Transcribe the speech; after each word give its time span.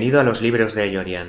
Bienvenido 0.00 0.20
a 0.22 0.24
los 0.24 0.40
libros 0.40 0.74
de 0.74 0.90
Yorian. 0.90 1.28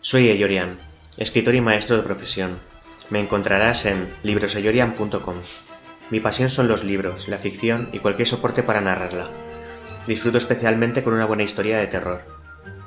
Soy 0.00 0.30
Eyorian, 0.30 0.78
escritor 1.18 1.54
y 1.54 1.60
maestro 1.60 1.98
de 1.98 2.04
profesión. 2.04 2.58
Me 3.10 3.20
encontrarás 3.20 3.84
en 3.84 4.08
libroseyorian.com. 4.22 5.36
Mi 6.08 6.20
pasión 6.20 6.48
son 6.48 6.68
los 6.68 6.84
libros, 6.84 7.28
la 7.28 7.36
ficción 7.36 7.90
y 7.92 7.98
cualquier 7.98 8.26
soporte 8.26 8.62
para 8.62 8.80
narrarla. 8.80 9.30
Disfruto 10.06 10.38
especialmente 10.38 11.02
con 11.02 11.12
una 11.12 11.26
buena 11.26 11.42
historia 11.42 11.76
de 11.76 11.88
terror. 11.88 12.35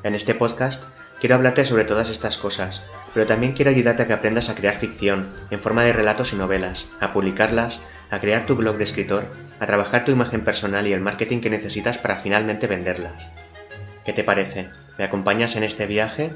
En 0.01 0.15
este 0.15 0.33
podcast 0.33 0.85
quiero 1.19 1.35
hablarte 1.35 1.65
sobre 1.65 1.83
todas 1.83 2.09
estas 2.09 2.37
cosas, 2.37 2.83
pero 3.13 3.25
también 3.25 3.51
quiero 3.51 3.71
ayudarte 3.71 4.03
a 4.03 4.07
que 4.07 4.13
aprendas 4.13 4.49
a 4.49 4.55
crear 4.55 4.73
ficción 4.73 5.29
en 5.51 5.59
forma 5.59 5.83
de 5.83 5.91
relatos 5.91 6.31
y 6.31 6.37
novelas, 6.37 6.93
a 7.01 7.11
publicarlas, 7.11 7.81
a 8.09 8.19
crear 8.19 8.45
tu 8.45 8.55
blog 8.55 8.77
de 8.77 8.85
escritor, 8.85 9.25
a 9.59 9.65
trabajar 9.65 10.05
tu 10.05 10.11
imagen 10.11 10.45
personal 10.45 10.87
y 10.87 10.93
el 10.93 11.01
marketing 11.01 11.41
que 11.41 11.49
necesitas 11.49 11.97
para 11.97 12.15
finalmente 12.15 12.67
venderlas. 12.67 13.31
¿Qué 14.05 14.13
te 14.13 14.23
parece? 14.23 14.69
¿Me 14.97 15.03
acompañas 15.03 15.57
en 15.57 15.63
este 15.63 15.85
viaje? 15.85 16.31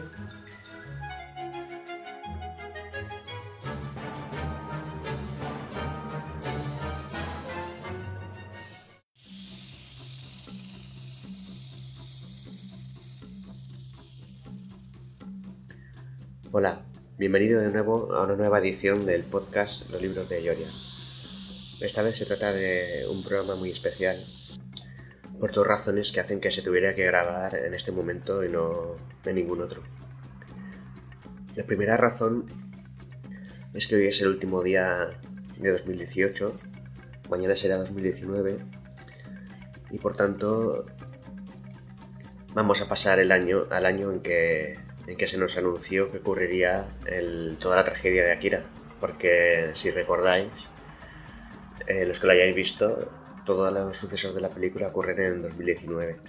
Hola, 16.55 16.85
bienvenido 17.17 17.61
de 17.61 17.71
nuevo 17.71 18.13
a 18.13 18.25
una 18.25 18.35
nueva 18.35 18.59
edición 18.59 19.07
del 19.07 19.23
podcast 19.23 19.89
Los 19.89 19.99
libros 19.99 20.29
de 20.29 20.43
Yoria. 20.43 20.71
Esta 21.79 22.03
vez 22.03 22.15
se 22.15 22.27
trata 22.27 22.53
de 22.53 23.07
un 23.09 23.23
programa 23.23 23.55
muy 23.55 23.71
especial 23.71 24.23
por 25.39 25.51
dos 25.51 25.65
razones 25.65 26.11
que 26.11 26.19
hacen 26.19 26.39
que 26.39 26.51
se 26.51 26.61
tuviera 26.61 26.93
que 26.93 27.07
grabar 27.07 27.55
en 27.55 27.73
este 27.73 27.91
momento 27.91 28.45
y 28.45 28.49
no 28.49 28.97
de 29.23 29.33
ningún 29.33 29.61
otro. 29.61 29.81
La 31.55 31.63
primera 31.63 31.97
razón 31.97 32.45
es 33.73 33.87
que 33.87 33.95
hoy 33.95 34.05
es 34.05 34.21
el 34.21 34.27
último 34.27 34.61
día 34.61 35.07
de 35.57 35.71
2018, 35.71 36.55
mañana 37.31 37.55
será 37.55 37.77
2019 37.77 38.59
y 39.89 39.97
por 39.97 40.15
tanto 40.15 40.85
vamos 42.53 42.79
a 42.83 42.87
pasar 42.87 43.17
el 43.17 43.31
año 43.31 43.65
al 43.71 43.87
año 43.87 44.11
en 44.11 44.21
que 44.21 44.77
en 45.07 45.17
que 45.17 45.27
se 45.27 45.37
nos 45.37 45.57
anunció 45.57 46.11
que 46.11 46.19
ocurriría 46.19 46.87
toda 47.59 47.75
la 47.75 47.83
tragedia 47.83 48.23
de 48.23 48.31
Akira. 48.31 48.63
Porque 48.99 49.71
si 49.73 49.91
recordáis, 49.91 50.71
eh, 51.87 52.05
los 52.05 52.19
que 52.19 52.27
lo 52.27 52.33
hayáis 52.33 52.55
visto, 52.55 53.11
todos 53.45 53.73
los 53.73 53.97
sucesos 53.97 54.33
de 54.33 54.41
la 54.41 54.53
película 54.53 54.87
ocurren 54.87 55.19
en 55.19 55.41
2019. 55.41 56.21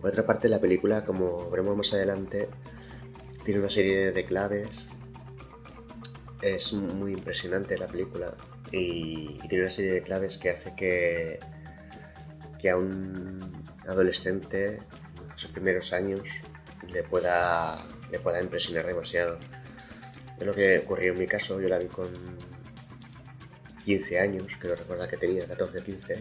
Por 0.00 0.10
otra 0.10 0.26
parte, 0.26 0.48
la 0.48 0.60
película, 0.60 1.04
como 1.04 1.50
veremos 1.50 1.76
más 1.76 1.94
adelante, 1.94 2.48
tiene 3.44 3.60
una 3.60 3.68
serie 3.68 4.12
de 4.12 4.24
claves. 4.24 4.90
Es 6.42 6.72
muy 6.72 7.12
impresionante 7.12 7.78
la 7.78 7.86
película 7.86 8.36
y, 8.72 9.40
y 9.42 9.48
tiene 9.48 9.64
una 9.64 9.70
serie 9.70 9.92
de 9.92 10.02
claves 10.02 10.38
que 10.38 10.50
hace 10.50 10.74
que, 10.74 11.38
que 12.58 12.70
a 12.70 12.76
un 12.76 13.66
adolescente 13.86 14.80
sus 15.40 15.52
primeros 15.52 15.94
años 15.94 16.42
le 16.92 17.02
pueda, 17.02 17.86
le 18.10 18.20
pueda 18.20 18.42
impresionar 18.42 18.86
demasiado. 18.86 19.40
Es 20.38 20.46
lo 20.46 20.54
que 20.54 20.80
ocurrió 20.80 21.12
en 21.12 21.18
mi 21.18 21.26
caso, 21.26 21.60
yo 21.62 21.68
la 21.70 21.78
vi 21.78 21.86
con 21.86 22.12
15 23.84 24.20
años, 24.20 24.58
que 24.58 24.68
no 24.68 24.74
recuerda 24.74 25.08
que 25.08 25.16
tenía, 25.16 25.46
14 25.46 25.78
o 25.78 25.84
15. 25.84 26.20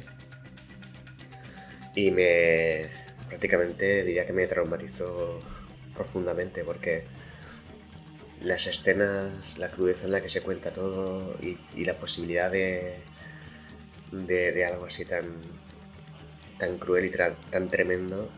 Y 1.95 2.11
me 2.11 2.89
prácticamente 3.27 4.05
diría 4.05 4.25
que 4.25 4.31
me 4.31 4.47
traumatizó 4.47 5.41
profundamente 5.93 6.63
porque 6.63 7.03
las 8.41 8.67
escenas, 8.67 9.57
la 9.57 9.69
crudeza 9.69 10.05
en 10.05 10.13
la 10.13 10.21
que 10.21 10.29
se 10.29 10.41
cuenta 10.41 10.71
todo 10.71 11.37
y, 11.41 11.83
la 11.83 11.99
posibilidad 11.99 12.49
de, 12.49 12.95
de, 14.13 14.65
algo 14.65 14.85
así 14.85 15.03
tan, 15.03 15.41
tan 16.57 16.77
cruel 16.77 17.03
y 17.05 17.09
tan 17.09 17.69
tremendo 17.69 18.31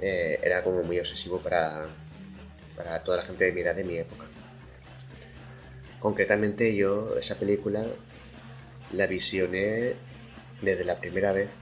eh, 0.00 0.40
era 0.42 0.62
como 0.62 0.82
muy 0.82 0.98
obsesivo 0.98 1.40
para, 1.40 1.86
para 2.76 3.02
toda 3.02 3.18
la 3.18 3.22
gente 3.24 3.44
de 3.44 3.52
mi 3.52 3.60
edad 3.60 3.76
de 3.76 3.84
mi 3.84 3.96
época. 3.96 4.24
Concretamente 6.00 6.74
yo 6.74 7.16
esa 7.16 7.38
película 7.38 7.86
la 8.92 9.06
visioné 9.06 9.94
desde 10.60 10.84
la 10.84 11.00
primera 11.00 11.32
vez 11.32 11.56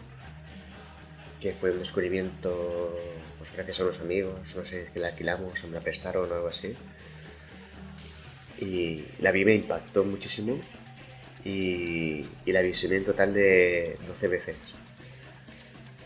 que 1.40 1.52
fue 1.52 1.70
un 1.70 1.76
descubrimiento 1.76 2.98
pues 3.38 3.52
gracias 3.52 3.80
a 3.80 3.84
unos 3.84 4.00
amigos, 4.00 4.54
no 4.54 4.64
sé, 4.64 4.88
que 4.92 5.00
la 5.00 5.08
alquilamos 5.08 5.64
o 5.64 5.66
me 5.66 5.74
la 5.74 5.80
prestaron 5.80 6.30
o 6.30 6.34
algo 6.34 6.46
así. 6.46 6.76
Y 8.60 9.04
la 9.18 9.32
vi 9.32 9.44
me 9.44 9.54
impactó 9.54 10.04
muchísimo 10.04 10.60
y, 11.44 12.24
y 12.44 12.52
la 12.52 12.62
visioné 12.62 12.98
en 12.98 13.04
total 13.04 13.34
de 13.34 13.98
12 14.06 14.28
veces. 14.28 14.56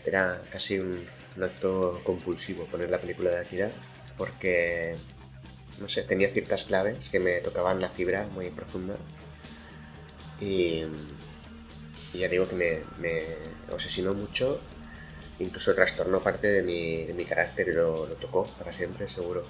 Era 0.03 0.41
casi 0.51 0.79
un, 0.79 1.05
un 1.37 1.43
acto 1.43 2.01
compulsivo 2.03 2.65
poner 2.65 2.89
la 2.89 2.99
película 2.99 3.29
de 3.29 3.39
Akira 3.39 3.71
porque, 4.17 4.97
no 5.79 5.87
sé, 5.87 6.01
tenía 6.01 6.29
ciertas 6.29 6.65
claves 6.65 7.09
que 7.09 7.19
me 7.19 7.39
tocaban 7.41 7.79
la 7.79 7.89
fibra 7.89 8.27
muy 8.33 8.49
profunda. 8.49 8.97
Y, 10.39 10.83
ya 12.13 12.27
digo 12.27 12.49
que 12.49 12.55
me, 12.55 12.81
me, 12.97 13.25
obsesionó 13.71 14.15
mucho, 14.15 14.59
incluso 15.37 15.75
trastornó 15.75 16.23
parte 16.23 16.47
de 16.47 16.63
mi, 16.63 17.05
de 17.05 17.13
mi 17.13 17.25
carácter 17.25 17.67
y 17.67 17.73
lo, 17.73 18.07
lo 18.07 18.15
tocó 18.15 18.51
para 18.57 18.71
siempre, 18.71 19.07
seguro. 19.07 19.45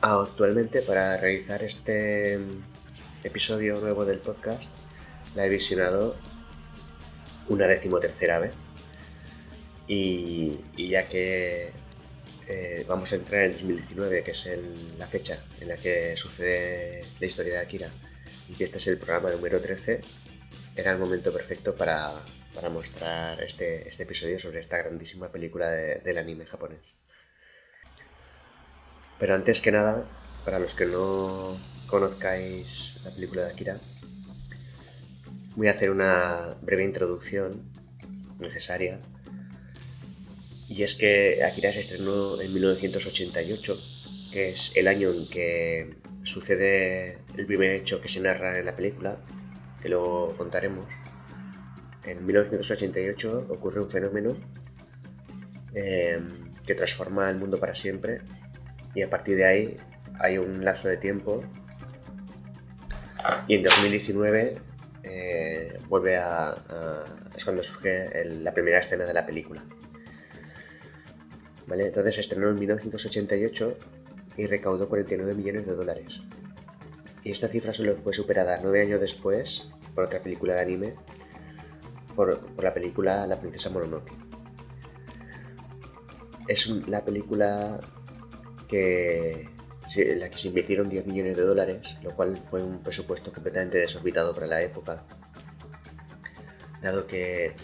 Actualmente, 0.00 0.80
para 0.80 1.18
realizar 1.18 1.62
este 1.62 2.38
episodio 3.24 3.78
nuevo 3.80 4.06
del 4.06 4.20
podcast, 4.20 4.76
la 5.34 5.44
he 5.44 5.50
visionado 5.50 6.16
una 7.48 7.66
decimotercera 7.66 8.38
vez 8.38 8.52
y, 9.86 10.88
ya 10.88 11.08
que 11.08 11.70
eh, 12.48 12.84
vamos 12.88 13.12
a 13.12 13.16
entrar 13.16 13.42
en 13.42 13.52
2019, 13.52 14.22
que 14.22 14.30
es 14.32 14.50
la 14.98 15.06
fecha 15.06 15.42
en 15.60 15.68
la 15.68 15.76
que 15.76 16.16
sucede 16.16 17.06
la 17.20 17.26
historia 17.26 17.54
de 17.54 17.58
Akira, 17.60 17.90
y 18.48 18.54
que 18.54 18.64
este 18.64 18.78
es 18.78 18.86
el 18.88 18.98
programa 18.98 19.30
número 19.30 19.60
13, 19.60 20.00
era 20.76 20.92
el 20.92 20.98
momento 20.98 21.32
perfecto 21.32 21.76
para, 21.76 22.20
mostrar 22.70 23.42
este, 23.42 23.86
este, 23.88 24.04
episodio 24.04 24.38
sobre 24.38 24.60
esta 24.60 24.78
grandísima 24.78 25.30
película 25.30 25.68
del 25.68 26.18
anime 26.18 26.46
japonés. 26.46 26.80
Pero 29.18 29.34
antes 29.34 29.60
que 29.60 29.72
nada, 29.72 30.08
para 30.44 30.58
los 30.58 30.74
que 30.74 30.86
no 30.86 31.58
conozcáis 31.86 33.00
la 33.04 33.14
película 33.14 33.42
de 33.42 33.52
Akira, 33.52 33.80
voy 35.54 35.68
a 35.68 35.70
hacer 35.70 35.90
una 35.90 36.58
breve 36.62 36.84
introducción 36.84 37.62
necesaria 38.38 39.00
y 40.76 40.82
es 40.82 40.94
que 40.94 41.42
Akira 41.42 41.72
se 41.72 41.80
estrenó 41.80 42.38
en 42.38 42.52
1988, 42.52 43.80
que 44.30 44.50
es 44.50 44.76
el 44.76 44.88
año 44.88 45.10
en 45.10 45.26
que 45.26 45.96
sucede 46.22 47.18
el 47.38 47.46
primer 47.46 47.70
hecho 47.70 48.02
que 48.02 48.08
se 48.08 48.20
narra 48.20 48.58
en 48.58 48.66
la 48.66 48.76
película, 48.76 49.16
que 49.80 49.88
luego 49.88 50.36
contaremos. 50.36 50.86
En 52.04 52.26
1988 52.26 53.46
ocurre 53.48 53.80
un 53.80 53.88
fenómeno 53.88 54.36
eh, 55.74 56.20
que 56.66 56.74
transforma 56.74 57.30
el 57.30 57.38
mundo 57.38 57.58
para 57.58 57.74
siempre 57.74 58.20
y 58.94 59.00
a 59.00 59.08
partir 59.08 59.36
de 59.36 59.46
ahí 59.46 59.76
hay 60.20 60.36
un 60.36 60.62
lapso 60.62 60.88
de 60.88 60.98
tiempo 60.98 61.42
y 63.48 63.54
en 63.54 63.62
2019 63.62 64.58
eh, 65.04 65.78
vuelve 65.88 66.16
a, 66.18 66.54
es 67.34 67.44
cuando 67.44 67.62
surge 67.62 68.10
la 68.26 68.52
primera 68.52 68.78
escena 68.78 69.06
de 69.06 69.14
la 69.14 69.24
película. 69.24 69.64
Entonces 71.68 72.14
se 72.14 72.20
estrenó 72.20 72.48
en 72.50 72.58
1988 72.58 73.78
y 74.36 74.46
recaudó 74.46 74.88
49 74.88 75.34
millones 75.34 75.66
de 75.66 75.74
dólares. 75.74 76.22
Y 77.24 77.32
esta 77.32 77.48
cifra 77.48 77.72
solo 77.72 77.96
fue 77.96 78.12
superada 78.12 78.60
nueve 78.62 78.82
años 78.82 79.00
después 79.00 79.72
por 79.94 80.04
otra 80.04 80.22
película 80.22 80.54
de 80.54 80.60
anime, 80.60 80.94
por, 82.14 82.62
la 82.62 82.72
película 82.72 83.26
La 83.26 83.40
princesa 83.40 83.70
Mononoke. 83.70 84.12
Es 86.48 86.68
la 86.86 87.04
película 87.04 87.80
que, 88.68 89.48
en 89.96 90.20
la 90.20 90.30
que 90.30 90.38
se 90.38 90.48
invirtieron 90.48 90.88
10 90.88 91.06
millones 91.06 91.36
de 91.36 91.42
dólares, 91.42 91.98
lo 92.02 92.14
cual 92.14 92.40
fue 92.48 92.62
un 92.62 92.82
presupuesto 92.82 93.32
completamente 93.32 93.78
desorbitado 93.78 94.34
para 94.34 94.46
la 94.46 94.62
época, 94.62 95.04
dado 96.82 97.06
que 97.06 97.56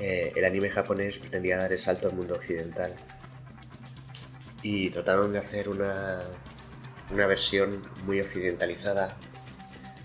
eh, 0.00 0.32
el 0.34 0.44
anime 0.44 0.70
japonés 0.70 1.18
pretendía 1.18 1.56
dar 1.56 1.72
el 1.72 1.78
salto 1.78 2.08
al 2.08 2.14
mundo 2.14 2.34
occidental 2.34 2.94
y 4.62 4.90
trataron 4.90 5.32
de 5.32 5.38
hacer 5.38 5.68
una, 5.68 6.24
una 7.10 7.26
versión 7.26 7.86
muy 8.04 8.20
occidentalizada, 8.20 9.14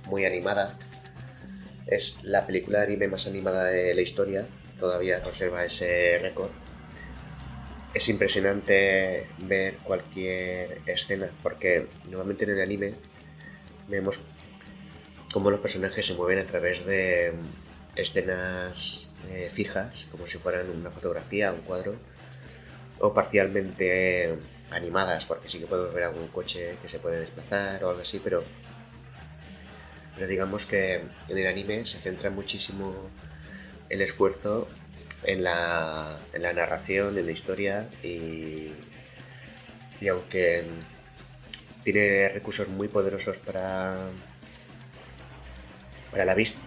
muy 0.08 0.26
animada. 0.26 0.78
Es 1.88 2.24
la 2.26 2.46
película 2.46 2.80
de 2.80 2.86
anime 2.86 3.08
más 3.08 3.26
animada 3.26 3.66
de 3.66 3.96
la 3.96 4.02
historia, 4.02 4.46
todavía 4.80 5.24
conserva 5.24 5.64
ese 5.64 6.20
récord. 6.22 6.52
Es 7.94 8.10
impresionante 8.10 9.28
ver 9.40 9.78
cualquier 9.78 10.82
escena, 10.86 11.32
porque 11.42 11.88
normalmente 12.10 12.44
en 12.44 12.52
el 12.52 12.62
anime 12.62 12.96
vemos 13.88 14.28
cómo 15.34 15.50
los 15.50 15.62
personajes 15.62 16.06
se 16.06 16.16
mueven 16.16 16.40
a 16.40 16.46
través 16.46 16.86
de 16.86 17.34
escenas 18.00 19.16
eh, 19.30 19.50
fijas, 19.52 20.08
como 20.12 20.26
si 20.26 20.38
fueran 20.38 20.70
una 20.70 20.92
fotografía, 20.92 21.52
un 21.52 21.62
cuadro, 21.62 21.96
o 23.00 23.14
parcialmente 23.14 24.38
animadas, 24.72 25.26
porque 25.26 25.48
sí 25.48 25.60
que 25.60 25.68
podemos 25.68 25.94
ver 25.94 26.04
algún 26.04 26.28
coche 26.28 26.78
que 26.82 26.90
se 26.90 27.00
puede 27.00 27.20
desplazar 27.20 27.84
o 27.84 27.90
algo 27.90 28.02
así, 28.02 28.20
pero, 28.24 28.44
pero 30.16 30.28
digamos 30.28 30.66
que 30.66 31.02
en 31.28 31.38
el 31.38 31.48
anime 31.48 31.86
se 31.86 31.98
centra 31.98 32.30
muchísimo 32.30 33.10
el 33.90 34.02
esfuerzo 34.02 34.68
en 35.24 35.44
la, 35.44 36.20
en 36.34 36.44
la 36.44 36.54
narración, 36.54 37.18
en 37.18 37.26
la 37.26 37.32
historia 37.32 37.90
y, 38.04 38.72
y 40.00 40.08
aunque 40.08 40.66
tiene 41.84 42.30
recursos 42.30 42.70
muy 42.70 42.88
poderosos 42.88 43.40
para, 43.40 44.12
para 46.12 46.26
la 46.26 46.36
vista, 46.36 46.64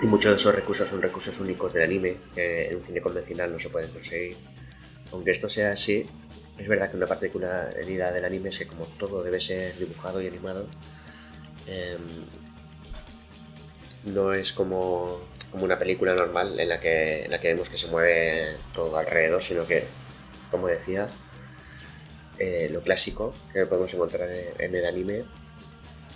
y 0.00 0.06
muchos 0.06 0.32
de 0.32 0.36
esos 0.36 0.54
recursos 0.54 0.88
son 0.88 1.02
recursos 1.02 1.38
únicos 1.40 1.72
del 1.72 1.84
anime, 1.84 2.16
que 2.34 2.68
en 2.68 2.76
un 2.76 2.82
cine 2.82 3.00
convencional 3.00 3.52
no 3.52 3.58
se 3.58 3.70
pueden 3.70 3.90
conseguir. 3.90 4.36
Aunque 5.12 5.30
esto 5.30 5.48
sea 5.48 5.72
así, 5.72 6.06
es 6.58 6.68
verdad 6.68 6.90
que 6.90 6.96
una 6.96 7.06
particularidad 7.06 8.14
del 8.14 8.24
anime 8.24 8.48
es 8.48 8.58
que 8.58 8.66
como 8.66 8.86
todo 8.86 9.22
debe 9.22 9.40
ser 9.40 9.76
dibujado 9.78 10.22
y 10.22 10.26
animado, 10.26 10.66
em, 11.66 12.26
no 14.04 14.32
es 14.32 14.52
como, 14.52 15.20
como, 15.50 15.64
una 15.64 15.78
película 15.78 16.14
normal 16.14 16.58
en 16.58 16.68
la, 16.68 16.80
que, 16.80 17.24
en 17.24 17.30
la 17.30 17.40
que 17.40 17.48
vemos 17.48 17.68
que 17.68 17.78
se 17.78 17.88
mueve 17.88 18.56
todo 18.74 18.96
alrededor, 18.96 19.42
sino 19.42 19.66
que, 19.66 19.84
como 20.50 20.66
decía, 20.66 21.12
eh, 22.38 22.68
lo 22.72 22.82
clásico 22.82 23.34
que 23.52 23.66
podemos 23.66 23.92
encontrar 23.94 24.28
en 24.58 24.74
el 24.74 24.86
anime 24.86 25.24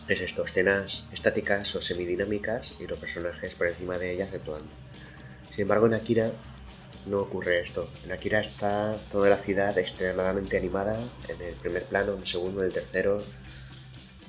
es 0.08 0.20
esto, 0.20 0.44
escenas 0.44 1.10
estáticas 1.12 1.74
o 1.74 1.80
semidinámicas 1.80 2.76
y 2.78 2.86
los 2.86 2.98
personajes 2.98 3.54
por 3.54 3.66
encima 3.66 3.98
de 3.98 4.12
ellas 4.12 4.32
actuando. 4.32 4.70
Sin 5.50 5.62
embargo, 5.62 5.86
en 5.86 5.94
Akira 5.94 6.32
no 7.06 7.20
ocurre 7.20 7.60
esto. 7.60 7.90
En 8.04 8.12
Akira 8.12 8.40
está 8.40 9.00
toda 9.10 9.28
la 9.28 9.36
ciudad 9.36 9.76
extremadamente 9.78 10.56
animada, 10.58 10.98
en 11.28 11.42
el 11.42 11.54
primer 11.56 11.86
plano, 11.86 12.14
en 12.14 12.20
el 12.20 12.26
segundo, 12.26 12.60
en 12.60 12.68
el 12.68 12.72
tercero, 12.72 13.24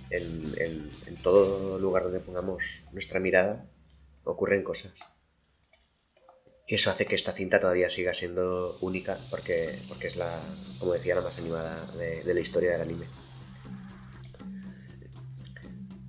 en, 0.09 0.56
en, 0.57 1.21
todo 1.21 1.80
lugar 1.80 2.03
donde 2.03 2.21
pongamos 2.21 2.88
nuestra 2.94 3.19
mirada, 3.19 3.69
ocurren 4.23 4.63
cosas. 4.63 5.13
Y 6.68 6.75
eso 6.75 6.89
hace 6.89 7.06
que 7.06 7.15
esta 7.15 7.31
cinta 7.31 7.59
todavía 7.59 7.89
siga 7.89 8.13
siendo 8.13 8.77
única, 8.81 9.19
porque, 9.30 9.83
porque 9.88 10.07
es 10.07 10.15
la, 10.15 10.41
como 10.80 10.94
decía, 10.94 11.15
la 11.15 11.21
más 11.21 11.38
animada 11.38 11.91
de 11.94 12.33
la 12.33 12.39
historia 12.39 12.71
del 12.71 12.81
anime. 12.81 13.26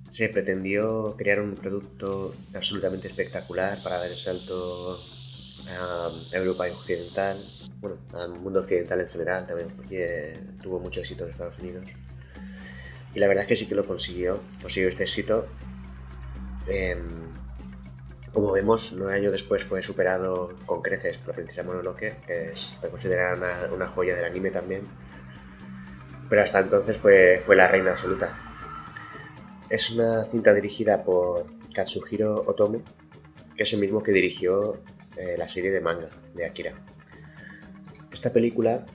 Se 0.09 0.29
pretendió 0.29 1.15
crear 1.17 1.39
un 1.39 1.55
producto 1.55 2.35
absolutamente 2.53 3.07
espectacular 3.07 3.81
para 3.83 3.99
dar 3.99 4.09
el 4.09 4.17
salto 4.17 4.99
a 5.67 6.11
Europa 6.31 6.65
occidental, 6.71 7.45
bueno, 7.79 7.97
al 8.13 8.31
mundo 8.39 8.61
occidental 8.61 9.01
en 9.01 9.09
general 9.09 9.45
también, 9.45 9.69
porque 9.75 10.39
tuvo 10.61 10.79
mucho 10.79 10.99
éxito 10.99 11.25
en 11.25 11.31
Estados 11.31 11.59
Unidos. 11.59 11.85
Y 13.13 13.19
la 13.19 13.27
verdad 13.27 13.43
es 13.43 13.47
que 13.47 13.55
sí 13.55 13.67
que 13.67 13.75
lo 13.75 13.85
consiguió, 13.85 14.41
consiguió 14.61 14.89
este 14.89 15.03
éxito. 15.03 15.45
Em, 16.67 17.19
como 18.33 18.51
vemos, 18.51 18.95
nueve 18.97 19.15
años 19.15 19.31
después 19.31 19.63
fue 19.63 19.81
superado 19.81 20.57
con 20.65 20.81
creces 20.81 21.17
por 21.17 21.29
la 21.29 21.35
princesa 21.35 21.63
Mononoke, 21.63 22.17
que 22.25 22.51
es 22.51 22.75
considerada 22.89 23.35
una, 23.35 23.73
una, 23.73 23.87
joya 23.87 24.15
del 24.15 24.25
anime 24.25 24.51
también. 24.51 24.87
Pero 26.29 26.41
hasta 26.41 26.59
entonces 26.59 26.97
fue, 26.97 27.39
fue 27.43 27.55
la 27.55 27.67
reina 27.67 27.91
absoluta. 27.91 28.48
Es 29.69 29.91
una 29.91 30.23
cinta 30.23 30.53
dirigida 30.55 31.03
por 31.03 31.45
Katsuhiro 31.73 32.43
Otomo, 32.47 32.81
que 33.55 33.63
es 33.63 33.73
el 33.73 33.79
mismo 33.79 34.01
que 34.01 34.11
dirigió 34.11 34.81
eh, 35.15 35.35
la 35.37 35.47
serie 35.47 35.69
de 35.69 35.79
manga 35.79 36.09
de 36.33 36.45
Akira. 36.45 36.73
Esta 38.11 38.33
película 38.33 38.87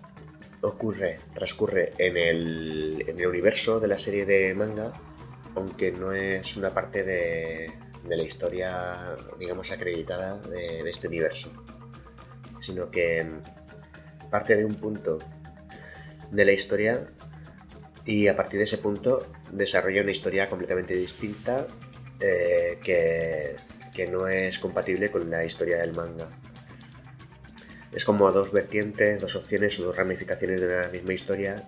ocurre, 0.62 1.20
transcurre 1.32 1.92
en 1.98 2.16
el, 2.16 3.04
en 3.06 3.20
el 3.20 3.26
universo 3.26 3.78
de 3.78 3.86
la 3.86 3.98
serie 3.98 4.26
de 4.26 4.52
manga, 4.54 5.00
aunque 5.54 5.92
no 5.92 6.12
es 6.12 6.56
una 6.56 6.74
parte 6.74 7.04
de, 7.04 7.70
la 8.08 8.22
historia, 8.22 9.16
digamos, 9.38 9.70
acreditada 9.70 10.40
de, 10.42 10.80
este 10.90 11.06
universo, 11.06 11.52
sino 12.58 12.90
que 12.90 13.24
parte 14.30 14.56
de 14.56 14.64
un 14.64 14.74
punto 14.74 15.20
de 16.32 16.44
la 16.44 16.52
historia 16.52 17.08
y 18.06 18.28
a 18.28 18.36
partir 18.36 18.58
de 18.58 18.64
ese 18.64 18.78
punto 18.78 19.26
desarrolla 19.52 20.02
una 20.02 20.10
historia 20.10 20.48
completamente 20.50 20.94
distinta 20.94 21.66
eh, 22.20 22.78
que 22.82 23.56
que 23.94 24.08
no 24.08 24.26
es 24.26 24.58
compatible 24.58 25.10
con 25.10 25.30
la 25.30 25.44
historia 25.44 25.78
del 25.78 25.94
manga. 25.94 26.36
Es 27.92 28.04
como 28.04 28.30
dos 28.32 28.52
vertientes, 28.52 29.20
dos 29.20 29.36
opciones 29.36 29.78
o 29.78 29.84
dos 29.84 29.96
ramificaciones 29.96 30.60
de 30.60 30.66
la 30.66 30.88
misma 30.88 31.12
historia 31.14 31.66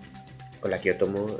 con 0.59 0.69
la 0.71 0.81
que 0.81 0.91
Otomo 0.91 1.39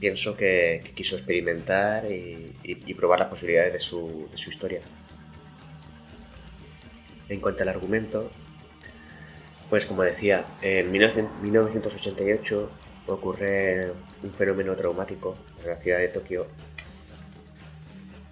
pienso 0.00 0.36
que, 0.36 0.92
quiso 0.94 1.14
experimentar 1.14 2.04
y, 2.10 2.94
probar 2.94 3.20
las 3.20 3.28
posibilidades 3.28 3.72
de 3.72 3.80
su, 3.80 4.28
de 4.30 4.36
su 4.36 4.50
historia. 4.50 4.80
En 7.28 7.40
cuanto 7.40 7.62
al 7.62 7.68
argumento, 7.68 8.30
pues 9.70 9.86
como 9.86 10.02
decía, 10.02 10.46
en 10.62 10.90
1988 10.90 12.70
ocurre 13.06 13.92
un 14.22 14.30
fenómeno 14.30 14.74
traumático 14.76 15.36
en 15.60 15.68
la 15.68 15.76
ciudad 15.76 15.98
de 15.98 16.08
Tokio 16.08 16.46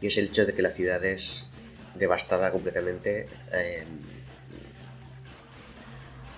y 0.00 0.06
es 0.06 0.18
el 0.18 0.26
hecho 0.26 0.46
de 0.46 0.54
que 0.54 0.62
la 0.62 0.70
ciudad 0.70 1.04
es 1.04 1.46
devastada 1.94 2.50
completamente 2.50 3.28
eh, 3.52 3.86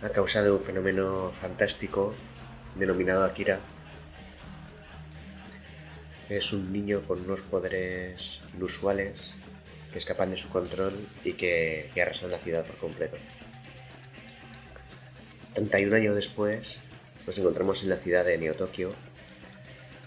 a 0.03 0.09
causa 0.11 0.43
de 0.43 0.51
un 0.51 0.61
fenómeno 0.61 1.31
fantástico 1.33 2.15
denominado 2.77 3.25
Akira. 3.25 3.61
Es 6.29 6.53
un 6.53 6.73
niño 6.73 7.01
con 7.07 7.21
unos 7.21 7.43
poderes 7.43 8.45
inusuales 8.55 9.33
que 9.93 9.99
escapan 9.99 10.31
de 10.31 10.37
su 10.37 10.51
control 10.51 11.09
y 11.25 11.35
que, 11.35 11.91
que 11.95 12.03
arrasan 12.03 12.33
la 12.33 12.39
ciudad 12.39 12.67
por 12.67 12.77
completo. 12.77 13.17
31 15.55 15.97
años 15.97 16.15
después 16.17 16.83
nos 17.27 17.39
encontramos 17.39 17.83
en 17.83 17.91
la 17.91 17.97
ciudad 17.97 18.25
de 18.25 18.39
Neo 18.39 18.55
Tokio 18.55 18.95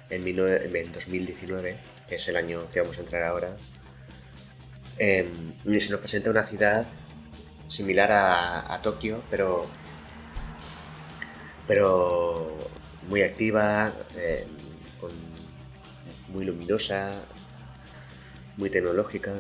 en, 0.10 0.28
en 0.28 0.92
2019, 0.92 1.80
que 2.08 2.16
es 2.16 2.28
el 2.28 2.38
año 2.38 2.70
que 2.72 2.80
vamos 2.80 2.98
a 2.98 3.02
entrar 3.02 3.24
ahora, 3.24 3.58
eh, 5.00 5.30
se 5.64 5.92
nos 5.92 6.00
presenta 6.00 6.32
una 6.32 6.44
ciudad 6.44 6.86
similar 7.68 8.12
a, 8.12 8.82
Tokio, 8.82 9.22
pero, 9.30 9.68
pero 11.68 12.70
muy 13.10 13.22
activa, 13.22 13.94
em, 14.16 14.48
muy 16.30 16.46
luminosa, 16.46 17.26
muy 18.58 18.70
tecnológica, 18.70 19.34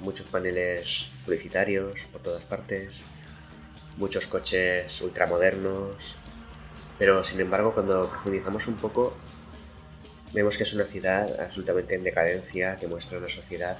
muchos 0.00 0.26
paneles 0.26 1.12
publicitarios 1.24 2.02
por 2.12 2.22
todas 2.22 2.44
partes, 2.44 3.02
muchos 3.96 4.26
coches 4.26 5.00
ultramodernos, 5.02 6.21
pero 6.98 7.24
sin 7.24 7.40
embargo 7.40 7.74
cuando 7.74 8.08
profundizamos 8.10 8.66
un 8.68 8.78
poco 8.78 9.14
vemos 10.32 10.56
que 10.56 10.64
es 10.64 10.74
una 10.74 10.84
ciudad 10.84 11.40
absolutamente 11.40 11.94
en 11.94 12.04
decadencia, 12.04 12.78
que 12.78 12.86
muestra 12.86 13.18
una 13.18 13.28
sociedad 13.28 13.78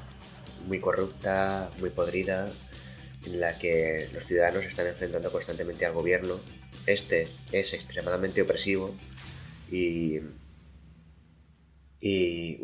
muy 0.66 0.80
corrupta, 0.80 1.70
muy 1.78 1.90
podrida, 1.90 2.52
en 3.24 3.40
la 3.40 3.58
que 3.58 4.08
los 4.12 4.26
ciudadanos 4.26 4.66
están 4.66 4.86
enfrentando 4.86 5.32
constantemente 5.32 5.86
al 5.86 5.92
gobierno. 5.92 6.40
Este 6.86 7.28
es 7.52 7.74
extremadamente 7.74 8.42
opresivo 8.42 8.94
y, 9.70 10.18
y, 12.00 12.58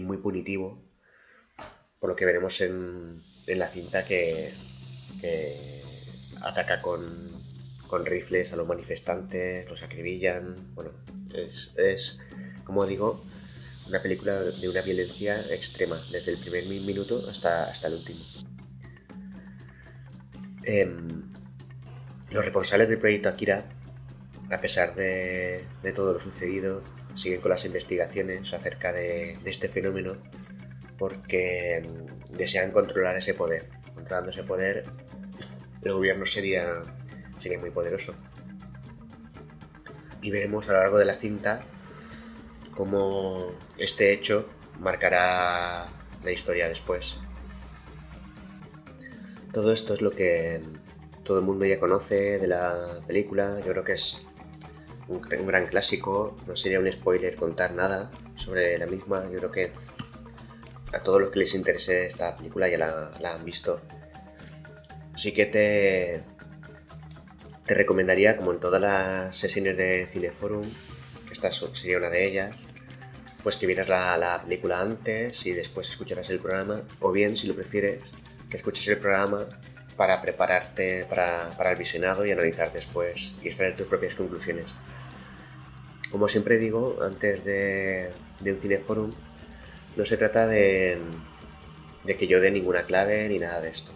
muy 0.00 0.18
punitivo, 0.18 0.80
por 1.98 2.10
lo 2.10 2.16
que 2.16 2.24
veremos 2.24 2.60
en, 2.60 3.22
en 3.48 3.58
la 3.58 3.66
cinta 3.66 4.04
que, 4.06 4.54
que 5.20 5.82
ataca 6.40 6.80
con, 6.80 7.35
con, 7.88 8.06
rifles 8.06 8.52
a 8.52 8.56
los 8.56 8.66
manifestantes, 8.66 9.68
los 9.68 9.82
acribillan. 9.82 10.74
Bueno, 10.74 10.92
es, 11.34 11.72
es 11.76 12.26
como 12.64 12.86
digo, 12.86 13.24
una 13.86 14.02
película 14.02 14.42
de 14.42 14.68
una 14.68 14.82
violencia 14.82 15.40
extrema, 15.52 16.04
desde 16.10 16.32
el 16.32 16.38
primer 16.38 16.66
minuto 16.66 17.28
hasta, 17.28 17.70
hasta 17.70 17.88
el 17.88 17.94
último. 17.94 18.24
Em, 20.64 21.32
Los 22.30 22.44
responsables 22.44 22.88
del 22.88 22.98
proyecto 22.98 23.28
Akira, 23.28 23.68
a 24.50 24.60
pesar 24.60 24.94
de, 24.96 25.64
todo 25.94 26.12
lo 26.12 26.18
sucedido, 26.18 26.82
siguen 27.14 27.40
con 27.40 27.50
las 27.50 27.64
investigaciones 27.64 28.52
acerca 28.52 28.92
de, 28.92 29.38
este 29.44 29.68
fenómeno 29.68 30.16
porque 30.98 31.88
desean 32.32 32.72
controlar 32.72 33.16
ese 33.16 33.34
poder. 33.34 33.68
Controlando 33.94 34.30
ese 34.30 34.42
poder, 34.42 34.86
el 35.82 35.92
gobierno 35.92 36.26
sería, 36.26 36.66
sería 37.38 37.58
muy 37.58 37.70
poderoso. 37.70 38.14
Y 40.22 40.30
veremos 40.30 40.68
a 40.68 40.72
lo 40.72 40.78
largo 40.80 40.98
de 40.98 41.04
la 41.04 41.14
cinta 41.14 41.64
cómo 42.76 43.52
este 43.78 44.12
hecho 44.12 44.48
marcará 44.78 45.90
la 46.22 46.30
historia 46.30 46.68
después. 46.68 47.20
Todo 49.52 49.72
esto 49.72 49.94
es 49.94 50.02
lo 50.02 50.10
que 50.10 50.62
todo 51.24 51.38
el 51.38 51.44
mundo 51.44 51.64
ya 51.64 51.80
conoce 51.80 52.38
de 52.38 52.46
la 52.46 53.00
película. 53.06 53.58
Yo 53.64 53.72
creo 53.72 53.84
que 53.84 53.92
es 53.92 54.26
un, 55.08 55.20
gran 55.20 55.66
clásico. 55.66 56.36
No 56.46 56.56
sería 56.56 56.78
un 56.78 56.90
spoiler 56.90 57.36
contar 57.36 57.72
nada 57.72 58.10
sobre 58.36 58.76
la 58.78 58.86
misma. 58.86 59.24
Yo 59.30 59.38
creo 59.38 59.52
que 59.52 59.72
a 60.92 61.02
todos 61.02 61.20
los 61.20 61.30
que 61.30 61.40
les 61.40 61.54
interese 61.54 62.06
esta 62.06 62.36
película 62.36 62.68
ya 62.68 62.78
la, 62.78 63.34
han 63.34 63.44
visto. 63.44 63.80
Así 65.14 65.32
que 65.32 65.46
te, 65.46 66.22
te 67.66 67.74
recomendaría, 67.74 68.36
como 68.36 68.52
en 68.52 68.60
todas 68.60 68.80
las 68.80 69.36
sesiones 69.36 69.76
de 69.76 70.06
Cineforum, 70.06 70.72
esta 71.30 71.50
sería 71.50 71.98
una 71.98 72.10
de 72.10 72.26
ellas, 72.26 72.70
pues 73.42 73.56
que 73.56 73.66
vieras 73.66 73.88
la, 73.88 74.16
la, 74.16 74.42
película 74.42 74.80
antes 74.80 75.44
y 75.46 75.52
después 75.52 75.90
escucharas 75.90 76.30
el 76.30 76.38
programa, 76.38 76.84
o 77.00 77.12
bien, 77.12 77.36
si 77.36 77.48
lo 77.48 77.54
prefieres, 77.54 78.12
que 78.48 78.56
escuches 78.56 78.86
el 78.88 78.98
programa 78.98 79.46
para 79.96 80.22
prepararte 80.22 81.06
para, 81.06 81.70
el 81.70 81.76
visionado 81.76 82.24
y 82.24 82.30
analizar 82.30 82.72
después 82.72 83.38
y 83.42 83.48
extraer 83.48 83.76
tus 83.76 83.86
propias 83.86 84.14
conclusiones. 84.14 84.76
Como 86.10 86.28
siempre 86.28 86.58
digo, 86.58 86.98
antes 87.02 87.44
de, 87.44 88.12
un 88.40 88.58
cineforum, 88.58 89.12
no 89.96 90.04
se 90.04 90.16
trata 90.16 90.46
de 90.46 91.00
que 92.06 92.26
yo 92.28 92.40
dé 92.40 92.50
ninguna 92.50 92.84
clave 92.84 93.28
ni 93.28 93.38
nada 93.38 93.60
de 93.60 93.70
esto. 93.70 93.95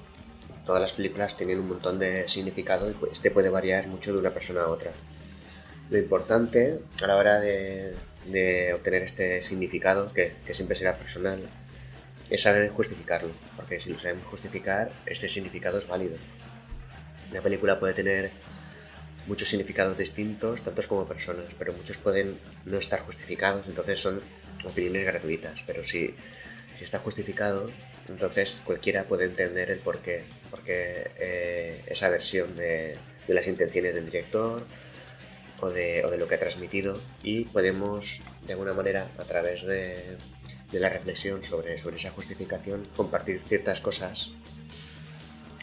Todas 0.64 0.80
las 0.80 0.92
películas 0.92 1.36
tienen 1.36 1.58
un 1.58 1.68
montón 1.68 1.98
de 1.98 2.28
significado 2.28 2.90
y 2.90 2.94
pues, 2.94 3.12
este 3.12 3.30
puede 3.30 3.48
variar 3.48 3.86
mucho 3.88 4.12
de 4.12 4.18
una 4.18 4.30
persona 4.30 4.62
a 4.62 4.68
otra. 4.68 4.92
Lo 5.90 5.98
importante 5.98 6.80
a 7.02 7.06
la 7.06 7.16
hora 7.16 7.40
de, 7.40 7.96
obtener 8.74 9.02
este 9.02 9.42
significado, 9.42 10.12
que, 10.12 10.32
siempre 10.50 10.76
será 10.76 10.96
personal, 10.96 11.50
es 12.28 12.42
saber 12.42 12.68
justificarlo, 12.70 13.32
porque 13.56 13.80
si 13.80 13.90
lo 13.90 13.98
sabemos 13.98 14.26
justificar, 14.28 14.92
ese 15.06 15.28
significado 15.28 15.78
es 15.78 15.88
válido. 15.88 16.16
Una 17.32 17.42
película 17.42 17.80
puede 17.80 17.94
tener 17.94 18.30
muchos 19.26 19.48
significados 19.48 19.98
distintos, 19.98 20.62
tantos 20.62 20.86
como 20.86 21.08
personas, 21.08 21.54
pero 21.58 21.72
muchos 21.72 21.98
pueden 21.98 22.40
no 22.66 22.78
estar 22.78 23.00
justificados, 23.00 23.66
entonces 23.66 24.00
son 24.00 24.22
opiniones 24.64 25.04
gratuitas, 25.04 25.64
pero 25.66 25.82
si, 25.82 26.14
si 26.72 26.84
está 26.84 27.00
justificado, 27.00 27.70
entonces 28.10 28.62
cualquiera 28.64 29.04
puede 29.04 29.24
entender 29.26 29.70
el 29.70 29.78
porqué, 29.78 30.24
porque 30.50 31.10
eh, 31.18 31.84
esa 31.86 32.10
versión 32.10 32.56
de, 32.56 32.98
las 33.28 33.46
intenciones 33.46 33.94
del 33.94 34.06
director, 34.06 34.64
o 35.60 35.68
de, 35.68 36.02
lo 36.18 36.26
que 36.26 36.34
ha 36.34 36.38
transmitido 36.38 37.00
y 37.22 37.44
podemos 37.44 38.22
de 38.46 38.54
alguna 38.54 38.72
manera 38.72 39.10
a 39.18 39.24
través 39.24 39.66
de, 39.66 40.16
la 40.72 40.88
reflexión 40.88 41.42
sobre, 41.42 41.74
esa 41.74 42.10
justificación 42.10 42.88
compartir 42.96 43.40
ciertas 43.46 43.80
cosas 43.80 44.32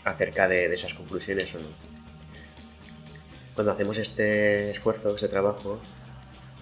acerca 0.03 0.47
de, 0.47 0.65
esas 0.65 0.93
conclusiones 0.93 1.53
o 1.55 1.59
no. 1.59 1.69
Cuando 3.55 3.71
hacemos 3.71 3.97
este 3.97 4.69
esfuerzo, 4.69 5.15
este 5.15 5.27
trabajo, 5.29 5.81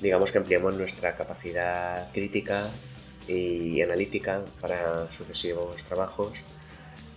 digamos 0.01 0.31
que 0.31 0.37
ampliamos 0.37 0.73
nuestra 0.73 1.17
capacidad 1.17 2.09
crítica 2.13 2.71
y 3.27 3.81
analítica 3.81 4.45
para 4.61 5.11
sucesivos 5.11 5.83
trabajos 5.85 6.43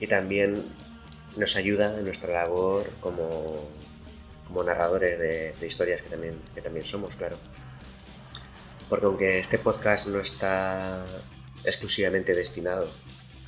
y 0.00 0.06
también 0.06 0.64
nos 1.36 1.56
ayuda 1.56 1.98
en 1.98 2.04
nuestra 2.04 2.32
labor 2.32 2.86
como 3.00 3.68
como 4.48 4.64
narradores 4.64 5.18
de, 5.18 5.66
historias 5.66 6.02
que 6.02 6.08
también, 6.08 6.40
que 6.54 6.62
también 6.62 6.86
somos, 6.86 7.14
claro. 7.16 7.38
Porque 8.88 9.06
aunque 9.06 9.38
este 9.38 9.58
podcast 9.58 10.08
no 10.08 10.20
está 10.20 11.04
exclusivamente 11.64 12.34
destinado 12.34 12.90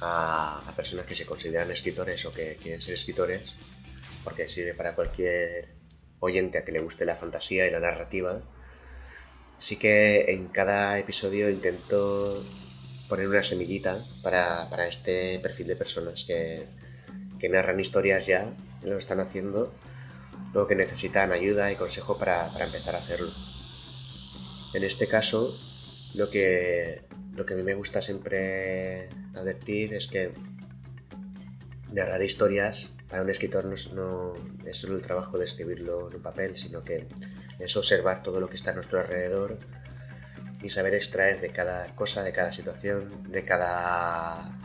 a, 0.00 0.73
personas 0.76 1.07
que 1.07 1.14
se 1.14 1.25
consideran 1.25 1.71
escritores 1.71 2.25
o 2.26 2.35
que 2.35 2.57
quieren 2.57 2.83
ser 2.83 2.95
escritores, 2.95 3.57
porque 4.23 4.47
sirve 4.47 4.75
para 4.75 4.95
cualquier 4.95 5.75
oyente 6.21 6.59
a 6.59 6.64
que 6.64 6.73
le 6.73 6.81
guste 6.81 7.07
la 7.07 7.17
fantasía 7.17 7.67
y 7.67 7.71
la 7.71 7.81
narrativa, 7.81 8.43
sí 9.61 9.76
que 9.79 10.33
en 10.33 10.49
cada 10.49 10.99
episodio 10.99 11.49
intento 11.49 12.45
poner 13.09 13.29
una 13.29 13.43
semillita 13.43 14.05
para, 14.23 14.69
para 14.71 14.88
este 14.88 15.38
perfil 15.38 15.69
de 15.69 15.76
personas 15.76 16.25
que, 16.25 16.67
que 17.38 17.49
narran 17.49 17.79
historias 17.79 18.26
ya, 18.26 18.52
lo 18.83 18.97
están 18.97 19.21
haciendo 19.21 19.73
lo 20.52 20.67
que 20.67 20.75
necesitan 20.75 21.33
ayuda 21.33 21.71
y 21.71 21.76
consejo 21.76 22.19
para, 22.19 22.52
empezar 22.64 22.95
a 22.95 22.99
hacerlo. 22.99 23.33
En 24.75 24.85
este 24.85 25.07
caso, 25.07 25.57
lo 26.14 26.31
que, 26.31 27.02
lo 27.35 27.45
que 27.47 27.55
a 27.55 27.57
mí 27.57 27.62
me 27.62 27.75
gusta 27.75 28.02
siempre 28.02 29.09
advertir 29.35 29.95
es 29.95 30.09
que 30.09 30.33
narrar 31.93 32.23
historias 32.23 32.95
para 33.11 33.23
un 33.23 33.31
escritor 33.31 33.64
no 33.64 33.75
es, 34.64 34.76
solo 34.76 34.97
el 34.97 35.02
trabajo 35.02 35.37
de 35.37 35.45
escribirlo 35.45 36.09
en 36.09 36.17
un 36.17 36.23
papel, 36.23 36.57
sino 36.57 36.85
que 36.85 37.09
es 37.59 37.76
observar 37.76 38.23
todo 38.23 38.40
lo 38.40 38.49
que 38.49 38.55
está 38.55 38.71
a 38.71 38.75
nuestro 38.75 39.00
alrededor 39.00 39.59
y 40.62 40.71
saber 40.71 40.95
extraer 40.95 41.40
de 41.40 41.50
cada 41.50 41.95
cosa, 41.97 42.23
de 42.23 42.33
cada 42.33 42.52
situación, 42.52 43.33
de 43.33 43.45
cada 43.45 44.57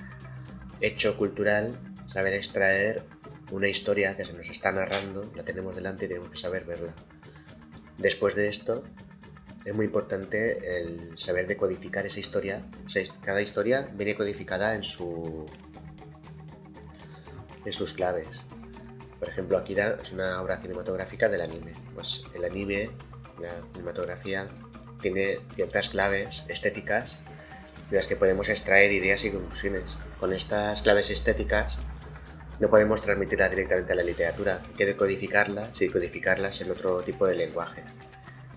hecho 0.79 1.17
cultural, 1.17 1.79
saber 2.05 2.33
extraer 2.33 3.03
una 3.51 3.67
historia 3.67 4.15
que 4.15 4.25
se 4.25 4.33
nos 4.33 4.49
está 4.49 4.71
narrando, 4.71 5.31
la 5.35 5.43
tenemos 5.43 5.75
delante 5.75 6.05
y 6.05 6.09
tenemos 6.09 6.29
que 6.29 6.37
saber 6.37 6.65
verla. 6.65 6.93
Después 7.97 8.35
de 8.35 8.47
esto, 8.47 8.83
es 9.63 9.73
muy 9.73 9.85
importante 9.85 10.79
el 10.79 11.17
saber 11.17 11.47
decodificar 11.47 12.05
esa 12.05 12.19
historia. 12.19 12.63
cada 13.23 13.41
historia 13.41 13.89
viene 13.93 14.15
codificada 14.15 14.75
en 14.75 14.83
su 14.83 15.49
en 17.65 17.73
sus 17.73 17.93
claves. 17.93 18.45
Por 19.19 19.29
ejemplo, 19.29 19.57
Akira 19.57 19.97
es 20.01 20.11
una 20.13 20.41
obra 20.41 20.57
cinematográfica 20.57 21.29
del 21.29 21.41
anime. 21.41 21.73
Pues 21.93 22.25
el 22.33 22.45
anime, 22.45 22.91
la 23.41 23.61
cinematografía, 23.71 24.49
tiene 25.01 25.39
ciertas 25.53 25.89
claves 25.89 26.45
estéticas 26.47 27.25
de 27.89 27.97
las 27.97 28.07
que 28.07 28.15
podemos 28.15 28.49
extraer 28.49 28.91
ideas 28.91 29.23
y 29.25 29.31
conclusiones. 29.31 29.97
Con 30.19 30.33
estas 30.33 30.81
claves 30.81 31.09
estéticas 31.09 31.83
no 32.59 32.69
podemos 32.69 33.01
transmitirla 33.01 33.49
directamente 33.49 33.93
a 33.93 33.95
la 33.95 34.03
literatura, 34.03 34.63
hay 34.65 34.73
que 34.75 34.85
decodificarlas 34.85 35.81
y 35.81 35.89
codificarlas 35.89 36.61
en 36.61 36.71
otro 36.71 37.01
tipo 37.01 37.27
de 37.27 37.35
lenguaje. 37.35 37.83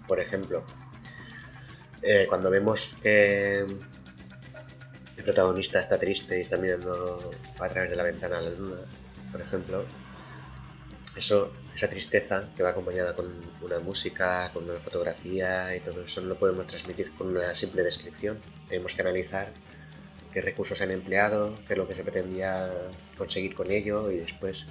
Por 0.06 0.20
ejemplo, 0.20 0.64
eh, 2.02 2.26
cuando 2.28 2.50
vemos 2.50 2.98
que 3.02 3.58
el 3.58 5.24
protagonista 5.24 5.80
está 5.80 5.98
triste 5.98 6.38
y 6.38 6.42
está 6.42 6.56
mirando 6.56 7.30
a 7.58 7.68
través 7.68 7.90
de 7.90 7.96
la 7.96 8.04
ventana 8.04 8.38
a 8.38 8.40
la 8.40 8.50
luna, 8.50 8.88
por 9.30 9.40
ejemplo, 9.40 9.85
eso, 11.16 11.52
esa 11.75 11.88
tristeza 11.88 12.50
que 12.56 12.62
va 12.62 12.70
acompañada 12.70 13.14
con 13.16 13.26
una 13.62 13.80
música, 13.80 14.50
con 14.52 14.68
una 14.68 14.78
fotografía 14.78 15.75
y 15.75 15.80
todo 15.80 16.04
eso 16.04 16.20
no 16.20 16.28
lo 16.28 16.38
podemos 16.38 16.66
transmitir 16.66 17.14
con 17.16 17.28
una 17.28 17.54
simple 17.54 17.82
descripción. 17.82 18.40
Tenemos 18.68 18.94
que 18.94 19.02
analizar 19.02 19.52
qué 20.32 20.42
recursos 20.42 20.78
se 20.78 20.85
han 20.85 20.90
empleado, 20.90 21.58
qué 21.66 21.75
es 21.75 21.78
lo 21.78 21.88
que 21.88 21.94
se 21.94 22.04
pretendía 22.04 22.68
conseguir 23.16 23.54
con 23.54 23.70
ello 23.70 24.11
y 24.11 24.18
después 24.18 24.68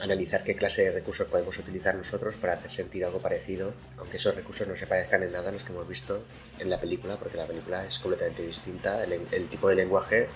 analizar 0.00 0.42
qué 0.42 0.56
clase 0.56 0.82
de 0.82 0.92
recursos 0.92 1.28
podemos 1.28 1.58
utilizar 1.58 1.94
nosotros 1.94 2.36
para 2.36 2.54
hacer 2.54 2.70
sentir 2.70 3.04
algo 3.04 3.20
parecido, 3.20 3.74
aunque 3.98 4.16
esos 4.16 4.34
recursos 4.34 4.66
no 4.66 4.76
se 4.76 4.86
parezcan 4.86 5.22
en 5.22 5.32
nada 5.32 5.50
a 5.50 5.52
los 5.52 5.64
que 5.64 5.72
hemos 5.72 5.86
visto 5.86 6.24
en 6.58 6.70
la 6.70 6.80
película, 6.80 7.16
porque 7.16 7.36
la 7.36 7.46
película 7.46 7.86
es 7.86 7.98
completamente 7.98 8.44
distinta, 8.44 9.04
el, 9.04 9.48
tipo 9.48 9.68
de 9.68 9.76
lenguaje 9.76 10.28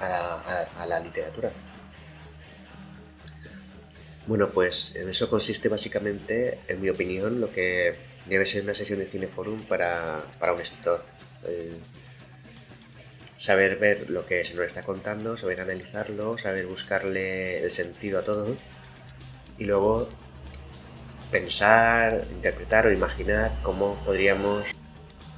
a, 0.00 0.84
la 0.86 1.00
literatura. 1.00 1.52
Bueno, 4.28 4.50
pues 4.50 4.94
en 4.96 5.08
eso 5.08 5.30
consiste 5.30 5.70
básicamente, 5.70 6.60
en 6.68 6.82
mi 6.82 6.90
opinión, 6.90 7.40
lo 7.40 7.50
que 7.50 7.96
debe 8.26 8.44
ser 8.44 8.62
una 8.62 8.74
sesión 8.74 8.98
de 8.98 9.06
Cineforum 9.06 9.62
para, 9.62 10.22
para 10.38 10.52
un 10.52 10.60
escritor 10.60 11.02
saber 13.36 13.78
ver 13.78 14.10
lo 14.10 14.26
que 14.26 14.44
se 14.44 14.54
nos 14.54 14.66
está 14.66 14.82
contando, 14.82 15.38
saber 15.38 15.62
analizarlo, 15.62 16.36
saber 16.36 16.66
buscarle 16.66 17.62
el 17.62 17.70
sentido 17.70 18.18
a 18.18 18.22
todo 18.22 18.54
y 19.56 19.64
luego 19.64 20.10
pensar, 21.30 22.26
interpretar 22.30 22.86
o 22.86 22.92
imaginar 22.92 23.50
cómo 23.62 23.94
podríamos 24.04 24.74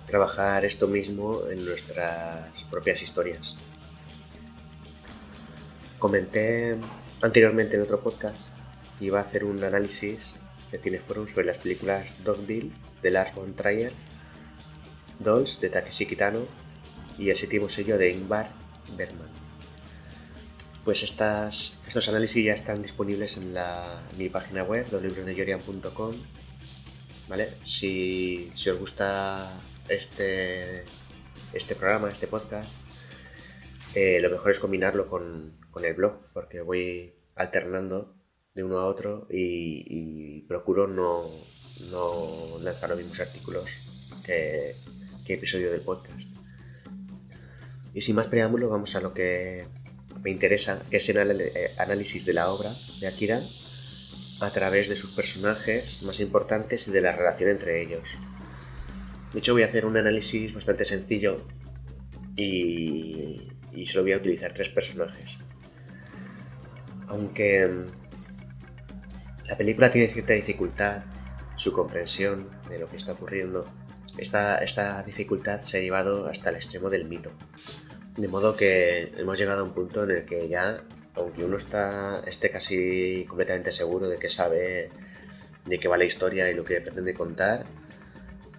trabajar 0.06 0.64
esto 0.64 0.88
mismo 0.88 1.42
en 1.48 1.64
nuestras 1.64 2.64
propias 2.64 3.02
historias. 3.02 3.56
Comenté 6.00 6.76
anteriormente 7.20 7.76
en 7.76 7.82
otro 7.82 8.00
podcast 8.00 8.59
iba 9.00 9.18
a 9.18 9.22
hacer 9.22 9.44
un 9.44 9.62
análisis 9.64 10.40
de 10.70 10.78
Cineforum 10.78 11.26
sobre 11.26 11.46
las 11.46 11.58
películas 11.58 12.22
Dogville 12.24 12.72
de 13.02 13.10
Lars 13.10 13.34
von 13.34 13.54
Trier, 13.54 13.92
Dolls 15.18 15.60
de 15.60 15.70
Takeshi 15.70 16.06
Kitano 16.06 16.46
y 17.18 17.30
El 17.30 17.36
séptimo 17.36 17.68
sello 17.68 17.98
de 17.98 18.10
Ingvar 18.10 18.50
Bergman. 18.96 19.28
Pues 20.84 21.02
estas, 21.02 21.82
estos 21.86 22.08
análisis 22.08 22.44
ya 22.44 22.54
están 22.54 22.82
disponibles 22.82 23.36
en, 23.36 23.52
la, 23.52 24.00
mi 24.16 24.28
página 24.28 24.62
web, 24.62 24.86
loslibrosdeyorian.com. 24.90 26.16
¿Vale? 27.28 27.58
Si, 27.62 28.50
si 28.54 28.70
os 28.70 28.78
gusta 28.78 29.60
este, 29.88 30.84
este 31.52 31.74
programa, 31.74 32.10
este 32.10 32.26
podcast, 32.26 32.76
eh, 33.94 34.20
lo 34.20 34.30
mejor 34.30 34.52
es 34.52 34.60
combinarlo 34.60 35.08
con, 35.08 35.58
el 35.82 35.94
blog, 35.94 36.18
porque 36.32 36.60
voy 36.60 37.14
alternando 37.36 38.14
de 38.54 38.64
uno 38.64 38.78
a 38.78 38.86
otro 38.86 39.26
y, 39.30 40.42
procuro 40.42 40.86
no, 40.86 41.30
no, 41.90 42.58
lanzar 42.58 42.90
los 42.90 42.98
mismos 42.98 43.20
artículos 43.20 43.88
que, 44.24 44.76
que 45.24 45.34
episodio 45.34 45.70
del 45.70 45.82
podcast. 45.82 46.32
Y 47.94 48.00
sin 48.00 48.16
más 48.16 48.28
preámbulo, 48.28 48.68
vamos 48.68 48.94
a 48.96 49.00
lo 49.00 49.14
que 49.14 49.66
me 50.22 50.30
interesa, 50.30 50.84
que 50.90 50.98
es 50.98 51.08
el 51.08 51.40
eh, 51.40 51.74
análisis 51.78 52.26
de 52.26 52.34
la 52.34 52.50
obra 52.52 52.76
de 53.00 53.06
Akira 53.06 53.42
a 54.40 54.50
través 54.50 54.88
de 54.88 54.96
sus 54.96 55.12
personajes 55.12 56.02
más 56.02 56.20
importantes 56.20 56.88
y 56.88 56.92
de 56.92 57.00
la 57.00 57.14
relación 57.14 57.50
entre 57.50 57.82
ellos. 57.82 58.18
De 59.32 59.38
hecho, 59.38 59.52
voy 59.52 59.62
a 59.62 59.66
hacer 59.66 59.86
un 59.86 59.96
análisis 59.96 60.54
bastante 60.54 60.84
sencillo 60.84 61.46
y, 62.36 63.48
y 63.72 63.86
solo 63.86 64.04
voy 64.04 64.12
a 64.14 64.16
utilizar 64.16 64.52
tres 64.52 64.70
personajes. 64.70 65.40
Aunque 67.06 67.86
la 69.50 69.56
película 69.56 69.90
tiene 69.90 70.08
cierta 70.08 70.32
dificultad, 70.32 71.02
su 71.56 71.72
comprensión 71.72 72.48
de 72.68 72.78
lo 72.78 72.88
que 72.88 72.96
está 72.96 73.14
ocurriendo, 73.14 73.68
esta, 74.16 74.58
esta 74.58 75.02
dificultad 75.02 75.60
se 75.60 75.78
ha 75.78 75.80
llevado 75.80 76.28
hasta 76.28 76.50
el 76.50 76.56
extremo 76.56 76.88
del 76.88 77.08
mito. 77.08 77.32
De 78.16 78.28
modo 78.28 78.56
que 78.56 79.12
hemos 79.16 79.36
llegado 79.40 79.62
a 79.62 79.64
un 79.64 79.74
punto 79.74 80.04
en 80.04 80.12
el 80.12 80.24
que 80.24 80.48
ya, 80.48 80.84
aunque 81.16 81.44
uno 81.44 81.56
está, 81.56 82.22
esté 82.28 82.50
casi 82.50 83.24
completamente 83.28 83.72
seguro 83.72 84.08
de 84.08 84.20
que 84.20 84.28
sabe 84.28 84.92
de 85.64 85.80
qué 85.80 85.88
va 85.88 85.98
la 85.98 86.04
historia 86.04 86.48
y 86.48 86.54
lo 86.54 86.64
que 86.64 86.80
pretende 86.80 87.12
contar, 87.14 87.66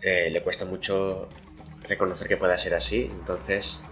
eh, 0.02 0.30
le 0.30 0.44
cuesta 0.44 0.66
mucho 0.66 1.30
reconocer 1.88 2.28
que 2.28 2.36
pueda 2.36 2.58
ser 2.58 2.74
así. 2.74 3.10
Entonces, 3.14 3.86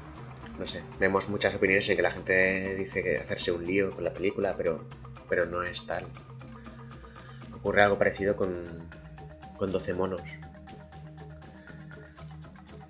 no 0.60 0.68
sé, 0.68 0.84
vemos 1.00 1.29
muchas 1.29 1.56
opiniones 1.56 1.89
en 1.89 1.96
que 1.96 2.01
la 2.01 2.12
gente 2.12 2.75
dice 2.75 3.01
que 3.03 3.15
hacerse 3.15 3.53
un 3.53 3.65
lío 3.65 3.96
con 3.96 4.03
la 4.03 4.13
película, 4.13 4.56
pero, 4.58 4.86
pero 5.29 5.46
no 5.46 5.63
es 5.63 5.88
tal. 5.88 6.06
Ocurre 7.59 7.83
algo 7.83 7.97
parecido 7.97 8.35
con, 8.35 8.89
con 9.57 9.71
12 9.71 9.93
monos. 9.93 10.21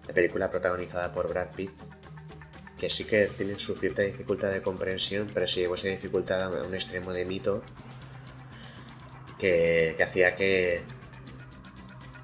La 0.07 0.13
película 0.13 0.49
protagonizada 0.49 1.13
por 1.13 1.27
Brad 1.27 1.49
Pitt, 1.55 1.71
que 2.77 2.89
sí 2.89 3.05
que 3.05 3.27
tiene 3.27 3.59
su 3.59 3.75
cierta 3.75 4.03
dificultad 4.03 4.51
de 4.51 4.61
comprensión, 4.61 5.29
pero 5.33 5.47
sí 5.47 5.61
llevó 5.61 5.75
esa 5.75 5.89
dificultad 5.89 6.43
a 6.43 6.63
un 6.65 6.73
extremo 6.73 7.11
de 7.13 7.25
mito 7.25 7.63
que, 9.39 9.95
hacía 10.01 10.35
que, 10.35 10.81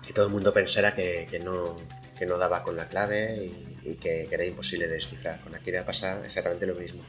que 0.06 0.14
todo 0.14 0.28
el 0.28 0.32
mundo 0.32 0.54
pensara 0.54 0.94
que, 0.94 1.42
no, 1.44 1.76
que 2.18 2.26
no 2.26 2.38
daba 2.38 2.64
con 2.64 2.76
la 2.76 2.88
clave 2.88 3.36
y, 3.82 3.96
que, 3.96 4.28
era 4.32 4.46
imposible 4.46 4.88
de 4.88 4.96
descifrar. 4.96 5.42
Con 5.42 5.56
Akira 5.56 5.86
pasa 5.86 6.24
exactamente 6.24 6.68
lo 6.68 6.76
mismo. 6.76 7.04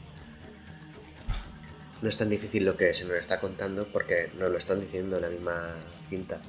No 2.02 2.08
es 2.08 2.16
tan 2.18 2.28
difícil 2.28 2.64
lo 2.64 2.76
que 2.76 2.92
se 2.92 3.06
nos 3.06 3.16
está 3.18 3.40
contando 3.40 3.88
porque 3.90 4.30
nos 4.38 4.50
lo 4.50 4.58
están 4.58 4.80
diciendo 4.80 5.16
en 5.16 5.22
la 5.22 5.30
misma 5.30 5.74
cinta. 6.02 6.42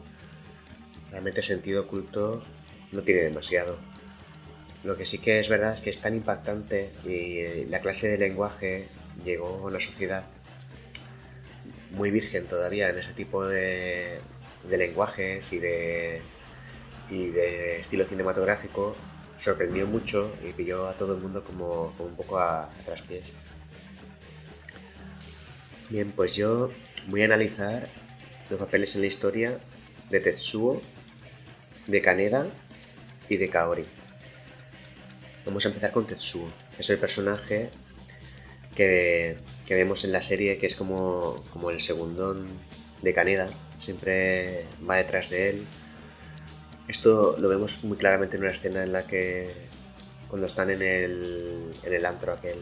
Realmente 1.12 1.42
sentido 1.42 1.84
oculto 1.84 2.44
no 2.92 3.04
tiene 3.04 3.22
demasiado. 3.22 3.80
Lo 4.84 4.98
que 4.98 5.06
sí 5.06 5.20
que 5.20 5.40
es 5.40 5.50
verdad 5.50 5.74
es 5.74 5.82
que 5.82 5.90
es 5.90 6.02
tan 6.02 6.16
impactante 6.16 6.92
y 7.06 7.66
la 7.66 7.82
clase 7.82 8.08
de 8.10 8.18
lenguaje 8.18 8.90
llegó 9.24 9.48
a 9.48 9.68
una 9.68 9.80
sociedad 9.80 10.30
muy 11.92 12.12
virgen 12.12 12.48
todavía 12.48 12.90
en 12.90 12.98
ese 12.98 13.14
tipo 13.14 13.46
de, 13.46 14.22
lenguajes 14.70 15.52
y 15.54 15.60
de, 15.60 16.22
y 17.10 17.30
de 17.30 17.80
estilo 17.80 18.04
cinematográfico 18.06 18.96
sorprendió 19.38 19.88
mucho 19.88 20.36
y 20.44 20.54
pilló 20.54 20.88
a 20.88 20.98
todo 20.98 21.16
el 21.16 21.22
mundo 21.22 21.44
como, 21.44 21.96
un 22.00 22.16
poco 22.16 22.38
a, 22.38 22.66
a, 22.66 22.78
traspiés. 22.86 23.34
Bien, 25.90 26.12
pues 26.12 26.36
yo 26.36 26.72
voy 27.08 27.22
a 27.22 27.26
analizar 27.26 27.88
los 28.50 28.60
papeles 28.60 28.96
en 28.96 29.02
la 29.02 29.08
historia 29.08 29.60
de 30.10 30.20
Tetsuo, 30.20 30.82
de 31.88 32.02
Kaneda 32.02 32.48
y 33.30 33.38
de 33.38 33.50
Kaori. 33.50 33.86
Vamos 35.46 35.66
a 35.66 35.70
empezar 35.70 35.92
con 35.92 36.06
Tetsuo. 36.08 36.52
Es 36.78 36.90
el 36.90 37.00
personaje 37.00 37.70
que, 38.76 39.38
vemos 39.70 40.04
en 40.04 40.12
la 40.12 40.22
serie 40.22 40.58
que 40.58 40.66
es 40.66 40.76
como, 40.76 41.44
como 41.52 41.72
el 41.72 41.80
segundón 41.80 42.48
de 43.02 43.14
Kaneda. 43.14 43.50
Siempre 43.78 44.66
va 44.88 44.98
detrás 44.98 45.30
de 45.30 45.50
él 45.50 45.68
esto 46.88 47.36
lo 47.38 47.50
vemos 47.50 47.84
muy 47.84 47.98
claramente 47.98 48.38
en 48.38 48.44
una 48.44 48.52
escena 48.52 48.82
en 48.82 48.94
la 48.94 49.06
que 49.06 49.54
cuando 50.30 50.48
están 50.48 50.70
en 50.70 50.82
el, 50.82 51.78
en 51.84 51.94
el 51.94 52.06
antro 52.06 52.32
aquel, 52.32 52.60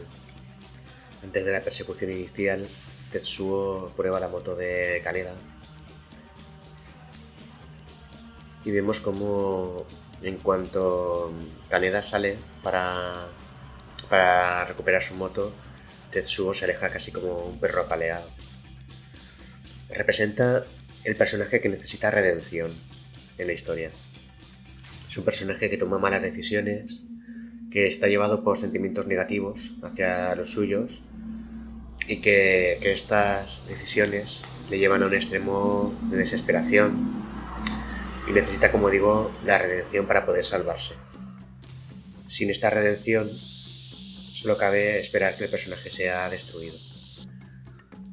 antes 1.22 1.46
de 1.46 1.52
la 1.52 1.62
persecución 1.62 2.12
inicial, 2.12 2.68
Tetsuo 3.16 3.94
prueba 3.96 4.20
la 4.20 4.28
moto 4.28 4.54
de 4.54 5.00
Kaneda. 5.02 5.34
Y 8.62 8.70
vemos 8.70 9.00
como 9.00 9.86
en 10.20 10.36
cuanto 10.36 11.32
Kaneda 11.70 12.02
sale 12.02 12.36
para, 12.62 13.26
para 14.10 14.66
recuperar 14.66 15.02
su 15.02 15.14
moto, 15.14 15.50
Tetsuo 16.10 16.52
se 16.52 16.66
aleja 16.66 16.90
casi 16.90 17.10
como 17.10 17.46
un 17.46 17.58
perro 17.58 17.80
apaleado. 17.80 18.30
Representa 19.88 20.66
el 21.04 21.16
personaje 21.16 21.62
que 21.62 21.70
necesita 21.70 22.10
redención 22.10 22.76
en 23.38 23.46
la 23.46 23.54
historia. 23.54 23.92
Es 25.08 25.16
un 25.16 25.24
personaje 25.24 25.70
que 25.70 25.78
toma 25.78 25.98
malas 25.98 26.20
decisiones, 26.20 27.04
que 27.70 27.86
está 27.86 28.08
llevado 28.08 28.44
por 28.44 28.58
sentimientos 28.58 29.06
negativos 29.06 29.76
hacia 29.82 30.34
los 30.34 30.50
suyos 30.50 31.00
y 32.08 32.20
que, 32.20 32.78
estas 32.92 33.66
decisiones 33.68 34.44
le 34.70 34.78
llevan 34.78 35.02
a 35.02 35.06
un 35.06 35.14
extremo 35.14 35.96
de 36.10 36.16
desesperación 36.16 37.24
y 38.28 38.32
necesita, 38.32 38.72
como 38.72 38.90
digo, 38.90 39.30
la 39.44 39.58
redención 39.58 40.06
para 40.06 40.26
poder 40.26 40.44
salvarse. 40.44 40.94
Sin 42.26 42.50
esta 42.50 42.70
redención, 42.70 43.30
solo 44.32 44.58
cabe 44.58 44.98
esperar 44.98 45.36
que 45.36 45.44
el 45.44 45.50
personaje 45.50 45.90
sea 45.90 46.28
destruido. 46.28 46.76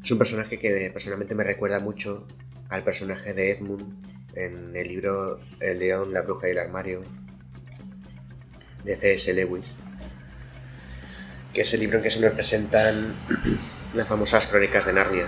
Es 0.04 0.12
un 0.12 0.18
personaje 0.18 0.60
que 0.60 0.90
personalmente 0.92 1.34
me 1.34 1.44
recuerda 1.44 1.80
mucho 1.80 2.28
al 2.70 2.84
personaje 2.84 3.34
de 3.34 3.52
Edmund 3.52 4.06
en 4.36 4.76
el 4.76 4.88
libro 4.88 5.40
El 5.60 5.80
león, 5.80 6.14
la 6.14 6.22
bruja 6.22 6.48
y 6.48 6.52
el 6.52 6.60
armario 6.60 7.04
de 8.84 8.96
C.S. 8.96 9.34
Lewis, 9.34 9.78
que 11.54 11.62
es 11.62 11.74
el 11.74 11.80
libro 11.80 11.98
en 11.98 12.04
que 12.04 12.12
se 12.12 12.20
nos 12.20 12.34
presentan 12.34 13.16
las 13.94 14.08
famosas 14.08 14.48
crónicas 14.48 14.86
de 14.86 14.94
Narnia. 14.94 15.28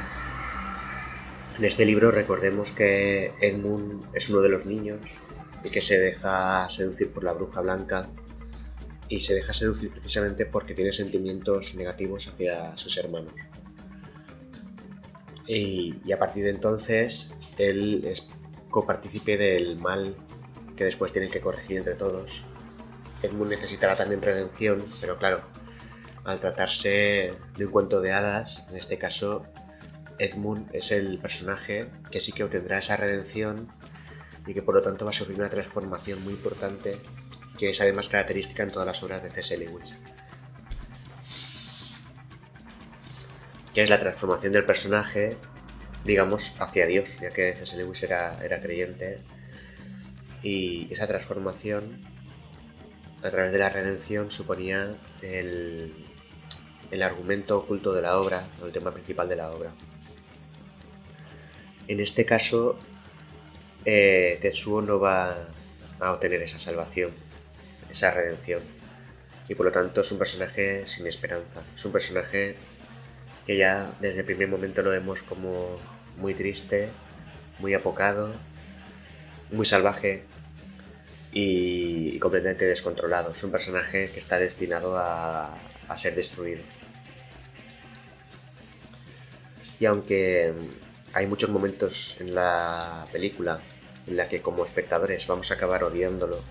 En 1.57 1.63
este 1.63 1.85
libro 1.85 2.11
recordemos 2.11 2.71
que 2.71 3.31
Edmund 3.39 4.09
es 4.13 4.29
uno 4.29 4.41
de 4.41 4.49
los 4.49 4.65
niños 4.65 5.27
y 5.63 5.69
que 5.69 5.81
se 5.81 5.99
deja 5.99 6.69
seducir 6.69 7.11
por 7.11 7.23
la 7.23 7.33
bruja 7.33 7.61
blanca 7.61 8.09
y 9.07 9.21
se 9.21 9.35
deja 9.35 9.53
seducir 9.53 9.91
precisamente 9.91 10.47
porque 10.47 10.73
tiene 10.73 10.91
sentimientos 10.91 11.75
negativos 11.75 12.27
hacia 12.27 12.75
sus 12.75 12.97
hermanos. 12.97 13.33
Y, 15.47 16.11
a 16.11 16.17
partir 16.17 16.43
de 16.43 16.49
entonces 16.49 17.35
él 17.59 18.03
es 18.05 18.27
copartícipe 18.71 19.37
del 19.37 19.77
mal 19.77 20.15
que 20.75 20.85
después 20.85 21.13
tienen 21.13 21.29
que 21.29 21.39
corregir 21.39 21.77
entre 21.77 21.93
todos. 21.93 22.45
Edmund 23.21 23.51
necesitará 23.51 23.95
también 23.95 24.23
redención, 24.23 24.83
pero 24.99 25.17
claro, 25.19 25.41
al 26.25 26.39
tratarse 26.39 27.33
de 27.57 27.65
un 27.65 27.71
cuento 27.71 28.01
de 28.01 28.11
hadas, 28.11 28.67
en 28.69 28.77
este 28.77 28.97
caso, 28.97 29.45
Edmund 30.17 30.69
es 30.73 30.91
el 30.91 31.19
personaje 31.19 31.89
que 32.11 32.19
sí 32.19 32.31
que 32.31 32.43
obtendrá 32.43 32.79
esa 32.79 32.97
redención 32.97 33.71
y 34.47 34.53
que 34.53 34.61
por 34.61 34.75
lo 34.75 34.81
tanto 34.81 35.05
va 35.05 35.11
a 35.11 35.13
sufrir 35.13 35.37
una 35.37 35.49
transformación 35.49 36.23
muy 36.23 36.33
importante 36.33 36.97
que 37.57 37.69
es 37.69 37.79
además 37.81 38.09
característica 38.09 38.63
en 38.63 38.71
todas 38.71 38.85
las 38.87 39.01
obras 39.03 39.23
de 39.23 39.29
C.S. 39.29 39.57
Lewis. 39.57 39.95
Que 43.73 43.81
es 43.83 43.89
la 43.89 43.99
transformación 43.99 44.53
del 44.53 44.65
personaje 44.65 45.37
digamos, 46.05 46.55
hacia 46.59 46.85
Dios, 46.85 47.19
ya 47.19 47.31
que 47.31 47.53
C.S. 47.53 47.75
Lewis 47.77 48.03
era, 48.03 48.37
era 48.43 48.61
creyente. 48.61 49.21
Y 50.43 50.87
esa 50.91 51.07
transformación, 51.07 52.05
a 53.23 53.31
través 53.31 53.51
de 53.51 53.57
la 53.59 53.69
redención, 53.69 54.29
suponía 54.31 54.97
el, 55.21 55.93
el 56.91 57.03
argumento 57.03 57.57
oculto 57.59 57.93
de 57.93 58.01
la 58.01 58.19
obra, 58.19 58.47
el 58.63 58.71
tema 58.71 58.93
principal 58.93 59.29
de 59.29 59.35
la 59.35 59.51
obra. 59.51 59.73
En 61.87 61.99
este 61.99 62.25
caso, 62.25 62.79
eh, 63.85 64.39
Tetsuo 64.41 64.81
no 64.81 64.99
va 64.99 65.35
a 65.99 66.11
obtener 66.13 66.41
esa 66.41 66.59
salvación, 66.59 67.13
esa 67.89 68.11
redención. 68.11 68.63
Y 69.47 69.55
por 69.55 69.67
lo 69.67 69.71
tanto 69.71 70.01
es 70.01 70.11
un 70.11 70.17
personaje 70.17 70.85
sin 70.87 71.05
esperanza. 71.05 71.63
Es 71.75 71.85
un 71.85 71.91
personaje 71.91 72.57
que 73.45 73.57
ya 73.57 73.95
desde 74.01 74.21
el 74.21 74.25
primer 74.25 74.47
momento 74.47 74.81
lo 74.81 74.89
vemos 74.89 75.21
como 75.21 75.79
muy 76.17 76.33
triste, 76.33 76.91
muy 77.59 77.73
apocado, 77.75 78.35
muy 79.51 79.65
salvaje 79.65 80.25
y, 81.31 82.17
completamente 82.19 82.65
descontrolado. 82.65 83.31
Es 83.31 83.43
un 83.43 83.51
personaje 83.51 84.11
que 84.11 84.19
está 84.19 84.39
destinado 84.39 84.97
a, 84.97 85.55
a 85.87 85.97
ser 85.97 86.15
destruido. 86.15 86.63
Y 89.79 89.85
aunque 89.85 90.53
hay 91.13 91.27
muchos 91.27 91.49
momentos 91.49 92.19
en 92.21 92.35
la 92.35 93.07
película 93.11 93.61
en 94.07 94.17
la 94.17 94.29
que 94.29 94.41
como 94.41 94.63
espectadores 94.63 95.27
vamos 95.27 95.51
a 95.51 95.55
acabar 95.55 95.83
odiándolo, 95.83 96.41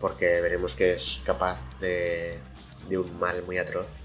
porque 0.00 0.40
veremos 0.40 0.76
que 0.76 0.92
es 0.92 1.22
capaz 1.26 1.58
de, 1.80 2.38
de 2.88 2.98
un 2.98 3.18
mal 3.18 3.42
muy 3.44 3.58
atroz. 3.58 4.00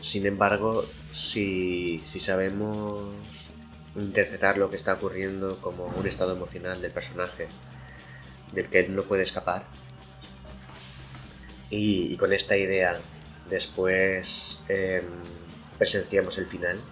Sin 0.00 0.26
embargo, 0.26 0.86
si, 1.10 2.00
si 2.04 2.20
sabemos 2.20 3.14
interpretar 3.96 4.56
lo 4.56 4.70
que 4.70 4.76
está 4.76 4.94
ocurriendo 4.94 5.60
como 5.60 5.86
un 5.86 6.06
estado 6.06 6.32
emocional 6.32 6.80
del 6.80 6.92
personaje, 6.92 7.48
del 8.52 8.68
que 8.68 8.80
él 8.80 8.94
no 8.94 9.04
puede 9.04 9.24
escapar, 9.24 9.66
y, 11.70 12.16
con 12.16 12.32
esta 12.32 12.56
idea 12.56 13.00
después 13.48 14.64
em, 14.68 15.04
presenciamos 15.78 16.38
el 16.38 16.46
final, 16.46 16.82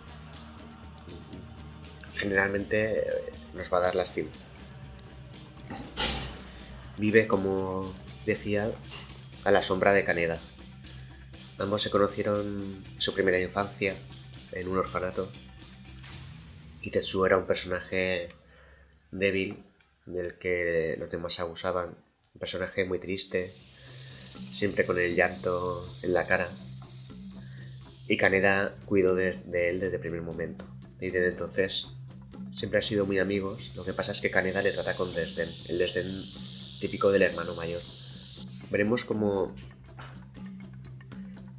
generalmente 2.14 3.00
eh, 3.00 3.32
nos 3.54 3.72
va 3.72 3.78
a 3.78 3.82
dar 3.82 3.94
lástima. 3.94 4.30
Vive, 6.96 7.26
como 7.28 7.92
decía, 8.24 8.72
a 9.44 9.50
la 9.50 9.62
sombra 9.62 9.92
de 9.92 10.04
Caneda. 10.04 10.40
Ambos 11.58 11.82
se 11.82 11.90
conocieron 11.90 12.82
en 12.94 13.00
su 13.00 13.14
primera 13.14 13.38
infancia 13.38 13.96
en 14.52 14.68
un 14.68 14.78
orfanato 14.78 15.30
y 16.82 16.90
Tetsuo 16.90 17.26
era 17.26 17.36
un 17.36 17.46
personaje 17.46 18.28
débil 19.10 19.62
del 20.06 20.38
que 20.38 20.96
los 20.98 21.10
demás 21.10 21.38
abusaban, 21.40 21.90
un 22.34 22.38
personaje 22.40 22.84
muy 22.84 22.98
triste, 22.98 23.54
siempre 24.50 24.86
con 24.86 24.98
el 24.98 25.14
llanto 25.14 25.94
en 26.02 26.12
la 26.12 26.26
cara. 26.26 26.50
Y 28.06 28.16
Kaneda 28.16 28.74
cuidó 28.86 29.14
de, 29.14 29.28
él 29.28 29.80
desde 29.80 29.96
el 29.96 30.00
primer 30.00 30.22
momento. 30.22 30.66
Y 31.00 31.10
desde 31.10 31.28
entonces 31.28 31.88
siempre 32.50 32.78
han 32.78 32.82
sido 32.82 33.06
muy 33.06 33.18
amigos. 33.18 33.72
Lo 33.74 33.84
que 33.84 33.92
pasa 33.92 34.12
es 34.12 34.20
que 34.20 34.30
Kaneda 34.30 34.62
le 34.62 34.72
trata 34.72 34.96
con 34.96 35.12
desdén, 35.12 35.50
el 35.66 35.78
desdén 35.78 36.24
típico 36.80 37.12
del 37.12 37.22
hermano 37.22 37.54
mayor. 37.54 37.82
Veremos 38.70 39.04
cómo 39.04 39.54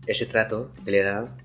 ese 0.06 0.26
trato 0.26 0.74
que 0.84 0.92
le 0.92 1.04
da 1.04 1.38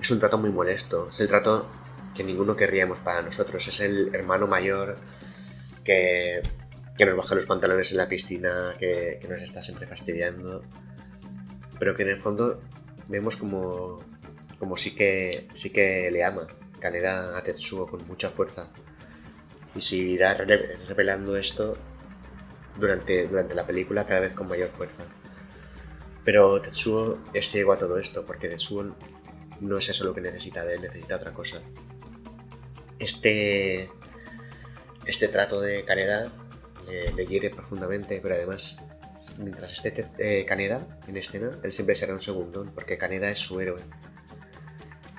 es 0.00 0.10
un 0.10 0.20
trato 0.20 0.38
muy 0.38 0.50
molesto. 0.50 1.08
Es 1.08 1.20
el 1.20 1.28
trato 1.28 1.68
que 2.14 2.22
ninguno 2.22 2.56
querríamos 2.56 3.00
para 3.00 3.22
nosotros. 3.22 3.66
Es 3.66 3.80
el 3.80 4.14
hermano 4.14 4.46
mayor 4.46 4.98
que 5.84 6.42
que 6.96 7.06
nos 7.06 7.16
baja 7.16 7.34
los 7.34 7.46
pantalones 7.46 7.90
en 7.92 7.98
la 7.98 8.08
piscina, 8.08 8.76
que, 8.78 9.20
nos 9.28 9.40
está 9.40 9.62
siempre 9.62 9.86
fastidiando, 9.86 10.64
pero 11.78 11.96
que 11.96 12.02
en 12.02 12.10
el 12.10 12.16
fondo 12.16 12.62
vemos 13.08 13.36
como, 13.36 14.04
como 14.58 14.76
sí, 14.76 14.94
que, 14.94 15.48
sí 15.52 15.70
que 15.70 16.10
le 16.12 16.24
ama 16.24 16.46
Kaneda 16.80 17.36
a 17.36 17.42
Tetsuo 17.42 17.88
con 17.88 18.06
mucha 18.06 18.30
fuerza. 18.30 18.70
Y 19.74 19.80
si 19.80 20.10
irá 20.12 20.34
revelando 20.34 21.36
esto 21.36 21.76
durante, 22.78 23.26
durante 23.26 23.54
la 23.54 23.66
película 23.66 24.06
cada 24.06 24.20
vez 24.20 24.34
con 24.34 24.48
mayor 24.48 24.68
fuerza. 24.68 25.08
Pero 26.24 26.60
Tetsuo 26.62 27.18
es 27.34 27.50
ciego 27.50 27.72
a 27.72 27.78
todo 27.78 27.98
esto, 27.98 28.24
porque 28.24 28.48
Tetsuo 28.48 28.94
no 29.60 29.78
es 29.78 29.88
eso 29.88 30.04
lo 30.04 30.14
que 30.14 30.20
necesita 30.20 30.64
de 30.64 30.74
él, 30.74 30.82
necesita 30.82 31.16
otra 31.16 31.32
cosa. 31.32 31.60
Este, 33.00 33.90
este 35.06 35.28
trato 35.28 35.60
de 35.60 35.84
Kaneda 35.84 36.30
le, 36.86 37.26
hiere 37.26 37.50
profundamente, 37.50 38.20
pero 38.22 38.34
además, 38.34 38.86
mientras 39.38 39.72
esté 39.72 40.04
eh, 40.18 40.44
Caneda 40.44 41.00
en 41.06 41.16
escena, 41.16 41.58
él 41.62 41.72
siempre 41.72 41.94
será 41.94 42.12
un 42.12 42.20
segundo, 42.20 42.70
porque 42.74 42.98
Caneda 42.98 43.30
es 43.30 43.38
su 43.38 43.60
héroe. 43.60 43.82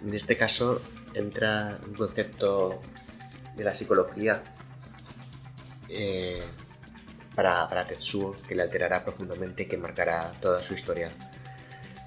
En 0.02 0.14
este 0.14 0.38
caso 0.38 0.82
entra 1.14 1.80
un 1.88 1.96
concepto 1.96 2.82
de 3.56 3.64
la 3.64 3.74
psicología 3.74 4.44
eh, 5.90 6.44
para, 7.36 7.86
Tetsuo 7.88 8.36
que 8.48 8.56
le 8.56 8.64
alterará 8.64 9.04
profundamente 9.04 9.64
y 9.64 9.68
que 9.68 9.78
marcará 9.78 10.34
toda 10.40 10.62
su 10.62 10.74
historia, 10.74 11.12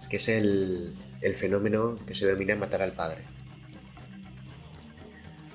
que 0.08 0.16
es 0.16 0.28
el, 0.28 0.96
fenómeno 1.34 1.98
que 2.06 2.14
se 2.14 2.26
denomina 2.26 2.56
matar 2.56 2.82
al 2.82 2.92
padre. 2.92 3.24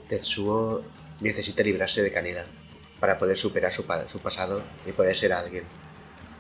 Tetsuo 0.08 0.84
necesita 1.22 1.64
librarse 1.64 2.04
de 2.04 2.12
Kaneda, 2.12 2.46
para 3.04 3.20
poder 3.20 3.38
superar 3.38 3.70
su, 3.74 3.86
su 4.08 4.20
pasado 4.22 4.64
y 4.86 4.94
poder 4.94 5.18
ser 5.18 5.34
alguien. 5.34 5.66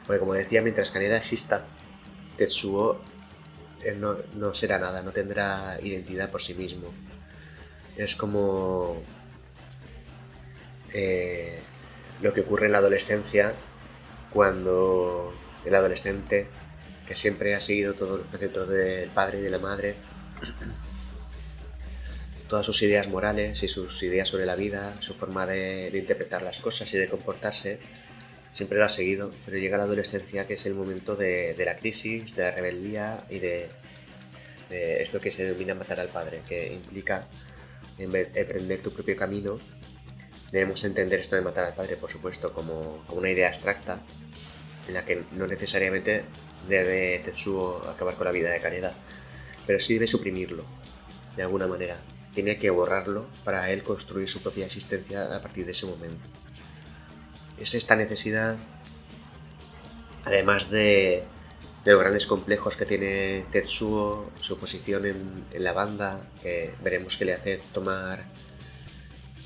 Porque 0.08 0.22
como 0.22 0.34
decía, 0.34 0.62
mientras 0.62 0.92
Kaneda 0.92 1.18
exista, 1.18 1.68
Tetsuo 2.38 3.02
eh, 3.84 3.94
no, 3.96 4.54
será 4.54 4.80
nada, 4.80 5.04
no 5.04 5.12
tendrá 5.12 5.78
identidad 5.82 6.32
por 6.32 6.42
sí 6.42 6.54
mismo. 6.54 6.90
Es 7.98 8.16
como 8.16 9.04
eh, 10.94 11.60
lo 12.22 12.34
que 12.34 12.40
ocurre 12.40 12.68
en 12.68 12.72
la 12.72 12.78
adolescencia 12.78 13.54
cuando 14.32 15.34
el 15.66 15.76
adolescente 15.76 16.48
que 17.06 17.14
siempre 17.14 17.56
ha 17.56 17.60
seguido 17.60 17.94
todos 17.94 18.20
los 18.20 18.28
preceptos 18.28 18.70
del 18.70 19.10
padre 19.10 19.40
y 19.40 19.42
de 19.42 19.50
la 19.50 19.60
madre 19.60 19.98
todas 22.54 22.68
sus 22.68 22.84
ideas 22.84 23.08
morales 23.08 23.64
y 23.64 23.68
sus 23.68 24.04
ideas 24.04 24.30
sobre 24.30 24.46
la 24.46 24.56
vida, 24.56 24.96
su 25.02 25.16
forma 25.16 25.48
de, 25.48 25.90
interpretar 25.92 26.44
las 26.44 26.60
cosas 26.60 26.94
y 26.94 26.98
de 27.00 27.10
comportarse, 27.10 27.80
siempre 28.52 28.78
lo 28.78 28.86
ha 28.86 28.90
seguido, 28.90 29.34
pero 29.44 29.58
llega 29.58 29.76
la 29.76 29.86
adolescencia 29.86 30.46
que 30.46 30.54
es 30.54 30.68
el 30.68 30.76
momento 30.76 31.16
de, 31.16 31.56
la 31.66 31.76
crisis, 31.76 32.36
de 32.36 32.44
la 32.44 32.52
rebeldía 32.52 33.26
y 33.28 33.40
de, 33.40 33.72
esto 34.70 35.20
que 35.20 35.32
se 35.32 35.46
denomina 35.46 35.74
matar 35.74 36.00
al 36.00 36.10
padre, 36.10 36.44
que 36.48 36.72
implica 36.72 37.28
emprender 37.98 38.84
tu 38.84 38.94
propio 38.94 39.18
camino. 39.18 39.60
Debemos 40.52 40.84
entender 40.84 41.22
esto 41.22 41.36
de 41.36 41.42
matar 41.42 41.66
al 41.66 41.74
padre, 41.74 41.98
por 41.98 42.12
supuesto, 42.12 42.54
como, 42.54 43.04
una 43.10 43.32
idea 43.32 43.48
abstracta, 43.48 44.00
en 44.88 44.94
la 44.94 45.04
que 45.04 45.24
no 45.32 45.48
necesariamente 45.48 46.24
debe 46.70 47.18
Tetsuo 47.26 47.78
acabar 47.90 48.16
con 48.16 48.26
la 48.26 48.32
vida 48.32 48.52
de 48.52 48.62
Kaneda, 48.62 48.94
pero 49.66 49.80
sí 49.80 49.96
debe 49.96 50.06
suprimirlo, 50.06 50.64
de 51.36 51.42
alguna 51.42 51.66
manera, 51.66 52.00
tiene 52.34 52.58
que 52.58 52.70
borrarlo 52.70 53.28
para 53.44 53.70
él 53.72 53.84
construir 53.84 54.28
su 54.28 54.42
propia 54.42 54.66
existencia 54.66 55.36
a 55.36 55.42
partir 55.42 55.66
de 55.66 55.72
ese 55.72 55.86
momento. 55.86 56.24
Es 57.60 57.76
esta 57.76 57.96
necesidad, 57.96 58.58
además 60.26 60.70
de, 60.70 61.24
los 61.86 62.00
grandes 62.00 62.26
complejos 62.26 62.76
que 62.76 62.86
tiene 62.86 63.46
Tetsuo, 63.52 64.32
su 64.40 64.58
posición 64.58 65.06
en, 65.06 65.46
la 65.64 65.74
banda, 65.74 66.32
que 66.42 66.74
veremos 66.84 67.18
que 67.18 67.26
le 67.26 67.34
hace 67.34 67.58
tomar 67.72 68.26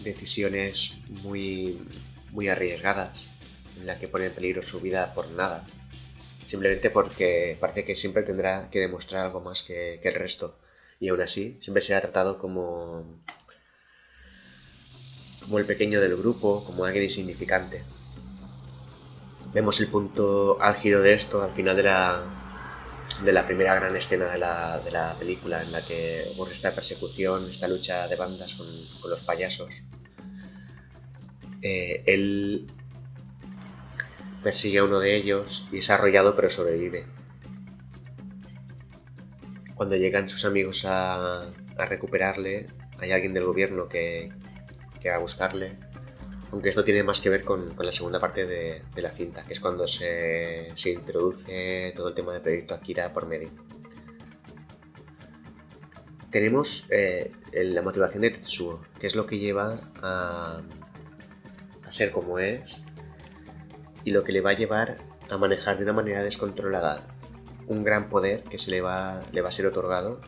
decisiones 0.02 0.98
muy, 1.10 1.86
muy 2.32 2.48
arriesgadas, 2.48 3.32
en 3.78 3.86
la 3.86 4.00
que 4.00 4.08
pone 4.08 4.28
en 4.28 4.34
peligro 4.34 4.62
su 4.62 4.80
vida 4.80 5.14
por 5.14 5.30
nada, 5.32 5.66
simplemente 6.46 6.90
porque 6.90 7.58
parece 7.60 7.84
que 7.84 7.96
siempre 7.96 8.24
tendrá 8.24 8.70
que 8.70 8.80
demostrar 8.80 9.26
algo 9.26 9.42
más 9.42 9.64
que 9.64 10.00
el 10.02 10.16
resto 10.16 10.58
y 11.00 11.10
aún 11.10 11.22
así 11.22 11.58
siempre 11.62 11.82
se 11.82 11.96
ha 11.96 12.02
tratado 12.02 12.40
como, 12.40 13.22
como 15.42 15.60
el 15.60 15.66
pequeño 15.66 16.02
del 16.02 16.18
grupo, 16.18 16.64
como 16.66 16.86
alguien 16.86 17.04
insignificante. 17.04 17.84
Vemos 19.54 19.80
el 19.80 19.88
punto 19.88 20.58
álgido 20.62 21.02
de 21.02 21.14
esto 21.14 21.42
al 21.42 21.52
final 21.52 21.76
de 21.76 21.84
la, 21.84 22.22
de 23.24 23.32
la 23.32 23.46
primera 23.46 23.76
gran 23.76 23.96
escena 23.96 24.30
de 24.32 24.40
la, 24.40 24.80
de 24.80 24.92
la 24.92 25.18
película, 25.18 25.62
en 25.62 25.72
la 25.72 25.86
que 25.86 26.30
ocurre 26.34 26.52
esta 26.52 26.76
persecución, 26.76 27.50
esta 27.50 27.68
lucha 27.68 28.08
de 28.08 28.16
bandas 28.16 28.56
con, 28.56 28.68
los 29.10 29.22
payasos. 29.22 29.84
Eh, 31.62 32.04
él 32.06 32.68
persigue 34.44 34.80
a 34.80 34.84
uno 34.84 35.00
de 35.00 35.16
ellos 35.16 35.68
y 35.72 35.78
es 35.78 35.90
arrollado 35.90 36.36
pero 36.36 36.50
sobrevive 36.50 37.17
cuando 39.78 39.96
llegan 39.96 40.28
sus 40.28 40.44
amigos 40.46 40.86
a, 40.86 41.50
recuperarle, 41.78 42.68
hay 42.98 43.12
alguien 43.12 43.34
del 43.34 43.46
gobierno 43.46 43.88
que, 43.88 44.34
que, 45.00 45.10
va 45.10 45.18
a 45.18 45.20
buscarle. 45.20 45.78
Aunque 46.52 46.70
esto 46.70 46.84
tiene 46.84 47.04
más 47.04 47.22
que 47.22 47.30
ver 47.30 47.44
con, 47.44 47.76
la 47.78 47.92
segunda 47.92 48.20
parte 48.20 48.48
de, 48.48 48.82
la 48.96 49.10
cinta, 49.10 49.46
que 49.46 49.54
es 49.54 49.60
cuando 49.60 49.88
se, 49.88 50.72
se, 50.74 50.92
introduce 50.92 51.94
todo 51.96 52.10
el 52.10 52.16
tema 52.16 52.34
del 52.34 52.42
proyecto 52.42 52.74
Akira 52.74 53.14
por 53.14 53.28
medio. 53.28 53.52
tenemos 56.32 56.88
eh, 56.92 57.32
la 57.54 57.82
motivación 57.82 58.22
de 58.22 58.32
Tetsuo, 58.32 58.84
que 59.00 59.08
es 59.08 59.16
lo 59.16 59.26
que 59.26 59.40
lleva 59.40 59.74
a, 60.02 60.62
a 61.84 61.92
ser 61.92 62.12
como 62.12 62.38
es 62.38 62.86
y 64.04 64.12
lo 64.12 64.24
que 64.24 64.34
le 64.34 64.42
va 64.42 64.52
a 64.52 64.54
llevar 64.54 65.00
a 65.30 65.38
manejar 65.38 65.78
de 65.78 65.84
una 65.84 65.94
manera 65.94 66.22
descontrolada 66.24 67.17
un 67.68 67.84
gran 67.84 68.10
poder 68.10 68.44
que 68.44 68.58
se 68.58 68.72
le 68.72 68.82
va, 68.82 69.24
le 69.32 69.42
va 69.42 69.50
a 69.50 69.52
ser 69.52 69.66
otorgado 69.66 70.22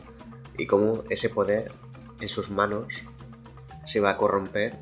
y 0.56 0.66
cómo 0.66 1.04
ese 1.10 1.30
poder 1.30 1.72
en 2.20 2.28
sus 2.28 2.50
manos 2.50 3.04
se 3.84 4.00
va 4.00 4.10
a 4.10 4.16
corromper 4.16 4.78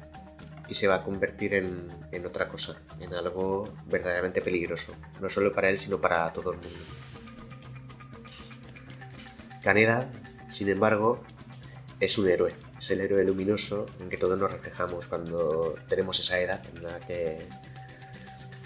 y 0.68 0.74
se 0.74 0.88
va 0.88 0.96
a 0.96 1.04
convertir 1.04 1.54
en, 1.54 1.88
en 2.12 2.26
otra 2.26 2.48
cosa, 2.48 2.80
en 3.00 3.14
algo 3.14 3.72
verdaderamente 3.86 4.42
peligroso, 4.42 4.94
no 5.20 5.28
solo 5.28 5.54
para 5.54 5.70
él, 5.70 5.78
sino 5.78 6.00
para 6.00 6.30
todo 6.32 6.52
el 6.52 6.58
mundo. 6.58 6.78
Kaneda, 9.62 10.10
sin 10.46 10.68
embargo, 10.68 11.22
es 12.00 12.18
un 12.18 12.28
héroe, 12.28 12.54
es 12.78 12.90
el 12.90 13.00
héroe 13.00 13.24
luminoso 13.24 13.86
en 14.00 14.08
que 14.08 14.16
todos 14.16 14.38
nos 14.38 14.52
reflejamos 14.52 15.08
cuando 15.08 15.74
tenemos 15.88 16.20
esa 16.20 16.38
edad 16.40 16.64
en 16.74 16.82
la 16.82 17.00
que 17.00 17.48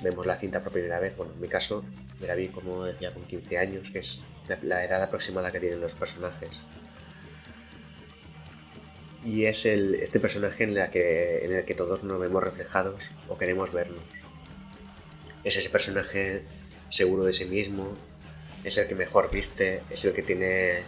vemos 0.02 0.26
la 0.26 0.36
cinta 0.36 0.62
por 0.62 0.72
primera 0.72 1.00
vez. 1.00 1.16
Bueno, 1.16 1.32
en 1.32 1.40
mi 1.40 1.48
caso, 1.48 1.84
la 2.26 2.34
vi, 2.34 2.48
como 2.48 2.84
decía, 2.84 3.12
con 3.12 3.24
15 3.26 3.58
años, 3.58 3.90
que 3.90 4.00
es 4.00 4.22
la 4.62 4.84
edad 4.84 5.02
aproximada 5.02 5.52
que 5.52 5.60
tienen 5.60 5.80
los 5.80 5.94
personajes. 5.94 6.60
Y 9.24 9.44
es 9.46 9.66
el, 9.66 9.96
este 9.96 10.20
personaje 10.20 10.64
en, 10.64 10.74
la 10.74 10.90
que, 10.90 11.44
en 11.44 11.54
el 11.54 11.64
que 11.64 11.74
todos 11.74 12.02
nos 12.02 12.18
vemos 12.18 12.42
reflejados 12.42 13.12
o 13.28 13.38
queremos 13.38 13.72
vernos. 13.72 14.02
Es 15.44 15.56
ese 15.56 15.70
personaje 15.70 16.44
seguro 16.88 17.24
de 17.24 17.32
sí 17.32 17.46
mismo, 17.46 17.96
es 18.64 18.78
el 18.78 18.88
que 18.88 18.94
mejor 18.94 19.30
viste, 19.30 19.82
es 19.90 20.04
el 20.04 20.14
que 20.14 20.22
tiene 20.22 20.82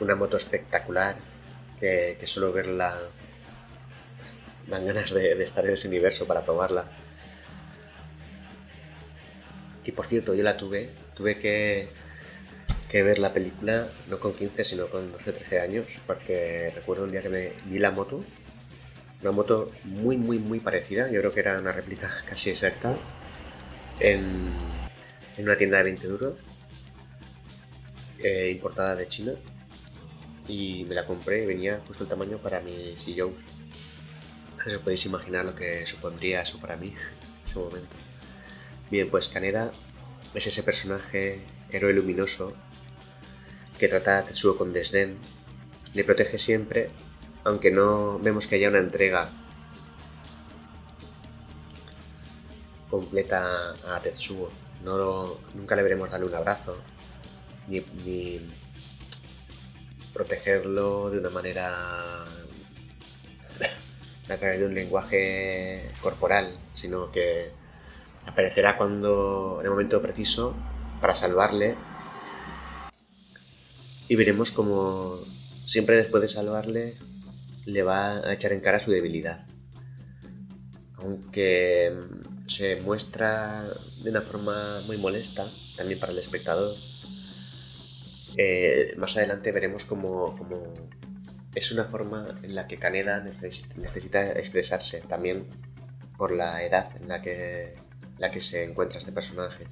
una 0.00 0.16
moto 0.16 0.36
espectacular, 0.36 1.16
que, 1.78 2.18
solo 2.24 2.52
verla 2.52 3.00
dan 4.66 4.86
ganas 4.86 5.12
de 5.12 5.42
estar 5.42 5.64
en 5.66 5.72
ese 5.72 5.88
universo 5.88 6.26
para 6.26 6.44
probarla. 6.44 7.03
Y 9.84 9.92
por 9.92 10.06
cierto, 10.06 10.34
yo 10.34 10.42
la 10.42 10.56
tuve, 10.56 10.90
tuve 11.14 11.38
que, 11.38 11.88
ver 12.92 13.18
la 13.18 13.32
película 13.32 13.90
no 14.08 14.20
con 14.20 14.34
15, 14.34 14.62
sino 14.64 14.88
con 14.88 15.10
12 15.10 15.30
o 15.30 15.32
13 15.32 15.60
años, 15.60 16.00
porque 16.06 16.70
recuerdo 16.74 17.04
un 17.04 17.10
día 17.10 17.22
que 17.22 17.28
me 17.28 17.52
vi 17.66 17.78
la 17.78 17.90
moto, 17.90 18.24
una 19.20 19.32
moto 19.32 19.72
muy, 19.82 20.16
muy, 20.16 20.38
muy 20.38 20.60
parecida, 20.60 21.10
yo 21.10 21.20
creo 21.20 21.32
que 21.32 21.40
era 21.40 21.58
una 21.58 21.72
réplica 21.72 22.08
casi 22.28 22.50
exacta, 22.50 22.96
en, 24.00 24.52
una 25.38 25.56
tienda 25.56 25.78
de 25.78 25.84
20 25.84 26.06
duros, 26.06 26.34
eh, 28.22 28.50
importada 28.50 28.94
de 28.94 29.08
China, 29.08 29.32
y 30.46 30.84
me 30.88 30.94
la 30.94 31.06
compré 31.06 31.46
venía 31.46 31.80
justo 31.86 32.04
el 32.04 32.10
tamaño 32.10 32.38
para 32.38 32.60
mis 32.60 33.02
CEOs. 33.04 33.42
Entonces 34.50 34.76
os 34.76 34.82
podéis 34.82 35.04
imaginar 35.06 35.44
lo 35.44 35.54
que 35.54 35.84
supondría 35.84 36.42
eso 36.42 36.58
para 36.60 36.76
mí 36.76 36.88
en 37.38 37.44
ese 37.44 37.58
momento. 37.58 37.96
Bien, 38.94 39.10
pues 39.10 39.28
Kaneda 39.28 39.72
es 40.34 40.46
ese 40.46 40.62
personaje 40.62 41.44
héroe 41.72 41.92
luminoso 41.92 42.52
que 43.76 43.88
trata 43.88 44.18
a 44.18 44.24
Tetsuo 44.24 44.56
con 44.56 44.72
desdén, 44.72 45.18
le 45.94 46.04
protege 46.04 46.38
siempre, 46.38 46.90
aunque 47.42 47.72
no 47.72 48.20
vemos 48.20 48.46
que 48.46 48.54
haya 48.54 48.68
una 48.68 48.78
entrega 48.78 49.28
completa 52.88 53.72
a 53.82 54.00
Tetsuo. 54.00 54.52
No 54.84 55.40
nunca 55.54 55.74
le 55.74 55.82
veremos 55.82 56.12
darle 56.12 56.26
un 56.26 56.34
abrazo, 56.36 56.80
ni, 57.66 57.80
ni 58.04 58.48
protegerlo 60.12 61.10
de 61.10 61.18
una 61.18 61.30
manera 61.30 62.26
a 64.30 64.36
través 64.38 64.60
de 64.60 64.66
un 64.66 64.74
lenguaje 64.76 65.82
corporal, 66.00 66.56
sino 66.74 67.10
que 67.10 67.63
aparecerá 68.26 68.76
cuando 68.76 69.58
en 69.60 69.66
el 69.66 69.70
momento 69.70 70.02
preciso 70.02 70.54
para 71.00 71.14
salvarle. 71.14 71.76
Y 74.08 74.16
veremos 74.16 74.50
como 74.52 75.20
siempre 75.64 75.96
después 75.96 76.22
de 76.22 76.28
salvarle 76.28 76.98
le 77.64 77.82
va 77.82 78.18
a 78.18 78.32
echar 78.32 78.52
en 78.52 78.60
cara 78.60 78.78
su 78.78 78.90
debilidad. 78.90 79.46
Aunque 80.96 81.92
se 82.46 82.76
muestra 82.76 83.64
de 84.02 84.10
una 84.10 84.20
forma 84.20 84.82
muy 84.86 84.98
molesta 84.98 85.50
también 85.76 86.00
para 86.00 86.12
el 86.12 86.18
espectador. 86.18 86.76
Eh, 88.36 88.94
más 88.96 89.16
adelante 89.16 89.52
veremos 89.52 89.86
como, 89.86 90.34
es 91.54 91.72
una 91.72 91.84
forma 91.84 92.38
en 92.42 92.54
la 92.54 92.66
que 92.66 92.78
Kaneda 92.78 93.20
necesita 93.20 94.32
expresarse 94.32 95.02
también 95.02 95.46
por 96.16 96.32
la 96.32 96.62
edad 96.64 96.90
en 97.00 97.08
la 97.08 97.22
que 97.22 97.83
la 98.18 98.30
que 98.30 98.40
se 98.40 98.64
encuentra 98.64 98.98
este 98.98 99.12
personaje. 99.12 99.66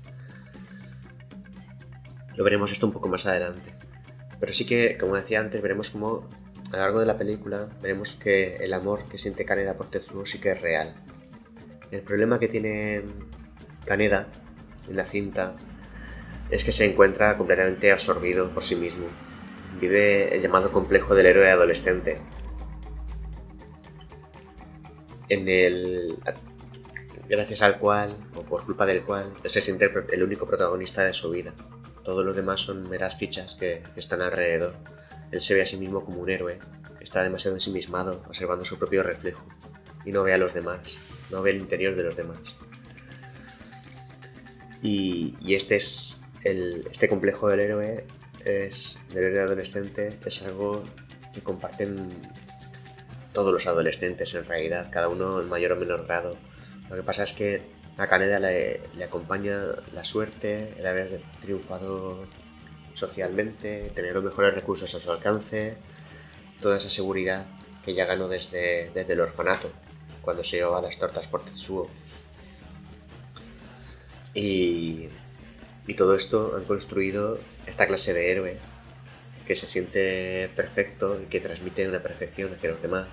Lo 2.35 2.45
veremos 2.45 2.73
esto 2.73 2.87
un 2.87 2.93
poco 2.93 3.09
más 3.09 3.27
adelante. 3.27 3.75
Pero 4.41 4.53
sí 4.53 4.67
que, 4.67 4.97
como 4.99 5.17
decía 5.17 5.41
antes, 5.41 5.63
veremos 5.63 5.91
cómo 5.91 6.29
a 6.73 6.77
lo 6.77 6.83
largo 6.83 7.01
de 7.01 7.07
la 7.07 7.19
película 7.19 7.69
veremos 7.83 8.13
que 8.13 8.57
el 8.57 8.73
amor 8.73 9.09
que 9.09 9.19
siente 9.19 9.45
Kaneda 9.45 9.77
por 9.77 9.91
Tetsuo 9.91 10.25
sí 10.25 10.41
que 10.41 10.53
es 10.53 10.61
real. 10.61 10.95
El 11.91 12.01
problema 12.01 12.39
que 12.39 12.49
tiene 12.49 13.03
Kaneda 13.85 14.33
en 14.89 14.97
la 14.97 15.05
cinta 15.05 15.57
es 16.51 16.65
que 16.65 16.73
se 16.73 16.91
encuentra 16.91 17.37
completamente 17.37 17.93
absorbido 17.93 18.51
por 18.51 18.63
sí 18.63 18.77
mismo. 18.77 19.07
Vive 19.81 20.35
el 20.35 20.43
llamado 20.43 20.73
complejo 20.73 21.15
del 21.15 21.27
héroe 21.27 21.51
adolescente. 21.51 22.19
En 25.29 25.49
el 25.49 26.19
gracias 27.29 27.63
al 27.63 27.79
cual, 27.79 28.15
o 28.35 28.43
por 28.43 28.65
culpa 28.65 28.87
del 28.87 29.03
cual, 29.05 29.35
se 29.45 29.61
siente 29.61 29.91
el 30.13 30.23
único 30.23 30.47
protagonista 30.47 31.05
de 31.05 31.15
su 31.15 31.31
vida. 31.31 31.55
Todos 32.05 32.25
los 32.25 32.35
demás 32.35 32.61
son 32.61 32.89
meras 32.89 33.17
fichas 33.17 33.55
que, 33.55 33.83
están 33.97 34.23
alrededor. 34.23 34.75
Él 35.31 35.41
se 35.41 35.55
ve 35.55 35.63
a 35.63 35.67
sí 35.67 35.77
mismo 35.79 36.05
como 36.05 36.21
un 36.21 36.31
héroe, 36.31 36.59
está 37.01 37.23
demasiado 37.23 37.57
ensimismado, 37.57 38.23
observando 38.27 38.65
su 38.65 38.79
propio 38.79 39.03
reflejo, 39.03 39.47
y 40.05 40.13
no 40.13 40.25
ve 40.25 40.35
a 40.35 40.39
los 40.39 40.53
demás, 40.53 40.99
no 41.31 41.43
ve 41.43 41.51
el 41.51 41.59
interior 41.59 41.95
de 41.95 42.03
los 42.03 42.17
demás. 42.17 42.41
Y, 44.83 45.55
este 45.55 45.77
es 45.77 46.25
el, 46.45 46.87
este 46.91 47.09
complejo 47.09 47.49
del 47.49 47.61
héroe, 47.61 48.07
es 48.45 49.05
del 49.15 49.25
héroe 49.25 49.41
adolescente, 49.41 50.19
es 50.25 50.47
algo 50.47 50.85
que 51.33 51.41
comparten 51.41 52.21
todos 53.33 53.53
los 53.53 53.67
adolescentes 53.67 54.35
en 54.35 54.45
realidad, 54.45 54.91
cada 54.93 55.09
uno 55.09 55.41
en 55.41 55.49
mayor 55.49 55.73
o 55.73 55.77
menor 55.77 56.05
grado 56.05 56.37
lo 56.93 56.99
que 56.99 57.07
pasa 57.07 57.25
es 57.25 57.33
que 57.33 57.63
a 57.97 58.07
Caneda 58.07 58.39
le, 58.39 58.83
acompaña 59.03 59.57
la 59.95 60.05
suerte, 60.05 60.75
el 60.79 60.87
haber 60.87 61.23
triunfado 61.41 62.27
socialmente, 62.93 63.91
tener 63.95 64.13
los 64.13 64.25
mejores 64.25 64.55
recursos 64.55 64.95
a 64.95 65.01
su 65.01 65.11
alcance, 65.11 65.79
toda 66.61 66.77
esa 66.77 66.91
seguridad 66.91 67.47
que 67.83 67.95
ya 67.95 68.05
ganó 68.05 68.29
desde, 68.29 68.91
desde 68.91 69.15
el 69.15 69.21
orfanato, 69.21 69.73
cuando 70.21 70.45
se 70.45 70.57
llevaba 70.57 70.83
las 70.83 70.99
tortas 70.99 71.27
por 71.29 71.47
Tetsuo. 71.47 71.89
Y, 74.35 75.09
y 75.87 75.95
todo 75.95 76.15
esto 76.15 76.55
han 76.57 76.67
construido 76.67 77.41
esta 77.67 77.87
clase 77.87 78.13
de 78.13 78.33
héroe 78.33 78.59
que 79.47 79.55
se 79.55 79.67
siente 79.67 80.51
perfecto 80.55 81.19
y 81.23 81.25
que 81.25 81.41
transmite 81.41 81.89
una 81.89 82.03
perfección 82.03 82.53
hacia 82.53 82.71
los 82.71 82.83
demás. 82.83 83.09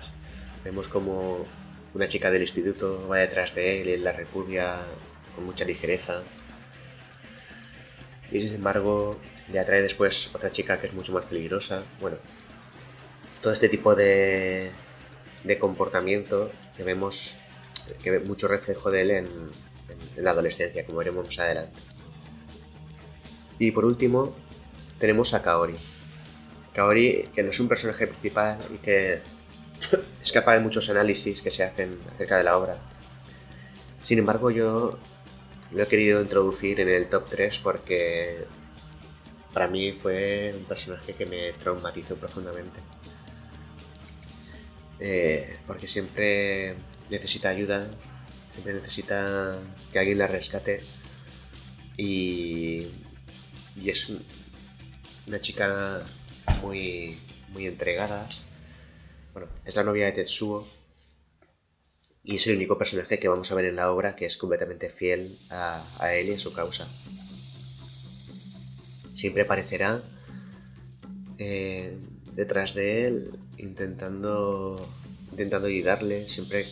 Vemos 0.64 0.88
como 0.88 1.46
una 1.94 2.06
chica 2.08 2.30
del 2.30 2.42
instituto 2.42 3.08
va 3.08 3.18
detrás 3.18 3.54
de 3.54 3.82
él 3.82 3.88
y 3.88 3.96
la 3.98 4.12
repudia 4.12 4.76
con 5.34 5.44
mucha 5.44 5.64
ligereza. 5.64 6.22
Y 8.30 8.40
sin 8.40 8.54
embargo, 8.54 9.18
le 9.48 9.58
atrae 9.58 9.82
después 9.82 10.34
otra 10.34 10.52
chica 10.52 10.80
que 10.80 10.86
es 10.86 10.94
mucho 10.94 11.12
más 11.12 11.26
peligrosa. 11.26 11.84
Bueno, 12.00 12.16
todo 13.42 13.52
este 13.52 13.68
tipo 13.68 13.94
de, 13.94 14.70
de 15.44 15.58
comportamiento 15.58 16.52
que 16.76 16.84
vemos, 16.84 17.40
que 18.02 18.10
ve 18.12 18.20
mucho 18.20 18.46
reflejo 18.46 18.90
de 18.90 19.02
él 19.02 19.10
en, 19.10 19.26
en 20.16 20.24
la 20.24 20.30
adolescencia, 20.30 20.86
como 20.86 20.98
veremos 20.98 21.26
más 21.26 21.38
adelante. 21.40 21.80
Y 23.58 23.72
por 23.72 23.84
último, 23.84 24.34
tenemos 24.98 25.34
a 25.34 25.42
Kaori. 25.42 25.76
Kaori, 26.72 27.28
que 27.34 27.42
no 27.42 27.50
es 27.50 27.58
un 27.58 27.68
personaje 27.68 28.06
principal 28.06 28.58
y 28.72 28.78
que 28.78 29.22
escapa 30.22 30.54
de 30.54 30.60
muchos 30.60 30.88
análisis 30.90 31.42
que 31.42 31.50
se 31.50 31.62
hacen 31.62 31.98
acerca 32.10 32.36
de 32.38 32.44
la 32.44 32.58
obra. 32.58 32.80
Sin 34.02 34.18
embargo, 34.18 34.50
yo 34.50 34.98
lo 35.72 35.82
he 35.82 35.88
querido 35.88 36.20
introducir 36.22 36.80
en 36.80 36.88
el 36.88 37.08
top 37.08 37.28
3 37.30 37.58
porque 37.58 38.46
para 39.52 39.68
mí 39.68 39.92
fue 39.92 40.54
un 40.56 40.64
personaje 40.64 41.14
que 41.14 41.26
me 41.26 41.52
traumatizó 41.52 42.16
profundamente. 42.16 42.80
Eh, 45.00 45.58
porque 45.66 45.86
siempre 45.86 46.76
necesita 47.08 47.48
ayuda, 47.48 47.90
siempre 48.50 48.74
necesita 48.74 49.58
que 49.90 49.98
alguien 49.98 50.18
la 50.18 50.26
rescate 50.26 50.84
y, 51.96 52.88
y 53.76 53.88
es 53.88 54.12
una 55.26 55.40
chica 55.40 56.06
muy, 56.62 57.18
muy 57.48 57.66
entregada. 57.66 58.28
Bueno, 59.32 59.48
es 59.64 59.76
la 59.76 59.84
novia 59.84 60.06
de 60.06 60.12
Tetsuo 60.12 60.66
y 62.24 62.36
es 62.36 62.46
el 62.48 62.56
único 62.56 62.76
personaje 62.76 63.18
que 63.18 63.28
vamos 63.28 63.50
a 63.50 63.54
ver 63.54 63.66
en 63.66 63.76
la 63.76 63.92
obra 63.92 64.16
que 64.16 64.26
es 64.26 64.36
completamente 64.36 64.90
fiel 64.90 65.38
a, 65.50 66.12
él 66.12 66.30
y 66.30 66.32
a 66.32 66.38
su 66.38 66.52
causa. 66.52 66.88
Siempre 69.14 69.42
aparecerá 69.42 70.02
eh, 71.38 71.96
detrás 72.34 72.74
de 72.74 73.06
él 73.06 73.38
intentando 73.56 74.88
intentando 75.30 75.68
ayudarle, 75.68 76.26
siempre 76.26 76.66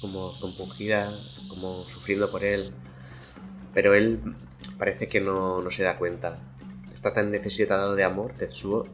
como 0.00 0.38
compungida, 0.40 1.12
como 1.48 1.86
sufriendo 1.88 2.30
por 2.30 2.42
él. 2.42 2.72
Pero 3.74 3.94
él 3.94 4.20
parece 4.78 5.08
que 5.08 5.20
no, 5.20 5.60
no 5.60 5.70
se 5.70 5.82
da 5.82 5.98
cuenta. 5.98 6.42
Está 6.92 7.12
tan 7.12 7.30
necesitado 7.30 7.94
de 7.96 8.04
amor, 8.04 8.32
Tetsuo, 8.34 8.88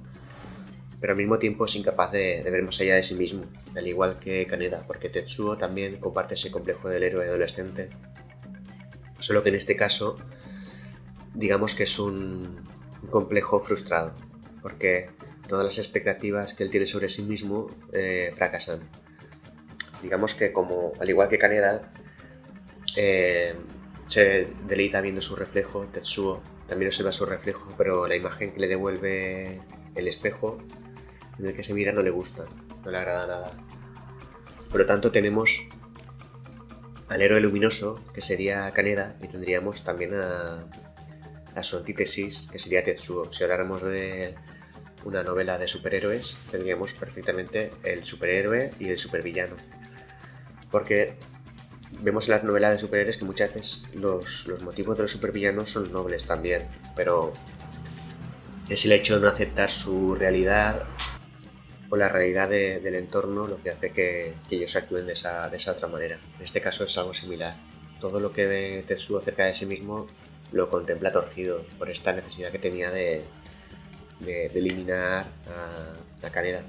pero 1.01 1.13
al 1.13 1.19
mismo 1.19 1.39
tiempo 1.39 1.67
es 1.67 1.77
incapaz 1.77 2.13
de, 2.13 2.43
ver 2.51 2.63
más 2.63 2.81
allá 2.81 2.95
de 2.95 3.03
sí 3.03 3.15
mismo, 3.15 3.45
al 3.77 3.87
igual 3.87 4.19
que 4.19 4.47
Kaneda, 4.47 4.85
porque 4.87 5.09
Tetsuo 5.09 5.59
también 5.59 5.97
comparte 5.99 6.35
ese 6.35 6.51
complejo 6.51 6.89
del 6.89 7.03
héroe 7.03 7.27
adolescente. 7.27 7.91
Solo 9.19 9.43
que 9.43 9.51
en 9.51 9.57
este 9.57 9.77
caso, 9.77 10.19
digamos 11.35 11.75
que 11.75 11.85
es 11.85 11.99
un, 11.99 12.67
complejo 13.11 13.61
frustrado, 13.61 14.15
porque 14.63 15.11
todas 15.49 15.65
las 15.65 15.79
expectativas 15.79 16.55
que 16.55 16.65
él 16.65 16.71
tiene 16.71 16.87
sobre 16.87 17.09
sí 17.09 17.23
mismo 17.23 17.71
eh, 17.93 18.33
fracasan. 18.35 18.89
Digamos 20.03 20.35
que 20.35 20.53
como, 20.53 20.93
al 20.99 21.09
igual 21.09 21.29
que 21.29 21.39
Kaneda, 21.39 21.93
eh, 22.97 23.55
se 24.07 24.49
deleita 24.67 25.01
viendo 25.01 25.21
su 25.21 25.37
reflejo, 25.37 25.87
Tetsuo 25.87 26.43
también 26.67 26.89
observa 26.89 27.13
su 27.13 27.27
reflejo, 27.27 27.75
pero 27.77 28.07
la 28.07 28.17
imagen 28.17 28.53
que 28.55 28.61
le 28.61 28.69
devuelve 28.69 29.61
el 29.95 30.09
espejo 30.09 30.59
en 31.39 31.47
el 31.47 31.55
que 31.55 31.63
se 31.63 31.75
mira 31.75 31.93
no 31.93 32.03
le 32.03 32.11
gusta, 32.11 32.47
no 32.85 32.91
le 32.91 32.99
agrada 32.99 33.27
nada. 33.27 33.53
Por 34.71 34.81
lo 34.81 34.87
tanto 34.87 35.13
tenemos 35.13 35.69
al 37.09 37.23
héroe 37.23 37.41
luminoso, 37.41 38.01
que 38.13 38.21
sería 38.21 38.71
Kaneda, 38.73 39.17
y 39.23 39.29
tendríamos 39.29 39.85
también 39.85 40.15
a, 40.15 40.69
a 41.55 41.63
su 41.63 41.77
antítesis, 41.77 42.49
que 42.51 42.59
sería 42.59 42.83
Tetsuo. 42.83 43.33
Si 43.33 43.45
habláramos 43.45 43.83
de 43.83 44.35
una 45.05 45.23
novela 45.23 45.57
de 45.59 45.69
superhéroes, 45.69 46.37
tendríamos 46.51 46.95
perfectamente 46.95 47.73
el 47.85 48.05
superhéroe 48.05 48.73
y 48.81 48.89
el 48.89 48.99
supervillano. 48.99 49.57
Porque 50.71 51.17
vemos 52.03 52.29
en 52.29 52.33
las 52.33 52.45
novelas 52.45 52.73
de 52.73 52.79
superhéroes 52.79 53.17
que 53.17 53.25
muchas 53.25 53.55
veces 53.55 53.87
los, 53.95 54.47
los 54.49 54.63
motivos 54.63 54.97
de 54.97 55.05
los 55.05 55.13
supervillanos 55.13 55.71
son 55.71 55.93
nobles 55.93 56.25
también, 56.25 56.69
pero 56.97 57.33
es 58.69 58.85
el 58.85 58.93
hecho 58.93 59.15
de 59.15 59.21
no 59.23 59.29
aceptar 59.29 59.71
su 59.71 60.17
realidad 60.17 60.87
o 61.91 61.97
la 61.97 62.09
realidad 62.09 62.49
del 62.49 62.95
entorno 62.95 63.47
lo 63.47 63.63
que 63.63 63.71
hace 63.71 63.93
que, 63.93 64.35
ellos 64.51 64.75
actúen 64.77 65.07
de 65.07 65.13
esa, 65.13 65.49
de 65.49 65.57
esa, 65.57 65.73
otra 65.73 65.89
manera. 65.89 66.19
En 66.37 66.43
este 66.43 66.61
caso 66.61 66.85
es 66.85 66.99
algo 66.99 67.15
similar. 67.15 67.57
Todo 68.01 68.21
lo 68.21 68.33
que 68.33 68.47
ve 68.47 68.85
Tetsuo 68.87 69.19
acerca 69.19 69.45
de 69.45 69.55
sí 69.55 69.67
mismo 69.67 70.07
lo 70.53 70.71
contempla 70.71 71.13
torcido 71.13 71.65
por 71.79 71.91
esta 71.91 72.13
necesidad 72.13 72.51
que 72.51 72.59
tenía 72.59 72.91
de, 72.91 73.25
eliminar 74.21 75.27
a, 75.49 76.27
a 76.27 76.31
Kaneda. 76.31 76.67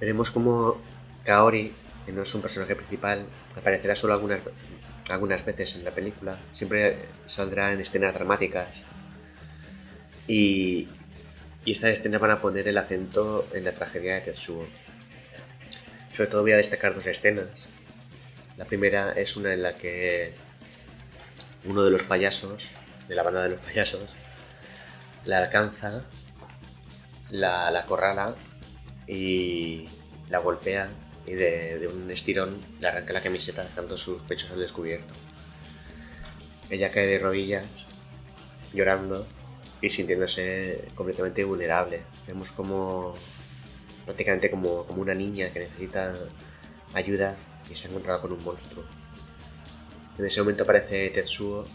Veremos 0.00 0.30
cómo 0.30 0.80
Kaori, 1.24 1.74
que 2.06 2.12
no 2.12 2.22
es 2.22 2.34
un 2.34 2.40
personaje 2.40 2.74
principal, 2.74 3.28
aparecerá 3.56 3.94
solo 3.94 4.14
algunas 4.14 5.44
veces 5.44 5.76
en 5.76 5.84
la 5.84 5.94
película. 5.94 6.40
Siempre 6.52 6.96
saldrá 7.26 7.72
en 7.72 7.80
escenas 7.80 8.14
dramáticas 8.14 8.86
y, 10.30 10.88
esta 11.66 11.90
escena 11.90 12.18
van 12.18 12.30
a 12.30 12.40
poner 12.40 12.68
el 12.68 12.78
acento 12.78 13.48
en 13.52 13.64
la 13.64 13.72
tragedia 13.72 14.14
de 14.14 14.20
Tetsuo. 14.20 14.66
Sobre 16.12 16.30
todo 16.30 16.42
voy 16.42 16.52
a 16.52 16.56
destacar 16.56 16.94
dos 16.94 17.06
escenas. 17.06 17.70
La 18.56 18.64
primera 18.64 19.12
es 19.12 19.36
una 19.36 19.52
en 19.52 19.62
la 19.62 19.76
que 19.76 20.32
uno 21.64 21.82
de 21.82 21.90
los 21.90 22.04
payasos, 22.04 22.70
de 23.08 23.14
la 23.16 23.24
banda 23.24 23.42
de 23.42 23.50
los 23.50 23.58
payasos, 23.60 24.08
la 25.24 25.38
alcanza, 25.38 26.04
la, 27.30 27.70
la 27.72 27.86
corrala 27.86 28.36
y 29.08 29.88
la 30.28 30.38
golpea 30.38 30.92
y 31.26 31.32
de, 31.32 31.78
de, 31.80 31.88
un 31.88 32.08
estirón 32.10 32.60
le 32.80 32.86
arranca 32.86 33.12
la 33.12 33.22
camiseta 33.22 33.64
dejando 33.64 33.98
sus 33.98 34.22
pechos 34.22 34.52
al 34.52 34.60
descubierto. 34.60 35.12
Ella 36.70 36.92
cae 36.92 37.06
de 37.06 37.18
rodillas, 37.18 37.66
llorando, 38.72 39.26
y 39.80 39.88
sintiéndose 39.88 40.88
completamente 40.94 41.44
vulnerable. 41.44 42.02
Vemos 42.26 42.52
como 42.52 43.16
prácticamente 44.04 44.50
como, 44.50 44.84
como 44.86 45.02
una 45.02 45.14
niña 45.14 45.52
que 45.52 45.60
necesita 45.60 46.14
ayuda 46.94 47.38
y 47.70 47.74
se 47.74 47.86
ha 47.86 47.90
encontrado 47.90 48.22
con 48.22 48.32
un 48.32 48.42
monstruo. 48.42 48.84
En 50.18 50.26
ese 50.26 50.40
momento 50.40 50.64
aparece 50.64 51.08
Tetsuo 51.10 51.66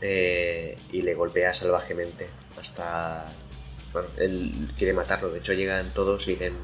eh, 0.00 0.78
y 0.92 1.02
le 1.02 1.14
golpea 1.14 1.52
salvajemente 1.52 2.28
hasta... 2.56 3.34
Bueno, 3.92 4.08
él 4.16 4.72
quiere 4.78 4.94
matarlo, 4.94 5.30
de 5.30 5.40
hecho 5.40 5.52
llegan 5.52 5.92
todos 5.92 6.26
y 6.26 6.30
dicen, 6.30 6.54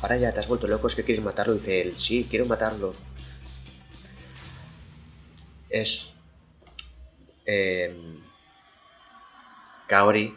para 0.00 0.16
ya, 0.16 0.32
te 0.32 0.40
has 0.40 0.48
vuelto 0.48 0.66
loco, 0.66 0.86
es 0.86 0.94
que 0.94 1.04
quieres 1.04 1.22
matarlo. 1.22 1.54
Dice 1.54 1.82
él, 1.82 1.94
sí, 1.98 2.26
quiero 2.28 2.46
matarlo. 2.46 2.94
Es... 5.68 6.22
Eh, 7.44 7.94
Kaori, 9.90 10.32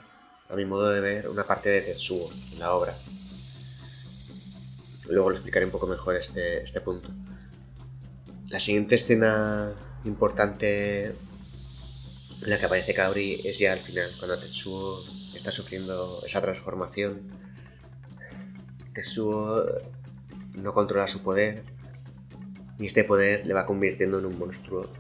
a 0.49 0.55
mi 0.55 0.65
modo 0.65 0.89
de 0.89 0.99
ver, 0.99 1.29
una 1.29 1.45
parte 1.45 1.69
de 1.69 1.81
Tetsuo 1.81 2.31
en 2.31 2.57
la 2.57 2.73
obra. 2.73 2.97
Luego 5.09 5.29
lo 5.29 5.35
explicaré 5.35 5.63
un 5.63 5.71
poco 5.71 5.85
mejor 5.85 6.15
este, 6.15 6.63
este 6.63 6.81
punto. 6.81 7.09
La 8.49 8.59
siguiente 8.59 8.95
escena 8.95 9.75
importante 10.05 11.05
en 11.05 11.15
la 12.41 12.57
que 12.57 12.65
aparece 12.65 12.95
Kaori 12.95 13.41
es 13.45 13.59
ya 13.59 13.73
al 13.73 13.79
final, 13.79 14.15
cuando 14.17 14.39
Tetsuo 14.39 15.03
está 15.35 15.51
sufriendo 15.51 16.23
esa 16.25 16.41
transformación. 16.41 17.21
Tetsuo 18.95 19.65
no 20.55 20.73
controla 20.73 21.07
su 21.07 21.23
poder 21.23 21.63
y 22.79 22.87
este 22.87 23.03
poder 23.03 23.45
le 23.45 23.53
va 23.53 23.67
convirtiendo 23.67 24.17
en 24.17 24.25
un 24.25 24.39
monstruo 24.39 24.91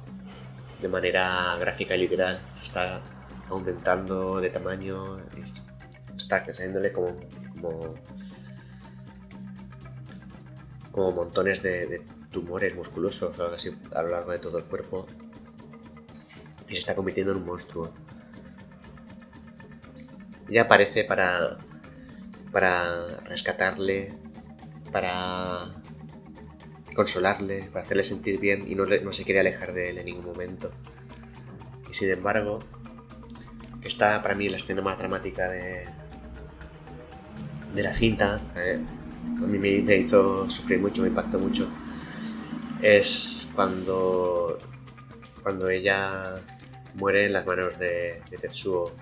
de 0.79 0.87
manera 0.89 1.57
gráfica 1.57 1.95
y 1.95 2.01
literal. 2.01 2.39
Está 2.61 3.03
aumentando 3.49 4.39
de 4.41 4.49
tamaño 4.49 5.19
está 6.15 6.43
creciéndole 6.43 6.91
como, 6.91 7.15
como, 10.91 11.11
montones 11.11 11.61
de, 11.63 12.01
tumores 12.31 12.73
musculosos 12.75 13.39
a 13.39 14.01
lo 14.01 14.09
largo 14.09 14.31
de 14.31 14.39
todo 14.39 14.57
el 14.57 14.65
cuerpo 14.65 15.05
y 16.67 16.73
se 16.73 16.79
está 16.79 16.95
convirtiendo 16.95 17.31
en 17.31 17.39
un 17.39 17.45
monstruo. 17.45 17.93
Ya 20.49 20.63
aparece 20.63 21.03
para, 21.03 21.59
para 22.51 23.17
rescatarle, 23.25 24.17
para 24.91 25.75
consolarle, 26.95 27.69
para 27.71 27.83
hacerle 27.83 28.03
sentir 28.03 28.39
bien 28.39 28.65
y 28.67 28.75
no, 28.75 28.85
no 28.85 29.11
se 29.11 29.23
quiere 29.23 29.39
alejar 29.39 29.73
de 29.73 29.91
él 29.91 29.99
en 29.99 30.05
ningún 30.05 30.25
momento. 30.25 30.71
Y 31.87 31.93
sin 31.93 32.09
embargo, 32.09 32.63
está 33.87 34.21
para 34.21 34.35
mí 34.35 34.49
la 34.49 34.57
escena 34.57 34.81
más 34.81 34.97
dramática 34.97 35.49
de, 35.49 35.85
de 37.73 37.83
la 37.83 37.93
cinta. 37.93 38.41
Eh, 38.55 38.79
a 39.37 39.45
mí 39.45 39.57
me, 39.57 39.95
hizo 39.95 40.49
sufrir 40.49 40.79
mucho, 40.79 41.01
me 41.01 41.09
impactó 41.09 41.39
mucho. 41.39 41.69
Es 42.81 43.49
cuando, 43.55 44.57
cuando 45.41 45.69
ella 45.69 46.43
muere 46.95 47.25
en 47.25 47.33
las 47.33 47.45
manos 47.45 47.79
de, 47.79 48.21
Tetsuo. 48.39 48.93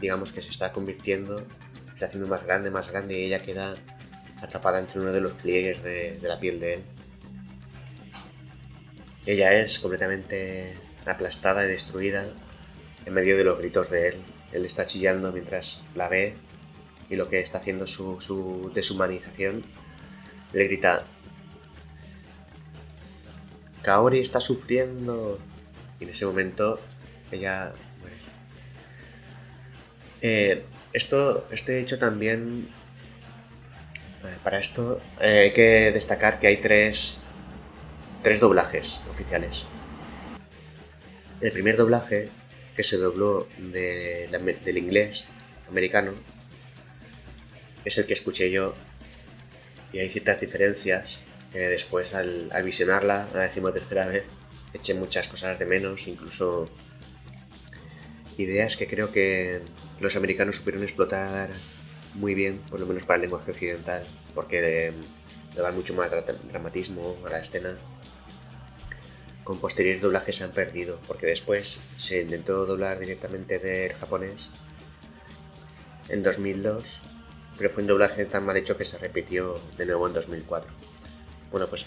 digamos 0.00 0.32
que 0.32 0.42
se 0.42 0.50
está 0.50 0.72
convirtiendo, 0.72 1.38
se 1.38 1.94
está 1.94 2.06
haciendo 2.06 2.28
más 2.28 2.44
grande, 2.44 2.70
más 2.70 2.90
grande 2.90 3.18
y 3.18 3.24
ella 3.24 3.42
queda 3.42 3.74
atrapada 4.40 4.80
entre 4.80 5.00
uno 5.00 5.12
de 5.12 5.20
los 5.20 5.34
pliegues 5.34 5.82
de, 5.82 6.18
de 6.18 6.28
la 6.28 6.40
piel 6.40 6.60
de 6.60 6.74
él. 6.74 6.84
Ella 9.24 9.52
es 9.52 9.78
completamente 9.78 10.76
aplastada 11.06 11.64
y 11.64 11.68
destruida 11.68 12.34
en 13.04 13.14
medio 13.14 13.36
de 13.36 13.44
los 13.44 13.58
gritos 13.58 13.90
de 13.90 14.08
él. 14.08 14.24
Él 14.52 14.64
está 14.64 14.86
chillando 14.86 15.32
mientras 15.32 15.86
la 15.94 16.08
ve 16.08 16.36
y 17.08 17.16
lo 17.16 17.28
que 17.28 17.40
está 17.40 17.58
haciendo 17.58 17.86
su, 17.86 18.20
su 18.20 18.70
deshumanización 18.74 19.64
le 20.52 20.64
grita 20.64 21.06
Kaori 23.82 24.20
está 24.20 24.40
sufriendo 24.40 25.38
y 25.98 26.04
en 26.04 26.10
ese 26.10 26.26
momento 26.26 26.80
ella 27.30 27.74
muere. 28.00 28.16
Eh, 30.20 30.64
esto, 30.92 31.48
este 31.50 31.80
hecho 31.80 31.98
también 31.98 32.68
para 34.44 34.58
esto 34.58 35.00
eh, 35.20 35.40
hay 35.40 35.52
que 35.52 35.90
destacar 35.92 36.38
que 36.38 36.46
hay 36.46 36.58
tres, 36.58 37.24
tres 38.22 38.40
doblajes 38.40 39.02
oficiales. 39.10 39.66
El 41.40 41.52
primer 41.52 41.76
doblaje 41.76 42.30
que 42.76 42.82
se 42.82 42.96
dobló 42.96 43.46
del 43.58 44.78
inglés 44.78 45.28
americano 45.68 46.14
es 47.84 47.98
el 47.98 48.06
que 48.06 48.12
escuché 48.12 48.50
yo 48.50 48.74
y 49.92 49.98
hay 49.98 50.08
ciertas 50.08 50.40
diferencias 50.40 51.20
que 51.52 51.58
después 51.58 52.14
al, 52.14 52.50
visionarla 52.64 53.24
a 53.24 53.34
la 53.34 53.72
tercera 53.72 54.06
vez 54.06 54.24
eché 54.72 54.94
muchas 54.94 55.28
cosas 55.28 55.58
de 55.58 55.66
menos, 55.66 56.08
incluso 56.08 56.70
ideas 58.38 58.76
que 58.76 58.86
creo 58.86 59.12
que 59.12 59.60
los 60.00 60.16
americanos 60.16 60.56
supieron 60.56 60.82
explotar 60.82 61.50
muy 62.14 62.34
bien, 62.34 62.58
por 62.70 62.80
lo 62.80 62.86
menos 62.86 63.04
para 63.04 63.16
el 63.16 63.22
lenguaje 63.22 63.50
occidental, 63.50 64.06
porque 64.34 64.62
le, 65.54 65.62
dan 65.62 65.74
mucho 65.74 65.94
más 65.94 66.10
dramatismo 66.50 67.18
a 67.26 67.30
la 67.30 67.40
escena. 67.40 67.76
Con 69.44 69.60
posteriores 69.60 70.00
doblajes 70.00 70.36
se 70.36 70.44
han 70.44 70.52
perdido, 70.52 71.00
porque 71.06 71.26
después 71.26 71.88
se 71.96 72.22
intentó 72.22 72.64
doblar 72.66 72.98
directamente 72.98 73.58
del 73.58 73.92
japonés 73.94 74.52
en 76.08 76.22
2002, 76.22 77.02
pero 77.58 77.70
fue 77.70 77.82
un 77.82 77.88
doblaje 77.88 78.24
tan 78.26 78.44
mal 78.44 78.56
hecho 78.56 78.76
que 78.76 78.84
se 78.84 78.98
repitió 78.98 79.60
de 79.76 79.86
nuevo 79.86 80.06
en 80.06 80.12
2004. 80.12 80.72
Bueno, 81.50 81.68
pues 81.68 81.86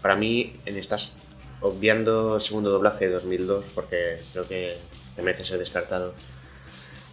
para 0.00 0.16
mí, 0.16 0.60
en 0.64 0.76
estas, 0.76 1.20
obviando 1.60 2.36
el 2.36 2.42
segundo 2.42 2.70
doblaje 2.70 3.06
de 3.06 3.12
2002, 3.14 3.72
porque 3.74 4.22
creo 4.32 4.48
que 4.48 4.78
merece 5.16 5.44
ser 5.44 5.58
descartado, 5.58 6.14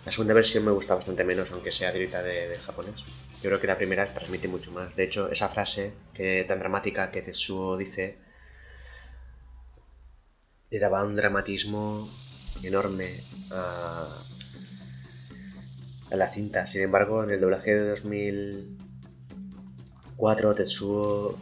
la 0.06 0.12
segunda 0.12 0.34
versión 0.34 0.66
me 0.66 0.72
gusta 0.72 0.96
bastante 0.96 1.24
menos, 1.24 1.52
aunque 1.52 1.72
sea 1.72 1.92
directa 1.92 2.24
de, 2.24 2.58
japonés. 2.66 3.06
Yo 3.36 3.50
creo 3.50 3.62
que 3.62 3.68
la 3.68 3.78
primera 3.78 4.12
transmite 4.12 4.48
mucho 4.48 4.72
más. 4.72 4.96
De 4.96 5.04
hecho, 5.04 5.30
esa 5.30 5.48
frase 5.48 5.94
que 6.14 6.44
tan 6.48 6.60
dramática 6.60 7.12
que 7.12 7.22
Tetsuo 7.22 7.78
dice 7.78 8.18
le 10.72 10.80
daba 10.80 11.04
un 11.04 11.16
dramatismo 11.18 12.10
enorme 12.64 13.26
a, 13.52 14.26
a 16.10 16.16
la 16.16 16.28
cinta. 16.28 16.66
Sin 16.66 16.82
embargo, 16.82 17.24
en 17.24 17.30
el 17.32 17.42
doblaje 17.42 17.76
de 17.76 17.90
2004, 17.90 20.56
Tetsuo 20.56 21.38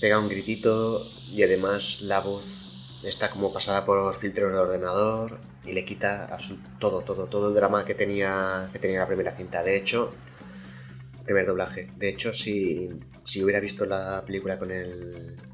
pega 0.00 0.18
un 0.18 0.28
gritito 0.28 1.08
y 1.28 1.44
además 1.44 2.02
la 2.02 2.20
voz 2.20 2.72
está 3.04 3.30
como 3.30 3.52
pasada 3.52 3.84
por 3.84 4.12
filtros 4.12 4.52
de 4.52 4.58
ordenador 4.58 5.38
y 5.64 5.72
le 5.72 5.84
quita 5.84 6.36
todo, 6.80 7.02
todo, 7.02 7.28
todo 7.28 7.50
el 7.50 7.54
drama 7.54 7.84
que 7.84 7.94
tenía, 7.94 8.70
que 8.72 8.80
tenía 8.80 8.98
la 8.98 9.06
primera 9.06 9.30
cinta. 9.30 9.62
De 9.62 9.76
hecho, 9.76 10.12
primer 11.24 11.46
doblaje. 11.46 11.92
De 11.96 12.08
hecho, 12.08 12.32
si, 12.32 12.90
si 13.22 13.44
hubiera 13.44 13.60
visto 13.60 13.86
la 13.86 14.24
película 14.26 14.58
con 14.58 14.72
el, 14.72 15.47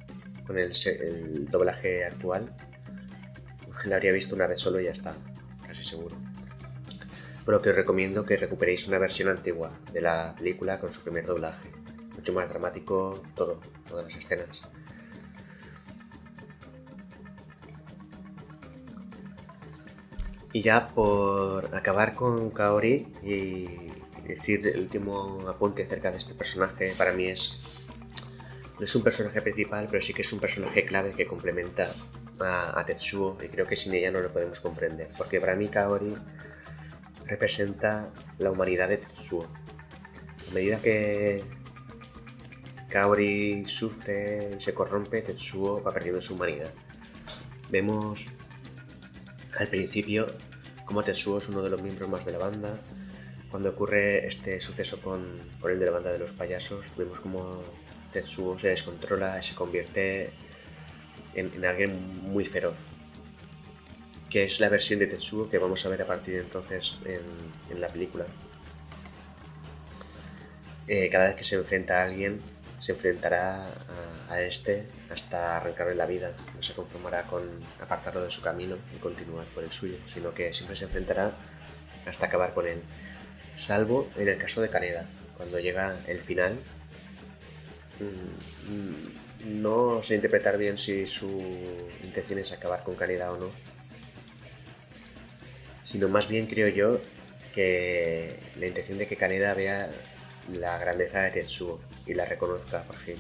con 0.47 0.59
el, 0.59 0.73
el 1.01 1.49
doblaje 1.49 2.05
actual, 2.05 2.55
la 3.87 3.97
habría 3.97 4.13
visto 4.13 4.35
una 4.35 4.47
vez 4.47 4.61
solo 4.61 4.81
y 4.81 4.85
ya 4.85 4.91
está, 4.91 5.17
casi 5.67 5.85
seguro. 5.85 6.17
Pero 7.45 7.61
que 7.61 7.71
os 7.71 7.77
recomiendo 7.77 8.25
que 8.25 8.37
recuperéis 8.37 8.89
una 8.89 8.99
versión 8.99 9.29
antigua 9.29 9.79
de 9.93 10.01
la 10.01 10.35
película 10.39 10.81
con 10.81 10.93
su 10.93 11.03
primer 11.03 11.27
doblaje. 11.27 11.71
Mucho 12.15 12.33
más 12.33 12.49
dramático, 12.49 13.23
todo, 13.35 13.61
todas 13.87 14.05
las 14.05 14.17
escenas. 14.17 14.63
Y 20.53 20.63
ya 20.63 20.95
por 20.95 21.75
acabar 21.75 22.15
con 22.15 22.51
Kaori 22.51 23.09
y 23.23 23.67
decir 24.27 24.67
el 24.69 24.81
último 24.81 25.47
apunte 25.49 25.83
acerca 25.83 26.13
de 26.13 26.19
este 26.19 26.35
personaje, 26.35 26.95
para 26.97 27.13
mí 27.13 27.27
es. 27.27 27.84
No 28.79 28.85
es 28.85 28.95
un 28.95 29.03
personaje 29.03 29.41
principal, 29.41 29.89
pero 29.91 30.03
sí 30.03 30.12
que 30.12 30.22
es 30.22 30.33
un 30.33 30.41
personaje 30.41 30.85
clave 30.85 31.14
que 31.14 31.27
complementa 31.27 31.89
a, 32.41 32.85
Tetsuo 32.85 33.39
y 33.43 33.49
creo 33.49 33.66
que 33.66 33.77
sin 33.77 33.95
ella 33.95 34.11
no 34.11 34.20
lo 34.20 34.33
podemos 34.33 34.61
comprender. 34.61 35.09
Porque 35.16 35.41
para 35.41 35.55
mí 35.55 35.68
Kaori 35.68 36.16
representa 37.27 38.12
la 38.39 38.51
humanidad 38.51 38.89
de 38.89 38.99
Tetsuo. 38.99 39.49
A 40.49 40.53
medida 40.53 40.83
que 40.83 41.45
Kaori 42.89 43.64
sufre 43.66 44.55
y 44.57 44.61
se 44.61 44.75
corrompe, 44.75 45.22
Tetsuo 45.22 45.83
va 45.83 45.93
perdiendo 45.93 46.20
su 46.20 46.35
humanidad. 46.35 46.75
Vemos 47.70 48.27
al 49.59 49.68
principio, 49.68 50.37
como 50.85 51.05
Tetsuo 51.05 51.39
es 51.39 51.49
uno 51.49 51.62
de 51.62 51.70
los 51.70 51.81
miembros 51.81 52.09
más 52.09 52.25
de 52.25 52.33
la 52.33 52.39
banda, 52.39 52.81
cuando 53.51 53.70
ocurre 53.70 54.27
este 54.27 54.61
suceso 54.61 55.01
con, 55.01 55.22
el 55.70 55.79
de 55.79 55.87
la 55.87 55.93
banda 55.93 56.11
de 56.11 56.18
los 56.18 56.33
payasos, 56.33 56.97
vemos 56.97 57.20
como 57.20 57.62
Tetsuo 58.15 58.57
se 58.57 58.69
descontrola 58.69 59.39
y 59.39 59.43
se 59.43 59.57
convierte 59.57 60.33
en, 61.35 61.65
alguien 61.65 62.23
muy 62.23 62.45
feroz. 62.45 62.91
Que 64.31 64.45
es 64.45 64.61
la 64.61 64.69
versión 64.69 65.01
de 65.01 65.09
Tetsuo 65.09 65.51
que 65.51 65.59
vamos 65.59 65.85
a 65.85 65.89
ver 65.89 66.03
a 66.03 66.07
partir 66.07 66.35
de 66.35 66.41
entonces 66.41 67.01
en, 67.05 67.81
la 67.81 67.89
película. 67.89 68.27
Eh, 70.87 71.11
cada 71.11 71.25
vez 71.25 71.35
que 71.35 71.45
se 71.45 71.57
enfrenta 71.57 72.03
a 72.03 72.05
alguien, 72.05 72.41
se 72.79 72.93
enfrentará 72.93 73.75
a, 74.29 74.41
este 74.43 74.89
hasta 75.11 75.57
arrancarle 75.57 75.97
la 75.97 76.07
vida. 76.07 76.37
No 76.55 76.62
se 76.62 76.75
conformará 76.75 77.27
con 77.27 77.43
apartarlo 77.81 78.23
de 78.23 78.31
su 78.31 78.43
camino 78.43 78.77
y 78.95 78.99
continuar 78.99 79.47
por 79.55 79.65
el 79.65 79.73
suyo, 79.73 79.99
sino 80.07 80.35
que 80.35 80.53
siempre 80.53 80.77
se 80.77 80.85
enfrentará 80.85 81.37
hasta 82.07 82.27
acabar 82.27 82.55
con 82.55 82.67
él. 82.67 82.81
Salvo 83.55 84.09
en 84.17 84.29
el 84.29 84.39
caso 84.39 84.61
de 84.62 84.71
Caneda, 84.71 85.09
cuando 85.37 85.59
llega 85.59 86.05
el 86.07 86.21
final. 86.21 86.62
Mm, 88.01 89.61
no 89.61 90.03
sé 90.03 90.17
interpretar 90.17 90.59
bien 90.59 90.77
si 90.77 91.07
su 91.07 91.29
intención 92.03 92.39
es 92.39 92.53
acabar 92.53 92.83
con 92.83 92.97
Caneda 92.97 93.33
o 93.33 93.39
no. 93.39 93.51
Sino 95.83 96.09
más 96.09 96.29
bien 96.29 96.47
creo 96.47 96.69
yo 96.69 97.01
que 97.53 98.39
la 98.57 98.67
intención 98.67 98.99
de 98.99 99.07
que 99.07 99.17
Caneda 99.17 99.55
vea 99.55 99.89
la 100.53 100.79
grandeza 100.79 101.23
de 101.23 101.31
Tetsuo 101.31 101.81
y 102.07 102.15
la 102.15 102.25
reconozca 102.25 102.85
por 102.85 102.97
fin. 102.97 103.17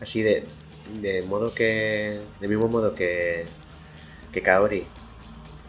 Así 0.00 0.22
de, 0.22 0.44
de 1.00 1.22
modo 1.22 1.54
que, 1.54 2.20
de 2.40 2.48
mismo 2.48 2.68
modo 2.68 2.94
que, 2.94 3.46
que 4.32 4.42
Kaori 4.42 4.86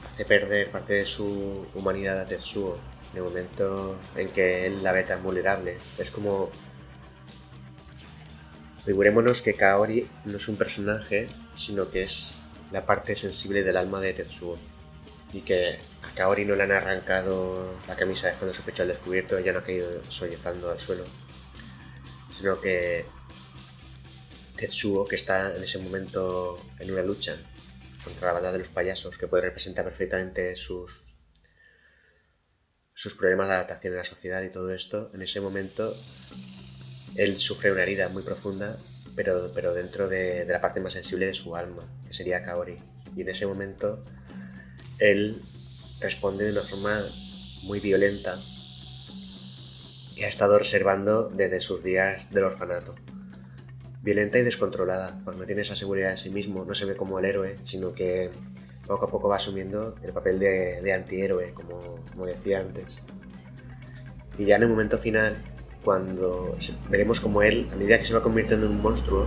hace 0.05 0.25
perder 0.25 0.71
parte 0.71 0.93
de 0.93 1.05
su 1.05 1.67
humanidad 1.73 2.19
a 2.21 2.27
Tetsuo 2.27 2.79
en 3.11 3.17
el 3.17 3.23
momento 3.23 3.99
en 4.15 4.29
que 4.29 4.69
la 4.81 4.93
ve 4.93 5.03
tan 5.03 5.23
vulnerable. 5.23 5.77
Es 5.97 6.11
como 6.11 6.51
Figurémonos 8.83 9.41
que 9.41 9.55
Kaori 9.55 10.09
no 10.25 10.37
es 10.37 10.47
un 10.47 10.57
personaje, 10.57 11.27
sino 11.53 11.89
que 11.89 12.03
es 12.03 12.45
la 12.71 12.85
parte 12.85 13.15
sensible 13.15 13.63
del 13.63 13.77
alma 13.77 13.99
de 13.99 14.13
Tetsuo 14.13 14.57
y 15.33 15.41
que 15.41 15.79
a 16.01 16.13
Kaori 16.15 16.45
no 16.45 16.55
le 16.55 16.63
han 16.63 16.71
arrancado 16.71 17.77
la 17.87 17.95
camisa 17.95 18.27
dejando 18.27 18.53
su 18.53 18.63
pecho 18.63 18.83
al 18.83 18.89
descubierto 18.89 19.39
ya 19.39 19.53
no 19.53 19.59
ha 19.59 19.63
caído 19.63 20.01
sollozando 20.09 20.71
al 20.71 20.79
suelo, 20.79 21.05
sino 22.31 22.59
que 22.61 23.05
Tetsuo, 24.55 25.07
que 25.07 25.15
está 25.15 25.55
en 25.55 25.63
ese 25.63 25.79
momento 25.79 26.59
en 26.79 26.91
una 26.91 27.03
lucha 27.03 27.37
contra 28.03 28.27
la 28.27 28.33
banda 28.33 28.51
de 28.51 28.59
los 28.59 28.69
payasos, 28.69 29.17
que 29.17 29.27
puede 29.27 29.43
representar 29.43 29.85
perfectamente 29.85 30.55
sus, 30.55 31.08
sus 32.99 33.15
problemas 33.15 33.47
de 33.47 33.53
adaptación 33.53 33.93
a 33.93 33.97
la 33.99 34.03
sociedad 34.03 34.43
y 34.43 34.51
todo 34.51 34.73
esto, 34.73 35.09
en 35.13 35.21
ese 35.21 35.39
momento 35.39 35.95
él 37.15 37.37
sufre 37.37 37.71
una 37.71 37.83
herida 37.83 38.09
muy 38.09 38.23
profunda, 38.23 38.77
pero, 39.15 39.53
pero 39.55 39.73
dentro 39.73 40.09
de, 40.09 40.43
de 40.43 40.51
la 40.51 40.59
parte 40.59 40.81
más 40.81 40.91
sensible 40.91 41.25
de 41.25 41.33
su 41.33 41.55
alma, 41.55 41.89
que 42.05 42.11
sería 42.11 42.43
Kaori. 42.43 42.77
Y 43.15 43.21
en 43.21 43.29
ese 43.29 43.47
momento 43.47 44.03
él 44.97 45.41
responde 46.01 46.43
de 46.43 46.51
una 46.51 46.63
forma 46.63 46.99
muy 47.63 47.79
violenta 47.79 48.43
y 50.17 50.23
ha 50.23 50.27
estado 50.27 50.59
reservando 50.59 51.29
desde 51.29 51.61
sus 51.61 51.81
días 51.81 52.33
del 52.33 52.43
orfanato. 52.43 52.95
Violenta 54.01 54.39
y 54.39 54.43
descontrolada, 54.43 55.21
porque 55.23 55.39
no 55.39 55.45
tiene 55.45 55.61
esa 55.61 55.77
seguridad 55.77 56.09
de 56.09 56.17
sí 56.17 56.31
mismo, 56.31 56.65
no 56.65 56.73
se 56.73 56.85
ve 56.85 56.97
como 56.97 57.17
el 57.19 57.23
héroe, 57.23 57.59
sino 57.63 57.93
que 57.93 58.29
poco 58.89 59.05
a 59.05 59.09
poco 59.09 59.29
va 59.29 59.37
asumiendo 59.37 59.95
el 60.03 60.11
papel 60.11 60.39
de, 60.39 60.93
antihéroe, 60.93 61.53
como, 61.53 62.25
decía 62.25 62.59
antes. 62.59 62.99
Y 64.37 64.45
ya 64.45 64.57
en 64.57 64.63
el 64.63 64.69
momento 64.69 64.97
final, 64.97 65.37
cuando 65.83 66.57
veremos 66.89 67.21
como 67.21 67.41
él, 67.41 67.69
a 67.71 67.77
medida 67.77 67.97
que 67.97 68.05
se 68.05 68.13
va 68.13 68.21
convirtiendo 68.21 68.65
en 68.65 68.73
un 68.73 68.81
monstruo, 68.81 69.25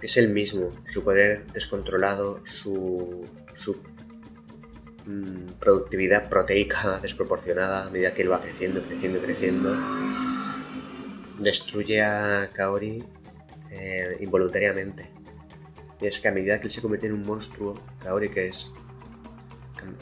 es 0.00 0.16
el 0.16 0.30
mismo, 0.30 0.72
su 0.86 1.04
poder 1.04 1.46
descontrolado, 1.52 2.40
su, 2.46 3.26
su 3.52 3.82
Mm, 5.08 5.52
productividad 5.58 6.28
proteica 6.28 7.00
desproporcionada 7.02 7.86
a 7.86 7.90
medida 7.90 8.12
que 8.12 8.20
él 8.20 8.30
va 8.30 8.42
creciendo, 8.42 8.82
creciendo, 8.82 9.22
creciendo, 9.22 9.74
destruye 11.38 12.02
a 12.02 12.50
Kaori 12.52 13.02
eh, 13.70 14.18
involuntariamente. 14.20 15.10
Es 16.00 16.20
que 16.20 16.28
a 16.28 16.32
medida 16.32 16.58
que 16.60 16.66
él 16.66 16.70
se 16.70 16.80
convierte 16.80 17.08
en 17.08 17.14
un 17.14 17.24
monstruo, 17.24 17.80
Kaori, 18.02 18.30
que 18.30 18.48
es, 18.48 18.74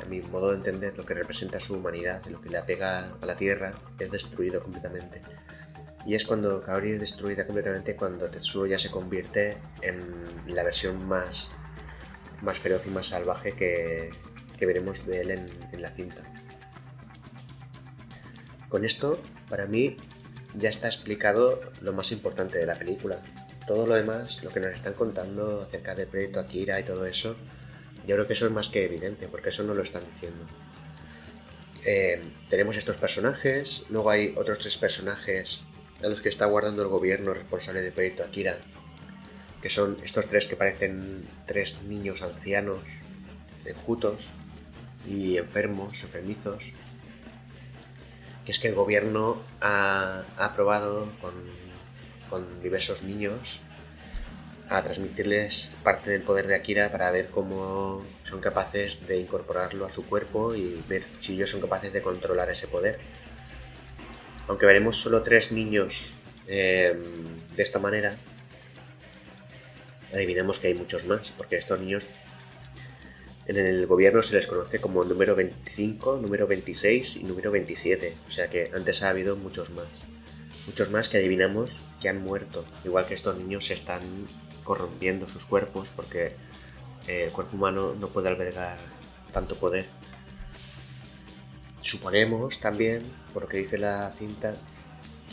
a, 0.02 0.04
mi 0.06 0.20
modo 0.20 0.50
de 0.50 0.58
entender, 0.58 0.96
lo 0.96 1.06
que 1.06 1.14
representa 1.14 1.60
su 1.60 1.74
humanidad, 1.74 2.24
lo 2.26 2.40
que 2.40 2.50
le 2.50 2.58
apega 2.58 3.14
a 3.14 3.26
la 3.26 3.36
tierra, 3.36 3.80
es 3.98 4.10
destruido 4.10 4.62
completamente. 4.62 5.22
Y 6.04 6.14
es 6.14 6.24
cuando 6.24 6.62
Kaori 6.62 6.92
es 6.92 7.00
destruida 7.00 7.46
completamente 7.46 7.96
cuando 7.96 8.30
Tetsuo 8.30 8.66
ya 8.66 8.78
se 8.78 8.90
convierte 8.90 9.58
en 9.82 10.54
la 10.54 10.62
versión 10.62 11.06
más 11.06 11.56
más 12.42 12.60
feroz 12.60 12.86
y 12.86 12.90
más 12.90 13.06
salvaje 13.06 13.52
que, 13.52 14.12
veremos 14.66 15.06
de 15.06 15.20
él 15.20 15.30
en, 15.30 15.80
la 15.80 15.90
cinta. 15.90 16.22
Con 18.68 18.84
esto, 18.84 19.18
para 19.48 19.66
mí, 19.66 19.96
ya 20.54 20.68
está 20.68 20.86
explicado 20.86 21.60
lo 21.80 21.92
más 21.92 22.12
importante 22.12 22.58
de 22.58 22.66
la 22.66 22.78
película. 22.78 23.22
Todo 23.66 23.86
lo 23.86 23.94
demás, 23.94 24.44
lo 24.44 24.50
que 24.50 24.60
nos 24.60 24.72
están 24.72 24.94
contando 24.94 25.62
acerca 25.62 25.94
del 25.94 26.08
proyecto 26.08 26.40
Akira 26.40 26.78
y 26.78 26.84
todo 26.84 27.04
eso, 27.06 27.36
yo 28.06 28.14
creo 28.14 28.26
que 28.26 28.34
eso 28.34 28.46
es 28.46 28.52
más 28.52 28.68
que 28.68 28.84
evidente, 28.84 29.28
porque 29.28 29.48
eso 29.48 29.64
no 29.64 29.74
lo 29.74 29.82
están 29.82 30.04
diciendo. 30.04 30.46
Eh, 31.84 32.32
tenemos 32.48 32.76
estos 32.76 32.96
personajes, 32.96 33.86
luego 33.90 34.10
hay 34.10 34.34
otros 34.36 34.58
tres 34.60 34.76
personajes 34.76 35.64
a 36.02 36.08
los 36.08 36.20
que 36.20 36.28
está 36.28 36.46
guardando 36.46 36.82
el 36.82 36.88
gobierno 36.88 37.32
responsable 37.34 37.82
del 37.82 37.92
proyecto 37.92 38.22
Akira, 38.22 38.58
que 39.62 39.70
son 39.70 39.96
estos 40.02 40.28
tres 40.28 40.46
que 40.46 40.56
parecen 40.56 41.28
tres 41.46 41.84
niños 41.84 42.22
ancianos, 42.22 42.80
enjutos 43.64 44.28
y 45.08 45.38
enfermos, 45.38 46.02
enfermizos, 46.02 46.62
que 48.44 48.52
es 48.52 48.58
que 48.58 48.68
el 48.68 48.74
gobierno 48.74 49.42
ha, 49.60 50.24
aprobado 50.36 51.12
con, 51.20 51.34
con 52.28 52.62
diversos 52.62 53.02
niños 53.02 53.60
a 54.68 54.82
transmitirles 54.82 55.76
parte 55.82 56.10
del 56.10 56.22
poder 56.22 56.46
de 56.46 56.56
Akira 56.56 56.90
para 56.90 57.10
ver 57.10 57.28
cómo 57.28 58.04
son 58.22 58.40
capaces 58.40 59.06
de 59.06 59.18
incorporarlo 59.18 59.84
a 59.84 59.88
su 59.88 60.06
cuerpo 60.08 60.54
y 60.54 60.82
ver 60.88 61.06
si 61.20 61.34
ellos 61.34 61.50
son 61.50 61.60
capaces 61.60 61.92
de 61.92 62.02
controlar 62.02 62.50
ese 62.50 62.66
poder. 62.66 62.98
Aunque 64.48 64.66
veremos 64.66 64.96
solo 64.96 65.22
tres 65.22 65.52
niños 65.52 66.14
eh, 66.48 66.94
de 67.54 67.62
esta 67.62 67.78
manera, 67.78 68.18
adivinemos 70.12 70.58
que 70.58 70.68
hay 70.68 70.74
muchos 70.74 71.06
más, 71.06 71.32
porque 71.36 71.56
estos 71.56 71.78
niños 71.80 72.08
en 73.46 73.56
el 73.56 73.86
gobierno 73.86 74.22
se 74.22 74.34
les 74.34 74.46
conoce 74.48 74.80
como 74.80 75.04
número 75.04 75.36
25, 75.36 76.16
número 76.16 76.48
26 76.48 77.16
y 77.18 77.24
número 77.24 77.52
27, 77.52 78.16
o 78.26 78.30
sea 78.30 78.50
que 78.50 78.70
antes 78.74 79.02
ha 79.02 79.10
habido 79.10 79.36
muchos 79.36 79.70
más. 79.70 79.88
Muchos 80.66 80.90
más 80.90 81.08
que 81.08 81.18
adivinamos 81.18 81.82
que 82.00 82.08
han 82.08 82.22
muerto, 82.22 82.64
igual 82.84 83.06
que 83.06 83.14
estos 83.14 83.36
niños 83.38 83.66
se 83.66 83.74
están 83.74 84.02
corrompiendo 84.64 85.28
sus 85.28 85.44
cuerpos 85.44 85.92
porque 85.94 86.34
eh, 87.06 87.24
el 87.24 87.32
cuerpo 87.32 87.56
humano 87.56 87.94
no 87.94 88.08
puede 88.08 88.28
albergar 88.28 88.78
tanto 89.32 89.56
poder. 89.56 89.86
Suponemos 91.82 92.60
también, 92.60 93.12
por 93.32 93.44
lo 93.44 93.48
que 93.48 93.58
dice 93.58 93.78
la 93.78 94.10
cinta, 94.10 94.56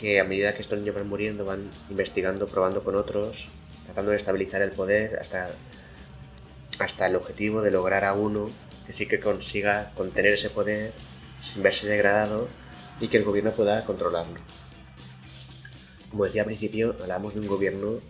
que 0.00 0.20
a 0.20 0.24
medida 0.24 0.54
que 0.54 0.62
estos 0.62 0.78
niños 0.78 0.94
van 0.94 1.08
muriendo 1.08 1.44
van 1.44 1.68
investigando, 1.90 2.46
probando 2.48 2.84
con 2.84 2.94
otros, 2.94 3.50
tratando 3.84 4.12
de 4.12 4.16
estabilizar 4.16 4.62
el 4.62 4.70
poder 4.70 5.18
hasta, 5.20 5.56
hasta 6.78 7.06
el 7.06 7.16
objetivo 7.16 7.60
de 7.60 7.72
lograr 7.72 8.04
a 8.04 8.12
uno 8.12 8.52
que 8.86 8.92
sí 8.92 9.08
que 9.08 9.18
consiga 9.18 9.92
contener 9.96 10.34
ese 10.34 10.50
poder 10.50 10.92
sin 11.40 11.62
verse 11.64 11.88
degradado 11.88 12.48
y 13.00 13.08
que 13.08 13.16
el 13.16 13.24
gobierno 13.24 13.52
pueda 13.54 13.84
controlarlo. 13.84 14.38
Como 16.14 16.26
decía 16.26 16.42
al 16.42 16.46
principio, 16.46 16.94
hablamos 17.00 17.34
de 17.34 17.40
un 17.40 17.48
gobierno 17.48 18.00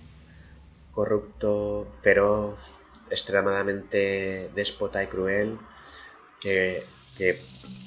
corrupto, 0.92 1.90
feroz, 2.02 2.76
extremadamente 3.08 4.50
déspota 4.54 5.02
y 5.02 5.06
cruel, 5.06 5.58
que, 6.38 6.84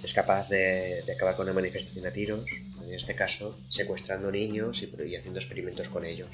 es 0.01 0.13
capaz 0.15 0.49
de, 0.49 1.03
acabar 1.13 1.35
con 1.35 1.43
una 1.45 1.53
manifestación 1.53 2.07
a 2.07 2.11
tiros, 2.11 2.49
en 2.81 2.95
este 2.95 3.13
caso 3.13 3.59
secuestrando 3.69 4.31
niños 4.31 4.81
y, 4.81 5.15
haciendo 5.15 5.39
experimentos 5.39 5.89
con 5.89 6.03
ellos. 6.03 6.31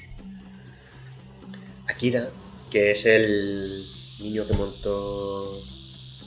Akira, 1.86 2.30
que 2.70 2.92
es 2.92 3.04
el 3.04 3.86
niño 4.18 4.46
que 4.48 4.54
montó 4.54 5.62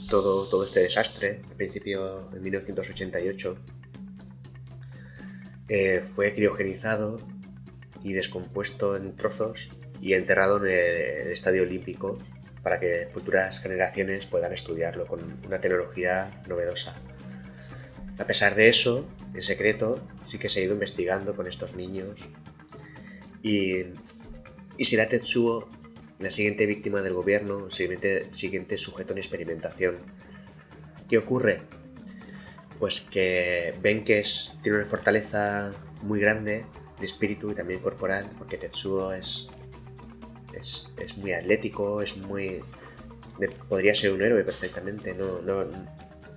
todo, 0.08 0.62
este 0.62 0.78
desastre, 0.78 1.42
al 1.50 1.56
principio 1.56 2.30
en 2.32 2.40
1988, 2.40 3.58
eh, 5.70 6.00
fue 6.00 6.36
criogenizado 6.36 7.36
y 8.02 8.12
descompuesto 8.12 8.96
en 8.96 9.16
trozos 9.16 9.70
y 10.00 10.14
enterrado 10.14 10.58
en 10.58 10.72
el 10.72 11.28
Estadio 11.28 11.62
Olímpico 11.62 12.18
para 12.62 12.80
que 12.80 13.08
futuras 13.10 13.60
generaciones 13.60 14.26
puedan 14.26 14.52
estudiarlo 14.52 15.06
con 15.06 15.40
una 15.46 15.60
tecnología 15.60 16.42
novedosa. 16.46 17.00
A 18.18 18.26
pesar 18.26 18.54
de 18.54 18.68
eso, 18.68 19.08
en 19.34 19.42
secreto, 19.42 20.06
sí 20.24 20.38
que 20.38 20.48
se 20.48 20.60
ha 20.60 20.64
ido 20.64 20.74
investigando 20.74 21.36
con 21.36 21.46
estos 21.46 21.76
niños 21.76 22.18
y, 23.42 23.84
y 24.76 24.84
será 24.84 25.08
Tetsuo 25.08 25.70
la 26.18 26.30
siguiente 26.30 26.66
víctima 26.66 27.00
del 27.00 27.14
gobierno, 27.14 27.66
el 27.66 27.72
siguiente, 27.72 28.32
siguiente 28.32 28.76
sujeto 28.76 29.12
en 29.12 29.18
experimentación. 29.18 29.98
¿Qué 31.08 31.18
ocurre? 31.18 31.62
Pues 32.78 33.00
que 33.00 33.74
ven 33.80 34.04
que 34.04 34.18
es, 34.18 34.58
tiene 34.62 34.78
una 34.78 34.86
fortaleza 34.86 35.74
muy 36.02 36.20
grande 36.20 36.66
de 37.00 37.06
espíritu 37.06 37.50
y 37.50 37.54
también 37.54 37.80
corporal, 37.80 38.30
porque 38.38 38.58
Tetsuo 38.58 39.12
es 39.12 39.50
es, 40.58 41.18
muy 41.18 41.32
atlético, 41.32 42.02
es 42.02 42.18
muy... 42.18 42.62
podría 43.68 43.94
ser 43.94 44.12
un 44.12 44.22
héroe 44.22 44.44
perfectamente, 44.44 45.14
no, 45.14 45.40
no, 45.42 45.66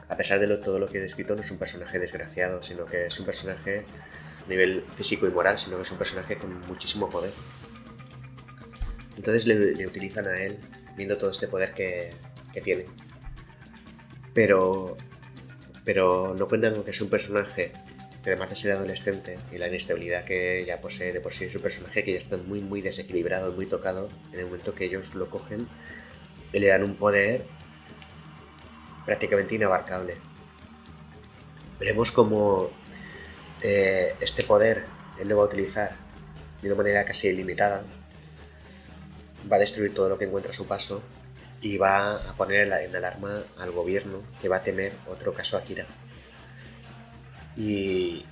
a 0.08 0.18
pesar 0.18 0.40
de 0.40 0.58
todo 0.58 0.80
lo 0.80 0.88
que 0.88 0.98
he 0.98 1.02
descrito, 1.02 1.36
no 1.36 1.42
es 1.42 1.52
un 1.52 1.58
personaje 1.58 2.00
desgraciado, 2.00 2.62
sino 2.62 2.86
que 2.86 3.06
es 3.06 3.20
un 3.20 3.26
personaje 3.26 3.86
a 4.46 4.50
nivel 4.50 4.86
físico 4.96 5.28
y 5.28 5.32
moral, 5.32 5.58
sino 5.58 5.78
que 5.78 5.84
es 5.84 5.92
un 5.92 5.98
personaje 5.98 6.38
con 6.38 6.60
muchísimo 6.68 7.10
poder. 7.10 7.34
Entonces 9.16 9.46
le, 9.46 9.86
utilizan 9.86 10.28
a 10.28 10.42
él, 10.42 10.60
viendo 10.96 11.18
todo 11.18 11.32
este 11.32 11.48
poder 11.48 11.74
que, 11.74 12.14
que, 12.54 12.62
tiene. 12.62 12.88
Pero, 14.34 14.98
pero 15.86 16.34
no 16.34 16.48
cuentan 16.48 16.74
con 16.76 16.84
que 16.84 16.92
es 16.92 17.02
un 17.02 17.10
personaje 17.10 17.72
que 18.24 18.30
además 18.30 18.50
de 18.52 18.56
ser 18.56 18.72
adolescente 18.74 19.40
y 19.52 19.58
la 19.58 19.68
inestabilidad 19.68 20.26
que 20.26 20.64
ya 20.66 20.80
posee 20.80 21.12
de 21.12 21.22
por 21.22 21.32
sí 21.32 21.50
su 21.50 21.62
personaje, 21.62 22.04
que 22.04 22.12
ya 22.12 22.18
está 22.18 22.38
muy, 22.38 22.62
muy 22.62 22.82
desequilibrado, 22.82 23.54
muy 23.54 23.66
tocado, 23.66 24.10
en 24.32 24.40
el 24.40 24.46
momento 24.46 24.76
que 24.76 24.86
ellos 24.86 25.16
lo 25.16 25.30
cogen 25.30 25.68
y 26.54 26.60
le 26.60 26.68
dan 26.68 26.84
un 26.84 26.96
poder 26.96 27.46
prácticamente 29.06 29.56
inabarcable. 29.56 30.16
Veremos 31.80 32.12
cómo 32.12 32.70
eh, 33.62 34.16
este 34.20 34.44
poder 34.44 34.86
él 35.20 35.28
lo 35.28 35.38
va 35.38 35.44
a 35.44 35.48
utilizar 35.48 35.96
de 36.62 36.68
una 36.68 36.78
manera 36.78 37.06
casi 37.06 37.28
ilimitada, 37.28 37.86
va 39.52 39.56
a 39.56 39.60
destruir 39.60 39.94
todo 39.94 40.10
lo 40.10 40.18
que 40.20 40.26
encuentra 40.26 40.52
a 40.52 40.56
su 40.56 40.68
paso 40.68 41.02
y 41.62 41.78
va 41.78 42.16
a 42.16 42.36
poner 42.36 42.72
en 42.72 42.96
alarma 42.96 43.44
al 43.60 43.72
gobierno 43.72 44.22
que 44.42 44.50
va 44.50 44.58
a 44.58 44.64
temer 44.64 44.94
otro 45.08 45.34
caso 45.34 45.58
Akira. 45.58 45.88
Y, 47.58 48.26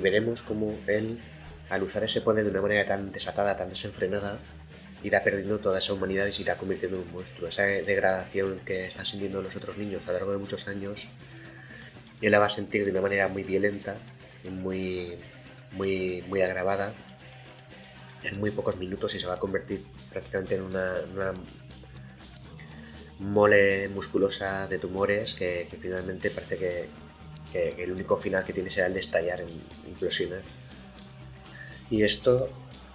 veremos 0.00 0.42
cómo 0.42 0.78
él, 0.86 1.20
al 1.68 1.82
usar 1.82 2.04
ese 2.04 2.20
poder 2.20 2.44
de 2.44 2.50
una 2.50 2.62
manera 2.62 2.84
tan 2.84 3.12
desatada, 3.12 3.56
tan 3.56 3.68
desenfrenada, 3.68 4.40
irá 5.02 5.22
perdiendo 5.22 5.58
toda 5.58 5.78
esa 5.78 5.92
humanidad 5.92 6.26
y 6.26 6.32
se 6.32 6.42
irá 6.42 6.56
convirtiendo 6.56 6.98
en 6.98 7.04
un 7.04 7.12
monstruo. 7.12 7.48
Esa 7.48 7.64
degradación 7.64 8.60
que 8.64 8.86
están 8.86 9.06
sintiendo 9.06 9.42
los 9.42 9.56
otros 9.56 9.78
niños 9.78 10.06
a 10.06 10.12
lo 10.12 10.18
largo 10.18 10.32
de 10.32 10.38
muchos 10.38 10.68
años, 10.68 11.08
él 12.20 12.32
la 12.32 12.38
va 12.38 12.46
a 12.46 12.50
sentir 12.50 12.84
de 12.84 12.90
una 12.90 13.00
manera 13.00 13.28
muy 13.28 13.44
violenta 13.44 14.00
y 14.44 14.50
muy, 14.50 15.18
muy, 15.72 16.24
muy 16.28 16.42
agravada 16.42 16.94
en 18.24 18.40
muy 18.40 18.50
pocos 18.50 18.78
minutos 18.78 19.14
y 19.14 19.20
se 19.20 19.26
va 19.26 19.34
a 19.34 19.38
convertir 19.38 19.84
prácticamente 20.10 20.56
en 20.56 20.62
una, 20.62 21.32
mole 23.20 23.88
musculosa 23.88 24.68
de 24.68 24.78
tumores 24.78 25.34
que 25.34 25.66
finalmente 25.80 26.30
parece 26.30 26.56
que, 26.56 26.88
que, 27.52 27.74
el 27.78 27.92
único 27.92 28.16
final 28.16 28.44
que 28.44 28.52
tiene 28.52 28.70
será 28.70 28.86
el 28.86 28.94
de 28.94 29.00
estallar, 29.00 29.40
en 29.40 29.62
implosionar. 29.86 30.42
Y 31.90 32.02
esto, 32.02 32.50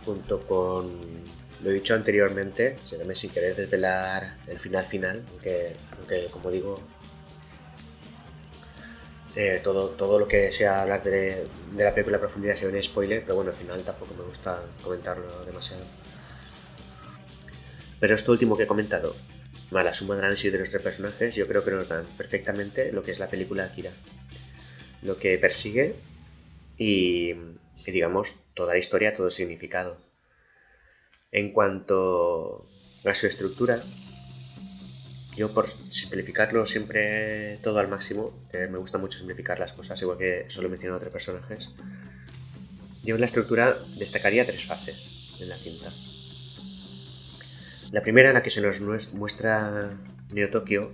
junto 0.06 0.46
con 0.48 1.24
lo 1.64 1.70
he 1.70 1.74
dicho 1.74 1.96
anteriormente, 1.96 2.78
se 2.84 3.16
sin 3.16 3.32
querer 3.32 3.56
desvelar 3.56 4.38
el 4.48 4.60
final 4.60 4.86
final, 4.86 5.26
aunque, 5.32 6.30
como 6.32 6.52
digo, 6.52 6.80
eh, 9.36 9.62
todo, 9.64 9.92
todo 9.92 10.20
lo 10.20 10.28
que 10.28 10.52
sea 10.52 10.82
hablar 10.82 11.04
de, 11.04 11.48
la 11.78 11.94
película 11.94 12.18
a 12.18 12.20
profundidad 12.20 12.56
sea 12.56 12.68
un 12.68 12.84
spoiler, 12.84 13.22
pero 13.24 13.36
bueno, 13.36 13.52
al 13.52 13.58
final 13.58 13.84
tampoco 13.84 14.14
me 14.14 14.24
gusta 14.24 14.62
comentarlo 14.84 15.46
demasiado. 15.46 15.86
Pero 18.00 18.14
esto 18.14 18.34
último 18.34 18.58
que 18.58 18.64
he 18.64 18.68
comentado, 18.68 19.16
la 19.72 19.94
suma 19.94 20.16
de 20.16 20.22
análisis 20.22 20.52
de 20.52 20.58
nuestros 20.58 20.84
personajes, 20.84 21.34
yo 21.36 21.48
creo 21.48 21.64
que 21.64 21.72
nos 21.72 21.88
dan 21.88 22.06
perfectamente 22.18 22.92
lo 22.92 23.04
que 23.04 23.12
es 23.12 23.20
la 23.20 23.30
película 23.30 23.64
Akira 23.64 23.92
lo 25.04 25.20
que 25.20 25.38
persigue 25.38 25.96
y, 26.78 27.34
digamos, 27.86 28.46
toda 28.54 28.74
la 28.74 28.80
historia, 28.80 29.14
todo 29.14 29.28
el 29.28 29.34
significado. 29.34 30.00
En 31.32 31.52
cuanto 31.52 32.68
a 33.06 33.14
su 33.14 33.28
estructura, 33.28 33.84
yo 35.36 35.54
por 35.54 35.68
simplificarlo 35.68 36.66
siempre 36.66 37.58
todo 37.64 37.80
al 37.80 37.88
máximo, 37.88 38.34
me 38.54 38.78
gusta 38.78 38.98
mucho 38.98 39.18
simplificar 39.18 39.60
las 39.60 39.74
cosas, 39.74 40.02
igual 40.02 40.18
que 40.18 40.50
solo 40.50 40.68
he 40.68 40.72
mencionado 40.72 40.98
otros 40.98 41.12
personajes, 41.12 41.72
yo 43.04 43.16
en 43.16 43.22
la 43.22 43.26
estructura 43.26 43.78
destacaría 43.98 44.46
tres 44.46 44.66
fases 44.66 45.14
en 45.40 45.50
la 45.50 45.58
cinta. 45.58 45.92
La 47.92 48.02
primera 48.02 48.30
en 48.30 48.36
la 48.36 48.44
que 48.44 48.50
se 48.50 48.62
nos 48.62 48.82
muestra 49.14 50.00
Neo 50.30 50.50
Tokio, 50.50 50.94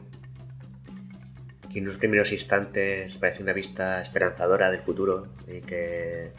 que 1.72 1.80
en 1.80 1.86
los 1.86 1.98
primeros 1.98 2.32
instantes 2.32 3.18
parece 3.18 3.44
una 3.44 3.54
vista 3.54 4.02
esperanzadora 4.02 4.72
del 4.72 4.82
futuro 4.82 5.34
y 5.48 5.62
que 5.62 6.34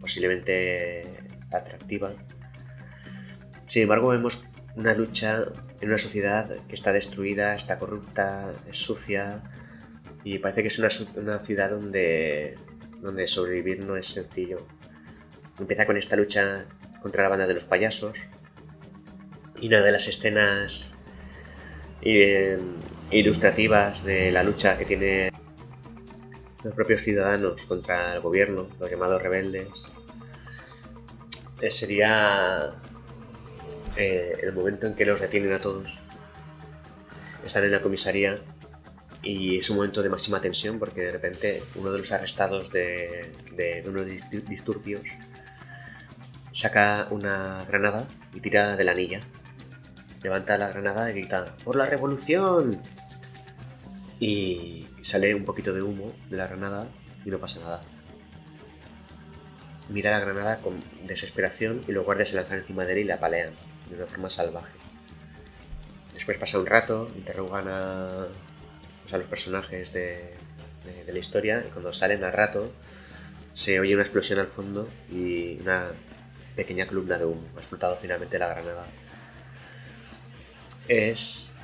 posiblemente 0.00 1.04
atractiva. 1.52 2.12
Sin 3.66 3.82
embargo, 3.82 4.08
vemos 4.08 4.50
una 4.76 4.94
lucha 4.94 5.44
en 5.80 5.88
una 5.88 5.98
sociedad 5.98 6.48
que 6.68 6.74
está 6.74 6.92
destruida, 6.92 7.54
está 7.54 7.78
corrupta, 7.78 8.52
es 8.68 8.76
sucia 8.76 9.42
y 10.24 10.38
parece 10.38 10.62
que 10.62 10.68
es 10.68 10.78
una, 10.78 10.88
una 11.16 11.38
ciudad 11.38 11.70
donde, 11.70 12.58
donde 13.00 13.26
sobrevivir 13.28 13.80
no 13.80 13.96
es 13.96 14.06
sencillo. 14.06 14.66
Empieza 15.58 15.86
con 15.86 15.96
esta 15.96 16.16
lucha 16.16 16.66
contra 17.00 17.22
la 17.22 17.28
banda 17.28 17.46
de 17.46 17.54
los 17.54 17.64
payasos 17.64 18.28
y 19.60 19.68
una 19.68 19.82
de 19.82 19.92
las 19.92 20.08
escenas 20.08 20.98
eh, 22.02 22.58
ilustrativas 23.10 24.04
de 24.04 24.32
la 24.32 24.42
lucha 24.42 24.76
que 24.76 24.84
tiene 24.84 25.30
los 26.62 26.74
propios 26.74 27.02
ciudadanos 27.02 27.66
contra 27.66 28.14
el 28.14 28.20
gobierno, 28.20 28.68
los 28.80 28.90
llamados 28.90 29.22
rebeldes, 29.22 29.86
eh, 31.60 31.70
sería 31.70 32.72
eh, 33.96 34.38
el 34.42 34.52
momento 34.52 34.86
en 34.86 34.94
que 34.94 35.06
los 35.06 35.20
detienen 35.20 35.52
a 35.52 35.60
todos. 35.60 36.02
Están 37.44 37.64
en 37.64 37.72
la 37.72 37.82
comisaría 37.82 38.42
y 39.22 39.58
es 39.58 39.70
un 39.70 39.76
momento 39.76 40.02
de 40.02 40.08
máxima 40.08 40.40
tensión 40.40 40.78
porque 40.78 41.02
de 41.02 41.12
repente 41.12 41.62
uno 41.76 41.92
de 41.92 41.98
los 41.98 42.10
arrestados 42.12 42.72
de, 42.72 43.32
de, 43.52 43.82
de 43.82 43.88
unos 43.88 44.06
disturbios 44.48 45.10
saca 46.50 47.06
una 47.10 47.64
granada 47.68 48.08
y 48.34 48.40
tira 48.40 48.76
de 48.76 48.84
la 48.84 48.92
anilla. 48.92 49.20
Levanta 50.22 50.58
la 50.58 50.68
granada 50.68 51.08
y 51.10 51.14
grita 51.14 51.56
¡Por 51.62 51.76
la 51.76 51.86
revolución! 51.86 52.82
Y 54.18 54.86
sale 55.02 55.34
un 55.34 55.44
poquito 55.44 55.72
de 55.72 55.82
humo 55.82 56.14
de 56.30 56.36
la 56.36 56.46
granada 56.46 56.88
y 57.24 57.30
no 57.30 57.38
pasa 57.38 57.60
nada. 57.60 57.82
Mira 59.88 60.10
la 60.10 60.20
granada 60.20 60.60
con 60.60 60.82
desesperación 61.06 61.84
y 61.86 61.92
los 61.92 62.04
guardias 62.04 62.30
se 62.30 62.36
lanzan 62.36 62.58
encima 62.58 62.84
de 62.84 62.94
él 62.94 62.98
y 63.00 63.04
la 63.04 63.20
palean 63.20 63.54
de 63.88 63.96
una 63.96 64.06
forma 64.06 64.30
salvaje. 64.30 64.78
Después 66.12 66.38
pasa 66.38 66.58
un 66.58 66.66
rato, 66.66 67.12
interrogan 67.14 67.66
a, 67.68 68.26
pues, 69.02 69.14
a 69.14 69.18
los 69.18 69.28
personajes 69.28 69.92
de, 69.92 70.34
de, 71.06 71.12
la 71.12 71.18
historia 71.18 71.64
y 71.66 71.70
cuando 71.70 71.92
salen 71.92 72.24
al 72.24 72.32
rato 72.32 72.72
se 73.52 73.78
oye 73.80 73.94
una 73.94 74.02
explosión 74.02 74.38
al 74.38 74.46
fondo 74.46 74.90
y 75.10 75.60
una 75.60 75.92
pequeña 76.56 76.86
columna 76.86 77.18
de 77.18 77.26
humo. 77.26 77.46
Ha 77.54 77.58
explotado 77.58 77.96
finalmente 77.96 78.38
la 78.38 78.48
granada. 78.48 78.90
Es... 80.88 81.56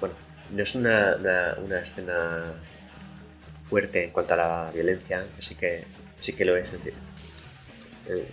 Bueno, 0.00 0.14
no 0.50 0.62
es 0.62 0.74
una, 0.74 1.16
una, 1.58 1.80
escena 1.80 2.54
fuerte 3.62 4.04
en 4.04 4.10
cuanto 4.10 4.34
a 4.34 4.36
la 4.36 4.72
violencia, 4.72 5.26
sí 5.38 5.56
que, 5.56 5.84
sí 6.20 6.32
que 6.32 6.44
lo 6.44 6.56
es. 6.56 6.72
es 6.72 6.84
decir, 6.84 6.94
eh, 8.06 8.28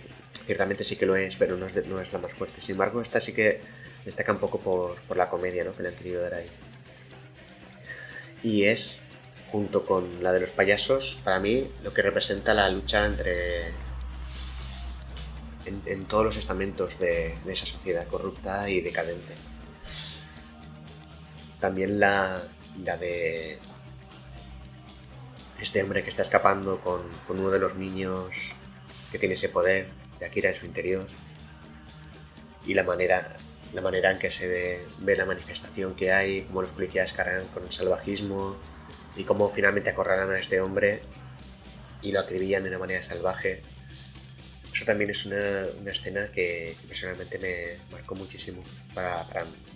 ciertamente 0.46 0.84
sí 0.84 0.96
que 0.96 1.06
lo 1.06 1.16
es, 1.16 1.36
pero 1.36 1.56
no 1.56 1.66
es, 1.66 1.86
no 1.86 2.00
es 2.00 2.12
la 2.12 2.18
más 2.18 2.32
fuerte. 2.32 2.60
Sin 2.60 2.74
embargo, 2.74 3.00
esta 3.00 3.20
sí 3.20 3.32
que 3.32 3.60
destaca 4.04 4.32
un 4.32 4.38
poco 4.38 4.60
por, 4.60 5.00
por 5.02 5.16
la 5.16 5.28
comedia 5.28 5.64
¿no? 5.64 5.74
que 5.74 5.82
le 5.82 5.88
han 5.90 5.96
querido 5.96 6.22
dar 6.22 6.34
ahí. 6.34 6.50
Y 8.42 8.64
es, 8.64 9.08
junto 9.50 9.84
con 9.84 10.22
la 10.22 10.32
de 10.32 10.40
los 10.40 10.52
payasos, 10.52 11.20
para 11.24 11.40
mí 11.40 11.70
lo 11.82 11.92
que 11.92 12.02
representa 12.02 12.54
la 12.54 12.68
lucha 12.70 13.06
entre. 13.06 13.72
en, 15.64 16.04
todos 16.04 16.24
los 16.24 16.36
estamentos 16.36 16.98
de, 16.98 17.34
esa 17.46 17.66
sociedad 17.66 18.06
corrupta 18.06 18.70
y 18.70 18.80
decadente. 18.80 19.34
También 21.66 21.98
la, 21.98 22.44
la 22.84 22.96
de 22.96 23.58
este 25.60 25.82
hombre 25.82 26.04
que 26.04 26.10
está 26.10 26.22
escapando 26.22 26.80
con, 26.80 27.02
con 27.26 27.40
uno 27.40 27.50
de 27.50 27.58
los 27.58 27.74
niños 27.74 28.52
que 29.10 29.18
tiene 29.18 29.34
ese 29.34 29.48
poder 29.48 29.88
de 30.20 30.26
Akira 30.26 30.48
en 30.50 30.54
su 30.54 30.64
interior 30.64 31.04
y 32.64 32.74
la 32.74 32.84
manera, 32.84 33.36
la 33.72 33.82
manera 33.82 34.12
en 34.12 34.20
que 34.20 34.30
se 34.30 34.46
ve, 34.46 35.16
la 35.16 35.26
manifestación 35.26 35.96
que 35.96 36.12
hay, 36.12 36.42
cómo 36.42 36.62
los 36.62 36.70
policías 36.70 37.12
cargan 37.12 37.48
con 37.48 37.64
el 37.64 37.72
salvajismo 37.72 38.56
y 39.16 39.24
cómo 39.24 39.48
finalmente 39.48 39.90
acorralan 39.90 40.30
a 40.30 40.38
este 40.38 40.60
hombre 40.60 41.02
y 42.00 42.12
lo 42.12 42.20
acribillan 42.20 42.62
de 42.62 42.68
una 42.68 42.78
manera 42.78 43.02
salvaje. 43.02 43.64
Eso 44.76 44.84
también 44.84 45.08
es 45.08 45.24
una, 45.24 45.68
una 45.80 45.90
escena 45.90 46.30
que 46.30 46.76
personalmente 46.86 47.38
me 47.38 47.78
marcó 47.90 48.14
muchísimo 48.14 48.60
para, 48.92 49.26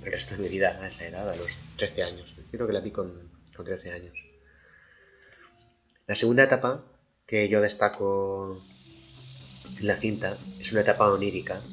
el 0.05 0.13
resto 0.13 0.37
de 0.37 0.43
mi 0.43 0.51
vida 0.51 0.79
a 0.79 0.87
esa 0.87 1.07
edad, 1.07 1.27
a 1.31 1.37
los 1.37 1.57
13 1.79 2.03
años. 2.03 2.39
Creo 2.51 2.67
que 2.67 2.75
la 2.75 2.81
vi 2.81 2.91
con, 2.91 3.11
con 3.57 3.65
13 3.65 3.93
años. 3.93 4.13
La 6.07 6.15
segunda 6.15 6.43
etapa 6.43 6.85
que 7.27 7.49
yo 7.49 7.63
destaco 7.63 8.63
en 9.79 9.87
la 9.87 9.97
cinta 9.97 10.39
es 10.59 10.71
una 10.73 10.83
etapa 10.83 11.11
onírica. 11.11 11.65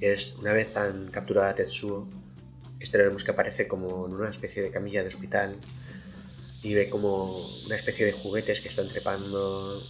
Es 0.00 0.38
una 0.40 0.52
vez 0.52 0.76
han 0.76 1.12
capturado 1.12 1.50
a 1.50 1.54
Tetsuo, 1.54 2.10
este 2.80 2.98
lo 2.98 3.04
vemos 3.04 3.22
que 3.22 3.30
aparece 3.30 3.68
como 3.68 4.06
en 4.06 4.14
una 4.14 4.28
especie 4.28 4.60
de 4.60 4.72
camilla 4.72 5.02
de 5.02 5.08
hospital 5.08 5.54
y 6.62 6.74
ve 6.74 6.90
como 6.90 7.46
una 7.64 7.76
especie 7.76 8.06
de 8.06 8.12
juguetes 8.12 8.60
que 8.60 8.70
están 8.70 8.88
trepando 8.88 9.84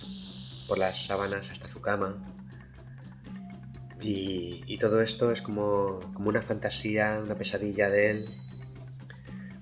por 0.68 0.76
las 0.76 1.06
sábanas 1.06 1.50
hasta 1.50 1.66
su 1.66 1.80
cama. 1.80 2.29
Y, 4.02 4.78
todo 4.78 5.02
esto 5.02 5.30
es 5.30 5.42
como, 5.42 6.00
como, 6.14 6.30
una 6.30 6.40
fantasía, 6.40 7.20
una 7.22 7.36
pesadilla 7.36 7.90
de 7.90 8.10
él, 8.10 8.26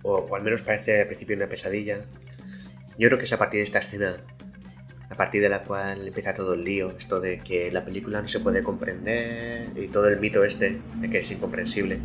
o, 0.02 0.18
o 0.18 0.36
al 0.36 0.42
menos 0.42 0.62
parece 0.62 1.00
al 1.00 1.06
principio 1.08 1.36
una 1.36 1.48
pesadilla. 1.48 1.96
Yo 2.98 3.08
creo 3.08 3.18
que 3.18 3.24
es 3.24 3.32
a 3.32 3.38
partir 3.38 3.58
de 3.58 3.64
esta 3.64 3.80
escena 3.80 4.24
a 5.10 5.16
partir 5.16 5.40
de 5.40 5.48
la 5.48 5.64
cual 5.64 6.06
empieza 6.06 6.34
todo 6.34 6.54
el 6.54 6.64
lío, 6.64 6.92
esto 6.96 7.18
de 7.20 7.40
que 7.40 7.72
la 7.72 7.84
película 7.84 8.20
no 8.20 8.28
se 8.28 8.40
puede 8.40 8.62
comprender 8.62 9.70
y 9.76 9.88
todo 9.88 10.08
el 10.08 10.20
mito 10.20 10.44
este 10.44 10.80
de 10.96 11.10
que 11.10 11.18
es 11.18 11.30
incomprensible. 11.30 11.98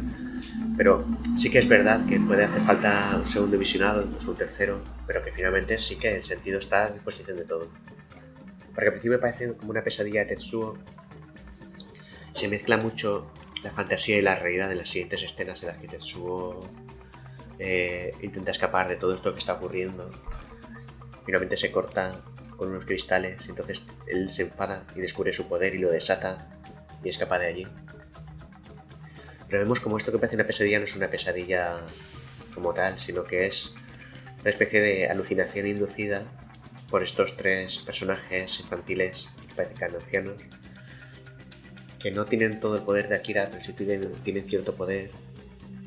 Pero 0.77 1.05
sí 1.37 1.51
que 1.51 1.59
es 1.59 1.67
verdad 1.67 2.05
que 2.05 2.19
puede 2.19 2.43
hacer 2.43 2.61
falta 2.61 3.17
un 3.17 3.27
segundo 3.27 3.57
visionado, 3.57 4.03
incluso 4.03 4.31
un 4.31 4.37
tercero, 4.37 4.81
pero 5.05 5.23
que 5.23 5.31
finalmente 5.31 5.77
sí 5.79 5.97
que 5.97 6.15
el 6.15 6.23
sentido 6.23 6.59
está 6.59 6.85
a 6.85 6.91
disposición 6.91 7.37
de 7.37 7.43
todo. 7.43 7.69
Porque 8.73 8.87
al 8.87 8.93
principio 8.93 9.11
me 9.11 9.19
parece 9.19 9.53
como 9.53 9.71
una 9.71 9.83
pesadilla 9.83 10.21
de 10.21 10.27
Tetsuo. 10.27 10.77
Se 12.33 12.47
mezcla 12.47 12.77
mucho 12.77 13.31
la 13.63 13.71
fantasía 13.71 14.17
y 14.17 14.21
la 14.21 14.35
realidad 14.35 14.71
en 14.71 14.77
las 14.77 14.89
siguientes 14.89 15.23
escenas 15.23 15.63
en 15.63 15.69
las 15.69 15.77
que 15.77 15.87
Tetsuo 15.87 16.69
eh, 17.59 18.13
intenta 18.21 18.51
escapar 18.51 18.87
de 18.87 18.97
todo 18.97 19.15
esto 19.15 19.33
que 19.33 19.39
está 19.39 19.53
ocurriendo. 19.53 20.11
Finalmente 21.25 21.57
se 21.57 21.71
corta 21.71 22.23
con 22.57 22.69
unos 22.69 22.85
cristales, 22.85 23.47
entonces 23.47 23.87
él 24.07 24.29
se 24.29 24.43
enfada 24.43 24.85
y 24.95 24.99
descubre 24.99 25.31
su 25.31 25.47
poder 25.47 25.73
y 25.75 25.79
lo 25.79 25.89
desata 25.89 26.49
y 27.03 27.09
escapa 27.09 27.39
de 27.39 27.47
allí. 27.47 27.67
Pero 29.47 29.59
vemos 29.59 29.79
como 29.79 29.97
esto 29.97 30.11
que 30.11 30.17
parece 30.17 30.35
una 30.35 30.47
pesadilla 30.47 30.79
no 30.79 30.85
es 30.85 30.95
una 30.95 31.09
pesadilla 31.09 31.85
como 32.53 32.73
tal, 32.73 32.97
sino 32.99 33.23
que 33.23 33.45
es 33.45 33.75
una 34.41 34.49
especie 34.49 34.81
de 34.81 35.07
alucinación 35.07 35.67
inducida 35.67 36.31
por 36.89 37.03
estos 37.03 37.37
tres 37.37 37.79
personajes 37.79 38.59
infantiles 38.59 39.29
que 39.47 39.55
parecen 39.55 39.95
ancianos, 39.95 40.41
que 42.03 42.11
no 42.11 42.25
tienen 42.25 42.59
todo 42.59 42.75
el 42.75 42.83
poder 42.83 43.07
de 43.07 43.15
Akira, 43.15 43.47
pero 43.49 43.63
sí 43.63 43.71
tienen, 43.71 44.13
tienen 44.23 44.45
cierto 44.45 44.75
poder 44.75 45.09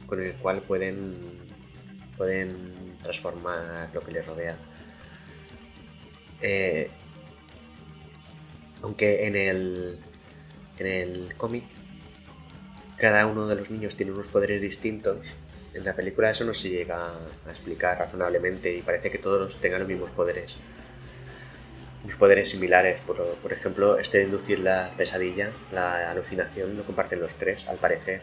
con 0.07 0.23
el 0.23 0.35
cual 0.37 0.63
pueden, 0.63 1.15
pueden 2.17 2.97
transformar 3.03 3.91
lo 3.93 4.01
que 4.03 4.13
les 4.13 4.27
rodea. 4.27 4.59
Eh, 6.41 6.89
aunque 8.81 9.27
en 9.27 9.37
el, 9.37 9.99
en 10.79 10.87
el 10.87 11.35
cómic 11.37 11.65
cada 12.97 13.27
uno 13.27 13.47
de 13.47 13.57
los 13.57 13.71
niños 13.71 13.95
tiene 13.95 14.13
unos 14.13 14.29
poderes 14.31 14.63
distintos, 14.63 15.19
en 15.75 15.85
la 15.85 15.95
película 15.95 16.31
eso 16.31 16.47
no 16.47 16.55
se 16.55 16.71
llega 16.71 16.97
a 16.97 17.51
explicar 17.51 17.99
razonablemente 17.99 18.75
y 18.75 18.81
parece 18.81 19.11
que 19.11 19.19
todos 19.19 19.61
tengan 19.61 19.81
los 19.81 19.89
mismos 19.89 20.13
poderes. 20.13 20.61
Unos 22.07 22.19
poderes 22.19 22.51
similares, 22.51 23.01
por, 23.01 23.35
por 23.39 23.53
ejemplo, 23.53 23.99
este 23.99 24.19
de 24.19 24.25
inducir 24.25 24.61
la 24.61 24.93
pesadilla, 24.97 25.53
la 25.73 26.13
alucinación, 26.13 26.77
lo 26.77 26.87
comparten 26.87 27.19
los 27.19 27.35
tres, 27.35 27.67
al 27.67 27.79
parecer. 27.79 28.23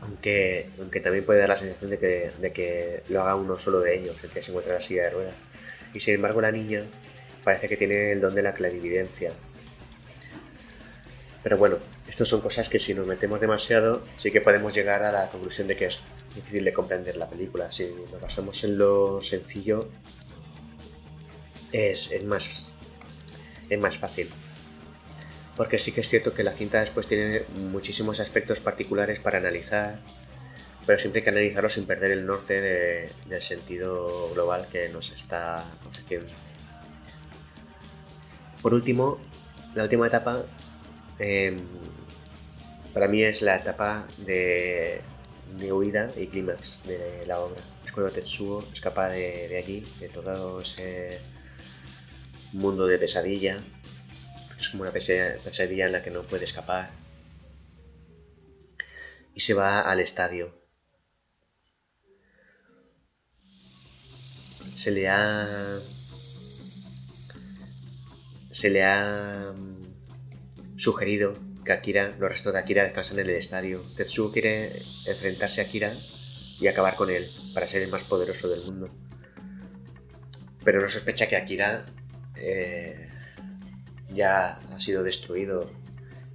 Aunque, 0.00 0.70
aunque 0.78 1.00
también 1.00 1.26
puede 1.26 1.40
dar 1.40 1.50
la 1.50 1.56
sensación 1.56 1.90
de 1.90 1.98
que, 1.98 2.32
de 2.38 2.52
que 2.52 3.02
lo 3.10 3.20
haga 3.20 3.34
uno 3.34 3.58
solo 3.58 3.80
de 3.80 3.98
ellos, 3.98 4.24
el 4.24 4.30
que 4.30 4.40
se 4.40 4.52
encuentra 4.52 4.72
en 4.72 4.76
la 4.76 4.80
silla 4.80 5.02
de 5.04 5.10
ruedas 5.10 5.36
y 5.92 6.00
sin 6.00 6.14
embargo 6.14 6.40
la 6.40 6.52
niña 6.52 6.86
parece 7.44 7.68
que 7.68 7.76
tiene 7.76 8.12
el 8.12 8.20
don 8.20 8.34
de 8.34 8.42
la 8.42 8.54
clarividencia. 8.54 9.32
Pero 11.42 11.56
bueno, 11.56 11.78
estas 12.08 12.28
son 12.28 12.40
cosas 12.40 12.68
que 12.68 12.78
si 12.78 12.94
nos 12.94 13.06
metemos 13.06 13.40
demasiado 13.40 14.02
sí 14.16 14.30
que 14.30 14.40
podemos 14.40 14.74
llegar 14.74 15.02
a 15.02 15.12
la 15.12 15.30
conclusión 15.30 15.68
de 15.68 15.76
que 15.76 15.86
es 15.86 16.08
difícil 16.34 16.64
de 16.64 16.72
comprender 16.72 17.16
la 17.16 17.30
película. 17.30 17.70
Si 17.70 17.86
nos 18.10 18.20
basamos 18.20 18.62
en 18.64 18.76
lo 18.76 19.22
sencillo 19.22 19.88
es, 21.72 22.12
es 22.12 22.24
más, 22.24 22.76
es 23.68 23.78
más 23.78 23.98
fácil. 23.98 24.30
Porque 25.56 25.78
sí 25.78 25.92
que 25.92 26.02
es 26.02 26.08
cierto 26.08 26.34
que 26.34 26.44
la 26.44 26.52
cinta 26.52 26.80
después 26.80 27.08
tiene 27.08 27.44
muchísimos 27.54 28.20
aspectos 28.20 28.60
particulares 28.60 29.20
para 29.20 29.38
analizar 29.38 29.98
pero 30.88 30.98
siempre 30.98 31.18
hay 31.18 31.24
que 31.24 31.30
analizarlo 31.30 31.68
sin 31.68 31.86
perder 31.86 32.12
el 32.12 32.24
norte 32.24 32.62
del 33.26 33.42
sentido 33.42 34.30
global 34.32 34.68
que 34.72 34.88
nos 34.88 35.12
está 35.12 35.70
ofreciendo. 35.86 36.32
Por 38.62 38.72
último, 38.72 39.18
la 39.74 39.82
última 39.82 40.06
etapa 40.06 40.46
em, 41.18 41.58
para 42.94 43.06
mí 43.06 43.22
es 43.22 43.42
la 43.42 43.56
etapa 43.56 44.08
de, 44.16 45.02
huida 45.70 46.10
y 46.16 46.28
clímax 46.28 46.84
de 46.86 47.26
la 47.26 47.40
obra. 47.40 47.60
Es 47.84 47.92
cuando 47.92 48.10
Tetsuo 48.10 48.64
escapa 48.72 49.10
de, 49.10 49.46
de 49.48 49.58
allí, 49.58 49.86
de 50.00 50.08
todo 50.08 50.62
ese 50.62 51.20
mundo 52.52 52.86
de 52.86 52.98
pesadilla. 52.98 53.62
Es 54.58 54.70
como 54.70 54.82
una 54.82 54.92
pesadilla 54.92 55.86
en 55.86 55.92
la 55.92 56.02
que 56.02 56.10
no 56.10 56.22
puede 56.22 56.44
escapar. 56.44 56.90
Y 59.34 59.40
se 59.40 59.54
va 59.54 59.82
al 59.82 60.00
estadio. 60.00 60.54
Se 64.74 64.90
le 64.90 65.08
ha 65.08 65.80
se 68.50 68.70
le 68.70 68.84
ha 68.84 69.52
mm, 69.54 70.78
sugerido 70.78 71.38
que 71.64 71.72
Akira, 71.72 72.16
los 72.18 72.30
restos 72.30 72.52
de 72.52 72.58
Akira 72.58 72.82
descansan 72.82 73.18
en 73.18 73.26
el 73.26 73.36
estadio. 73.36 73.82
Tetsuo 73.96 74.32
quiere 74.32 74.82
enfrentarse 75.06 75.60
a 75.60 75.64
Akira 75.64 75.96
y 76.58 76.66
acabar 76.66 76.96
con 76.96 77.10
él 77.10 77.30
para 77.54 77.66
ser 77.66 77.82
el 77.82 77.90
más 77.90 78.04
poderoso 78.04 78.48
del 78.48 78.64
mundo. 78.64 78.90
Pero 80.64 80.80
no 80.80 80.88
sospecha 80.88 81.28
que 81.28 81.36
Akira 81.36 81.86
eh, 82.38 83.08
ya 84.08 84.56
ha 84.56 84.80
sido 84.80 85.02
destruido 85.02 85.70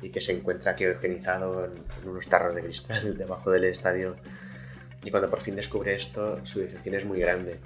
y 0.02 0.10
que 0.10 0.22
se 0.22 0.34
encuentra 0.34 0.74
aquí 0.74 0.86
organizado 0.86 1.66
en, 1.66 1.72
en, 2.02 2.10
unos 2.10 2.28
tarros 2.28 2.56
de 2.56 2.64
cristal 2.64 3.18
debajo 3.18 3.52
del 3.52 3.66
estadio. 3.66 4.18
Y 5.04 5.12
cuando 5.12 5.30
por 5.30 5.42
fin 5.42 5.56
descubre 5.56 5.94
esto, 5.94 6.46
su 6.46 6.60
decepción 6.60 6.96
es 6.96 7.06
muy 7.06 7.20
grande. 7.20 7.60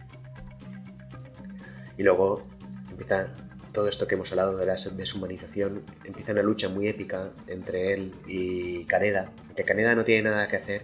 Y 1.98 2.04
luego 2.04 2.48
empieza 2.90 3.34
todo 3.78 3.88
esto 3.88 4.08
que 4.08 4.16
hemos 4.16 4.32
hablado 4.32 4.58
de 4.58 4.66
la 4.66 4.76
deshumanización, 4.76 5.84
empieza 6.04 6.32
una 6.32 6.42
lucha 6.42 6.68
muy 6.68 6.88
épica 6.88 7.32
entre 7.48 7.94
él 7.94 8.16
y 8.26 8.86
Kaneda, 8.86 9.32
que 9.56 9.66
Kaneda 9.66 9.94
no 9.94 10.04
tiene 10.04 10.24
nada 10.24 10.48
que 10.48 10.56
hacer. 10.56 10.82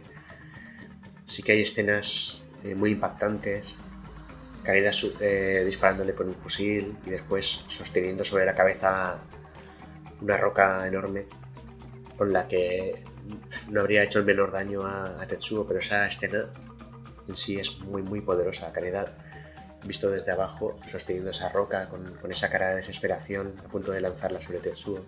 Sí 1.26 1.42
que 1.42 1.54
hay 1.54 1.62
escenas 1.62 2.52
eh, 2.64 2.76
muy 2.76 2.92
impactantes. 2.92 3.78
Kaneda 4.64 4.92
eh, 5.20 5.64
disparándole 5.66 6.16
con 6.16 6.30
un 6.30 6.36
fusil 6.36 6.98
y 7.06 7.10
después 7.10 7.66
sosteniendo 7.68 8.24
sobre 8.24 8.46
la 8.46 8.56
cabeza 8.56 9.26
una 10.22 10.38
roca 10.38 10.88
enorme 10.88 11.28
con 12.18 12.32
la 12.32 12.48
que 12.48 13.04
no 13.70 13.82
habría 13.82 14.04
hecho 14.04 14.20
el 14.20 14.26
menor 14.26 14.52
daño 14.52 14.86
a, 14.86 15.26
Tetsuo, 15.28 15.68
pero 15.68 15.80
esa 15.80 16.08
escena 16.08 16.46
en 17.28 17.36
sí 17.36 17.60
es 17.60 17.80
muy 17.80 18.02
muy 18.02 18.22
poderosa. 18.22 18.72
Kaneda 18.72 19.18
visto 19.86 20.10
desde 20.10 20.32
abajo, 20.32 20.80
sosteniendo 20.86 21.32
esa 21.32 21.50
roca 21.50 21.90
con, 21.90 22.18
esa 22.30 22.50
cara 22.50 22.70
de 22.70 22.78
desesperación, 22.78 23.62
a 23.66 23.68
punto 23.68 23.92
de 23.92 24.02
lanzarla 24.02 24.40
sobre 24.40 24.60
Tetsuo. 24.60 25.06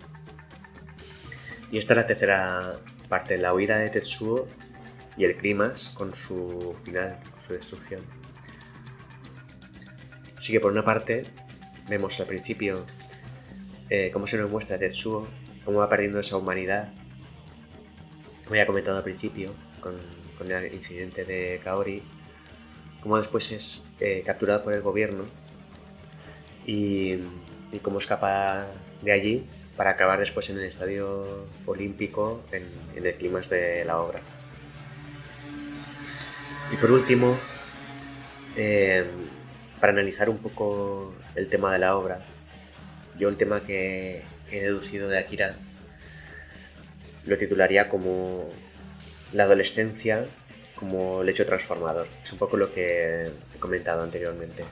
Y 1.70 1.78
esta 1.78 1.94
es 1.94 1.96
la 1.96 2.06
tercera 2.06 2.80
parte, 3.08 3.38
la 3.38 3.54
huida 3.54 3.78
de 3.78 3.90
Tetsuo 3.90 4.46
y 5.16 5.24
el 5.24 5.36
clímax 5.36 5.90
con 5.90 6.14
su 6.14 6.74
final, 6.84 7.18
su 7.38 7.54
destrucción. 7.54 8.04
Así 10.46 10.52
que 10.52 10.60
por 10.60 10.70
una 10.70 10.84
parte 10.84 11.26
vemos 11.88 12.20
al 12.20 12.28
principio 12.28 12.86
eh, 13.90 14.10
cómo 14.12 14.28
se 14.28 14.38
nos 14.38 14.48
muestra 14.48 14.78
Tetsuo, 14.78 15.26
cómo 15.64 15.78
va 15.78 15.88
perdiendo 15.88 16.20
esa 16.20 16.36
humanidad, 16.36 16.92
como 18.44 18.54
ya 18.54 18.62
he 18.62 18.66
comentado 18.66 18.96
al 18.96 19.02
principio, 19.02 19.52
con, 19.80 19.98
el 20.48 20.72
incidente 20.72 21.24
de 21.24 21.60
Kaori, 21.64 22.00
cómo 23.02 23.18
después 23.18 23.50
es 23.50 23.90
eh, 23.98 24.22
capturado 24.24 24.62
por 24.62 24.72
el 24.72 24.82
gobierno 24.82 25.24
y, 26.64 27.14
y, 27.72 27.80
cómo 27.82 27.98
escapa 27.98 28.68
de 29.02 29.10
allí 29.10 29.48
para 29.76 29.90
acabar 29.90 30.20
después 30.20 30.48
en 30.50 30.58
el 30.58 30.66
estadio 30.66 31.48
olímpico 31.66 32.40
en, 32.52 32.70
el 32.94 33.16
clima 33.16 33.40
de 33.40 33.84
la 33.84 33.98
obra. 33.98 34.20
Y 36.72 36.76
por 36.76 36.92
último, 36.92 37.36
eh, 38.54 39.04
para 39.80 39.92
analizar 39.92 40.30
un 40.30 40.38
poco 40.38 41.14
el 41.34 41.48
tema 41.48 41.72
de 41.72 41.78
la 41.78 41.96
obra, 41.96 42.24
yo 43.18 43.28
el 43.28 43.36
tema 43.36 43.64
que 43.64 44.22
he 44.50 44.60
deducido 44.60 45.08
de 45.08 45.18
Akira 45.18 45.56
lo 47.24 47.36
titularía 47.36 47.88
como 47.88 48.50
la 49.32 49.44
adolescencia 49.44 50.28
como 50.76 51.22
el 51.22 51.28
hecho 51.28 51.46
transformador. 51.46 52.06
Es 52.22 52.32
un 52.32 52.38
poco 52.38 52.56
lo 52.56 52.72
que 52.72 53.32
he 53.54 53.58
comentado 53.58 54.02
anteriormente. 54.02 54.64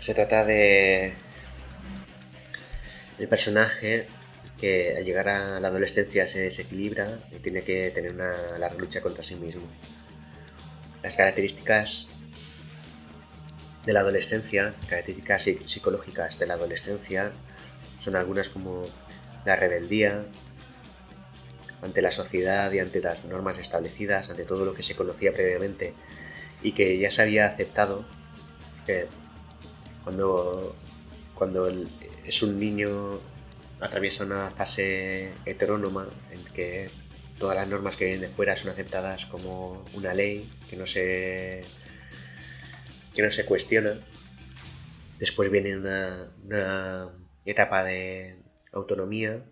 Se 0.00 0.14
trata 0.14 0.44
de 0.44 1.12
el 3.18 3.28
personaje 3.28 4.08
que 4.58 4.96
al 4.96 5.04
llegar 5.04 5.28
a 5.28 5.60
la 5.60 5.68
adolescencia 5.68 6.26
se 6.26 6.40
desequilibra 6.40 7.20
y 7.30 7.38
tiene 7.38 7.62
que 7.62 7.90
tener 7.90 8.12
una 8.12 8.58
larga 8.58 8.78
lucha 8.78 9.02
contra 9.02 9.22
sí 9.22 9.36
mismo. 9.36 9.68
Las 11.02 11.16
características 11.16 12.20
de 13.88 13.94
la 13.94 14.00
adolescencia, 14.00 14.74
características 14.86 15.44
psicológicas 15.64 16.38
de 16.38 16.46
la 16.46 16.54
adolescencia, 16.54 17.32
son 17.98 18.16
algunas 18.16 18.50
como 18.50 18.86
la 19.46 19.56
rebeldía, 19.56 20.26
ante 21.80 22.02
la 22.02 22.10
sociedad 22.10 22.70
y 22.70 22.80
ante 22.80 23.00
las 23.00 23.24
normas 23.24 23.56
establecidas, 23.58 24.28
ante 24.28 24.44
todo 24.44 24.66
lo 24.66 24.74
que 24.74 24.82
se 24.82 24.94
conocía 24.94 25.32
previamente 25.32 25.94
y 26.62 26.72
que 26.72 26.98
ya 26.98 27.10
se 27.10 27.22
había 27.22 27.46
aceptado 27.46 28.04
cuando, 30.04 30.76
cuando 31.34 31.68
es 32.26 32.42
un 32.42 32.60
niño 32.60 33.22
atraviesa 33.80 34.24
una 34.26 34.50
fase 34.50 35.32
heterónoma 35.46 36.10
en 36.30 36.44
que 36.44 36.90
todas 37.38 37.56
las 37.56 37.66
normas 37.66 37.96
que 37.96 38.04
vienen 38.04 38.20
de 38.20 38.28
fuera 38.28 38.54
son 38.54 38.70
aceptadas 38.70 39.24
como 39.24 39.82
una 39.94 40.12
ley 40.12 40.52
que 40.68 40.76
no 40.76 40.84
se 40.84 41.64
que 43.18 43.24
no 43.24 43.32
se 43.32 43.46
cuestiona. 43.46 43.98
Después 45.18 45.50
viene 45.50 45.76
una, 45.76 46.32
etapa 47.44 47.82
de 47.82 48.40
autonomía 48.72 49.44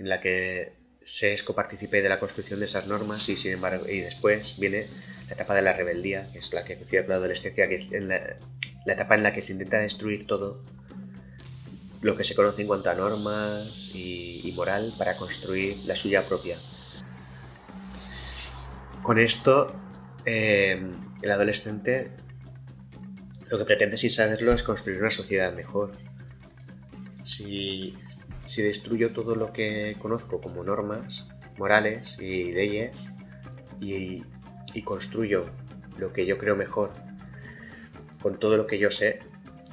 en 0.00 0.08
la 0.08 0.20
que 0.20 0.72
se 1.02 1.32
es 1.32 1.44
copartícipe 1.44 2.02
de 2.02 2.08
la 2.08 2.18
construcción 2.18 2.58
de 2.58 2.66
esas 2.66 2.88
normas 2.88 3.28
y 3.28 3.36
sin 3.36 3.52
embargo 3.52 3.86
y 3.86 4.00
después 4.00 4.58
viene 4.58 4.88
la 5.28 5.34
etapa 5.34 5.54
de 5.54 5.62
la 5.62 5.72
rebeldía 5.72 6.32
que 6.32 6.38
es 6.38 6.52
la 6.52 6.64
que 6.64 6.76
decía 6.76 7.04
la 7.06 7.16
adolescencia 7.16 7.68
que 7.68 7.74
es 7.74 7.90
la, 7.90 8.16
etapa 8.86 9.14
en 9.14 9.22
la 9.22 9.32
que 9.32 9.40
se 9.40 9.52
intenta 9.52 9.78
destruir 9.78 10.26
todo 10.26 10.64
lo 12.00 12.16
que 12.16 12.24
se 12.24 12.34
conoce 12.34 12.62
en 12.62 12.68
cuanto 12.68 12.90
a 12.90 12.94
normas 12.94 13.92
y, 13.94 14.52
moral 14.56 14.94
para 14.98 15.16
construir 15.16 15.76
la 15.84 15.94
suya 15.94 16.26
propia. 16.26 16.58
Con 19.02 19.18
esto 19.18 19.74
eh, 20.24 20.82
el 21.22 21.30
adolescente 21.30 22.21
lo 23.52 23.58
que 23.58 23.64
pretende 23.64 23.96
sin 23.96 24.10
saberlo 24.10 24.52
es 24.52 24.62
construir 24.62 25.00
una 25.00 25.10
sociedad 25.10 25.54
mejor. 25.54 25.92
Si 27.22 27.94
si 28.44 28.62
destruyo 28.62 29.12
todo 29.12 29.36
lo 29.36 29.52
que 29.52 29.96
conozco 30.00 30.40
como 30.40 30.64
normas 30.64 31.28
morales 31.58 32.18
y 32.20 32.52
leyes 32.52 33.12
y, 33.80 34.22
construyo 34.84 35.46
lo 35.98 36.12
que 36.12 36.26
yo 36.26 36.38
creo 36.38 36.56
mejor 36.56 36.92
con 38.20 38.38
todo 38.38 38.56
lo 38.56 38.66
que 38.66 38.78
yo 38.78 38.90
sé 38.90 39.20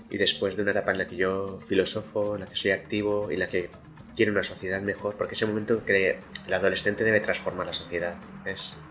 y 0.10 0.18
después 0.18 0.56
de 0.56 0.64
una 0.64 0.72
etapa 0.72 0.92
en 0.92 0.98
la 1.00 1.08
que 1.08 1.16
yo 1.16 1.60
filosofo, 1.62 2.36
en 2.36 2.42
la 2.42 2.48
que 2.48 2.56
soy 2.56 2.72
activo 2.72 3.32
y 3.32 3.36
en 3.36 3.40
la 3.40 3.48
que 3.48 3.70
quiero 4.16 4.32
una 4.32 4.44
sociedad 4.44 4.82
mejor, 4.82 5.16
porque 5.16 5.36
ese 5.36 5.46
momento 5.46 5.76
en 5.76 5.82
que 5.82 6.20
el 6.48 6.54
adolescente 6.54 7.04
debe 7.04 7.22
transformar 7.22 7.66
la 7.66 7.74
sociedad 7.74 8.20
es 8.46 8.84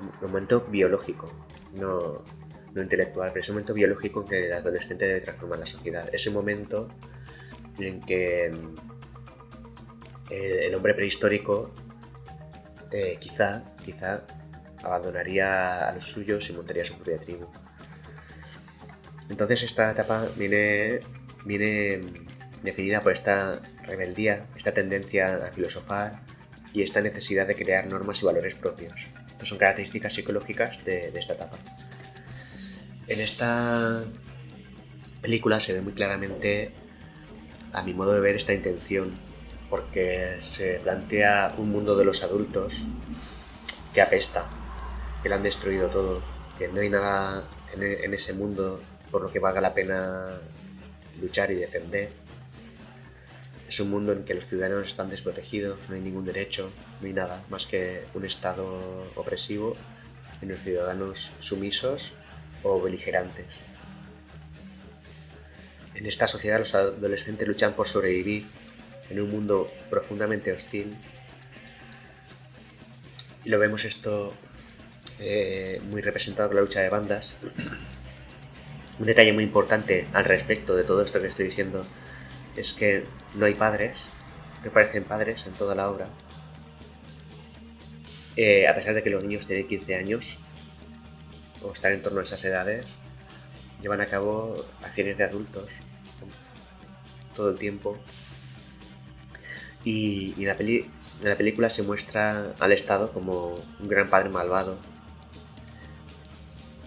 un 0.00 0.28
momento 0.28 0.66
biológico, 0.70 1.32
no, 1.74 2.24
no 2.74 2.82
intelectual, 2.82 3.30
pero 3.30 3.40
es 3.40 3.48
un 3.48 3.56
momento 3.56 3.74
biológico 3.74 4.22
en 4.22 4.28
que 4.28 4.46
el 4.46 4.52
adolescente 4.52 5.06
debe 5.06 5.20
transformar 5.20 5.58
la 5.58 5.66
sociedad. 5.66 6.08
Ese 6.12 6.30
momento 6.30 6.88
en 7.78 8.00
que 8.00 8.52
el, 10.30 10.74
hombre 10.74 10.94
prehistórico 10.94 11.74
eh, 12.90 13.16
quizá, 13.20 13.64
quizá 13.84 14.26
abandonaría 14.82 15.88
a 15.88 15.94
los 15.94 16.04
suyos 16.04 16.48
y 16.50 16.54
montaría 16.54 16.84
su 16.84 16.96
propia 16.96 17.18
tribu. 17.18 17.46
Entonces 19.28 19.62
esta 19.62 19.90
etapa 19.90 20.26
viene, 20.36 21.00
viene 21.44 22.26
definida 22.62 23.02
por 23.02 23.12
esta 23.12 23.60
rebeldía, 23.84 24.46
esta 24.56 24.72
tendencia 24.72 25.36
a 25.36 25.50
filosofar 25.50 26.22
y 26.72 26.82
esta 26.82 27.00
necesidad 27.00 27.46
de 27.46 27.56
crear 27.56 27.86
normas 27.86 28.22
y 28.22 28.26
valores 28.26 28.54
propios. 28.54 29.08
Estas 29.28 29.48
son 29.48 29.58
características 29.58 30.12
psicológicas 30.14 30.84
de, 30.84 31.10
de 31.12 31.18
esta 31.18 31.34
etapa. 31.34 31.58
En 33.12 33.20
esta 33.20 34.04
película 35.20 35.60
se 35.60 35.74
ve 35.74 35.82
muy 35.82 35.92
claramente, 35.92 36.72
a 37.74 37.82
mi 37.82 37.92
modo 37.92 38.14
de 38.14 38.20
ver, 38.20 38.36
esta 38.36 38.54
intención 38.54 39.10
porque 39.68 40.36
se 40.38 40.80
plantea 40.80 41.54
un 41.58 41.68
mundo 41.68 41.94
de 41.94 42.06
los 42.06 42.22
adultos 42.22 42.86
que 43.92 44.00
apesta. 44.00 44.48
que 45.22 45.28
lo 45.28 45.34
han 45.34 45.42
destruido 45.42 45.90
todo, 45.90 46.22
que 46.58 46.68
no 46.68 46.80
hay 46.80 46.88
nada 46.88 47.46
en, 47.74 47.82
e, 47.82 48.02
en 48.02 48.14
ese 48.14 48.32
mundo 48.32 48.82
por 49.10 49.22
lo 49.22 49.30
que 49.30 49.40
valga 49.40 49.60
la 49.60 49.74
pena 49.74 50.40
luchar 51.20 51.50
y 51.50 51.56
defender. 51.56 52.10
Es 53.68 53.78
un 53.78 53.90
mundo 53.90 54.12
en 54.12 54.24
que 54.24 54.32
los 54.32 54.46
ciudadanos 54.46 54.86
están 54.86 55.10
desprotegidos, 55.10 55.90
no 55.90 55.96
hay 55.96 56.00
ningún 56.00 56.24
derecho, 56.24 56.72
no 57.02 57.06
hay 57.06 57.12
nada 57.12 57.44
más 57.50 57.66
que 57.66 58.06
un 58.14 58.24
Estado 58.24 59.12
opresivo 59.16 59.76
y 60.40 60.46
los 60.46 60.62
ciudadanos 60.62 61.34
sumisos 61.40 62.16
o 62.62 62.80
beligerantes. 62.80 63.46
En 65.94 66.06
esta 66.06 66.26
sociedad 66.26 66.58
los 66.58 66.74
adolescentes 66.74 67.46
luchan 67.46 67.74
por 67.74 67.86
sobrevivir 67.86 68.46
en 69.10 69.20
un 69.20 69.30
mundo 69.30 69.70
profundamente 69.90 70.52
hostil. 70.52 70.96
Y 73.44 73.50
lo 73.50 73.58
vemos 73.58 73.84
esto 73.84 74.34
eh, 75.20 75.80
muy 75.90 76.00
representado 76.00 76.48
con 76.48 76.56
la 76.56 76.62
lucha 76.62 76.80
de 76.80 76.88
bandas. 76.88 77.36
Un 78.98 79.06
detalle 79.06 79.32
muy 79.32 79.44
importante 79.44 80.06
al 80.12 80.24
respecto 80.24 80.76
de 80.76 80.84
todo 80.84 81.02
esto 81.02 81.20
que 81.20 81.26
estoy 81.26 81.46
diciendo 81.46 81.86
es 82.56 82.72
que 82.72 83.04
no 83.34 83.46
hay 83.46 83.54
padres, 83.54 84.08
que 84.62 84.70
parecen 84.70 85.04
padres 85.04 85.46
en 85.46 85.54
toda 85.54 85.74
la 85.74 85.90
obra. 85.90 86.08
Eh, 88.36 88.66
a 88.66 88.74
pesar 88.74 88.94
de 88.94 89.02
que 89.02 89.10
los 89.10 89.22
niños 89.22 89.46
tienen 89.46 89.66
15 89.66 89.94
años, 89.96 90.40
o 91.62 91.72
están 91.72 91.92
en 91.92 92.02
torno 92.02 92.20
a 92.20 92.22
esas 92.22 92.44
edades, 92.44 92.98
llevan 93.80 94.00
a 94.00 94.08
cabo 94.08 94.64
acciones 94.82 95.16
de 95.18 95.24
adultos 95.24 95.80
todo 97.34 97.50
el 97.50 97.58
tiempo. 97.58 97.98
Y, 99.84 100.34
la 100.44 100.52
en 100.52 100.90
la 101.22 101.36
película 101.36 101.68
se 101.68 101.82
muestra 101.82 102.54
al 102.60 102.72
Estado 102.72 103.12
como 103.12 103.54
un 103.80 103.88
gran 103.88 104.10
padre 104.10 104.28
malvado, 104.28 104.78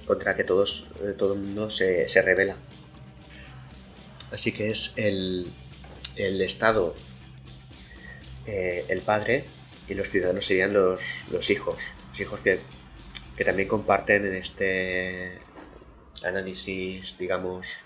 contra 0.08 0.36
que 0.36 0.44
todos, 0.44 0.92
eh, 1.04 1.14
todo 1.18 1.34
el 1.34 1.42
mundo 1.42 1.70
se, 1.70 2.08
se 2.08 2.22
revela. 2.22 2.56
Así 4.32 4.54
que 4.54 4.70
es 4.70 4.94
el, 4.98 5.52
el 6.16 6.42
Estado, 6.42 6.96
eh, 8.46 8.86
el 8.88 9.02
padre, 9.02 9.44
y 9.90 9.94
los 9.94 10.10
ciudadanos 10.10 10.46
serían 10.46 10.74
los, 10.74 11.26
los 11.32 11.50
hijos. 11.50 11.92
Los 12.12 12.20
hijos 12.22 12.42
que 12.42 12.62
que 13.36 13.46
también 13.46 13.68
comparten 13.68 14.26
en 14.26 14.36
este 14.36 15.38
análisis, 16.24 17.18
digamos, 17.18 17.86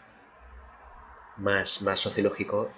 más, 1.37 1.81
más 1.81 1.99
sociológico, 1.99 2.71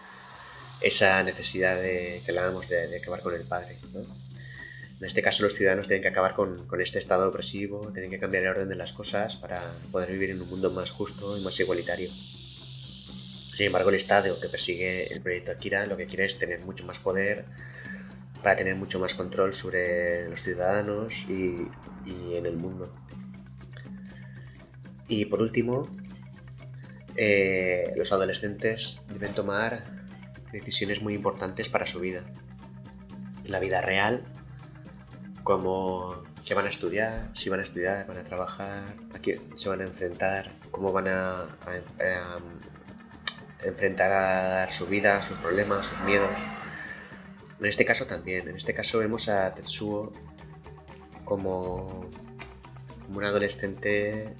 esa 0.81 1.21
necesidad 1.23 1.81
de, 1.81 2.21
que 2.25 2.31
hablábamos 2.31 2.69
de, 2.69 2.87
de, 2.87 2.97
acabar 2.97 3.21
con 3.21 3.33
el 3.33 3.47
padre. 3.47 3.79
En 3.93 5.05
este 5.05 5.21
caso 5.21 5.43
los 5.43 5.53
ciudadanos 5.53 5.87
tienen 5.87 6.03
que 6.03 6.09
acabar 6.09 6.35
con, 6.35 6.67
con, 6.67 6.79
este 6.79 6.99
estado 6.99 7.29
opresivo, 7.29 7.91
tienen 7.91 8.11
que 8.11 8.19
cambiar 8.19 8.43
el 8.43 8.49
orden 8.49 8.69
de 8.69 8.75
las 8.75 8.93
cosas 8.93 9.35
para 9.35 9.79
poder 9.91 10.11
vivir 10.11 10.29
en 10.29 10.41
un 10.41 10.49
mundo 10.49 10.71
más 10.71 10.91
justo 10.91 11.37
y 11.37 11.41
más 11.41 11.59
igualitario. 11.59 12.11
Sin 13.53 13.67
embargo, 13.67 13.89
el 13.89 13.95
Estado 13.95 14.39
que 14.39 14.49
persigue 14.49 15.11
el 15.13 15.21
proyecto 15.21 15.51
Akira 15.51 15.85
lo 15.85 15.97
que 15.97 16.07
quiere 16.07 16.25
es 16.25 16.39
tener 16.39 16.61
mucho 16.61 16.85
más 16.85 16.99
poder, 16.99 17.45
para 18.41 18.55
tener 18.55 18.75
mucho 18.75 18.99
más 18.99 19.13
control 19.15 19.53
sobre 19.53 20.27
los 20.29 20.41
ciudadanos 20.41 21.25
y, 21.29 21.67
en 22.35 22.45
el 22.45 22.57
mundo. 22.57 22.93
Y 25.07 25.25
por 25.25 25.41
último, 25.41 25.89
eh, 27.15 27.93
los 27.95 28.11
adolescentes 28.11 29.07
deben 29.13 29.33
tomar 29.33 29.79
decisiones 30.51 31.01
muy 31.01 31.13
importantes 31.13 31.69
para 31.69 31.85
su 31.85 31.99
vida. 31.99 32.23
La 33.45 33.59
vida 33.59 33.81
real, 33.81 34.25
como 35.43 36.23
qué 36.45 36.53
van 36.53 36.65
a 36.65 36.69
estudiar, 36.69 37.29
si 37.33 37.49
van 37.49 37.59
a 37.59 37.63
estudiar, 37.63 38.07
van 38.07 38.17
a 38.17 38.23
trabajar, 38.23 38.95
a 39.13 39.19
quién 39.19 39.41
se 39.55 39.69
van 39.69 39.81
a 39.81 39.83
enfrentar, 39.83 40.51
cómo 40.71 40.91
van 40.91 41.07
a, 41.07 41.43
a 41.43 42.39
enfrentar 43.63 44.11
a 44.11 44.67
su 44.67 44.87
vida, 44.87 45.21
sus 45.21 45.37
problemas, 45.37 45.87
sus 45.87 45.99
miedos. 46.01 46.31
En 47.61 47.67
este 47.67 47.85
caso 47.85 48.07
también, 48.07 48.47
en 48.47 48.55
este 48.55 48.73
caso 48.73 48.97
vemos 48.97 49.29
a 49.29 49.53
Tetsuo 49.53 50.11
como, 51.23 52.09
un 53.07 53.23
adolescente 53.23 54.35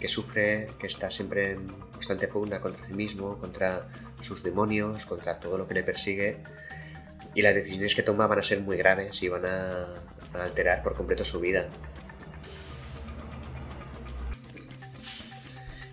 que 0.00 0.08
sufre, 0.08 0.72
que 0.80 0.88
está 0.88 1.08
siempre 1.12 1.52
en 1.52 1.68
constante 1.92 2.26
pugna 2.26 2.60
contra 2.60 2.84
sí 2.84 2.92
mismo, 2.92 3.38
contra 3.38 3.88
sus 4.20 4.42
demonios, 4.42 5.06
contra 5.06 5.38
todo 5.38 5.58
lo 5.58 5.68
que 5.68 5.74
le 5.74 5.84
persigue. 5.84 6.42
Y 7.36 7.42
las 7.42 7.54
decisiones 7.54 7.94
que 7.94 8.02
toma 8.02 8.26
van 8.26 8.40
a 8.40 8.42
ser 8.42 8.60
muy 8.62 8.76
graves 8.76 9.22
y 9.22 9.28
van 9.28 9.46
a 9.46 10.02
alterar 10.34 10.82
por 10.82 10.96
completo 10.96 11.24
su 11.24 11.38
vida. 11.38 11.70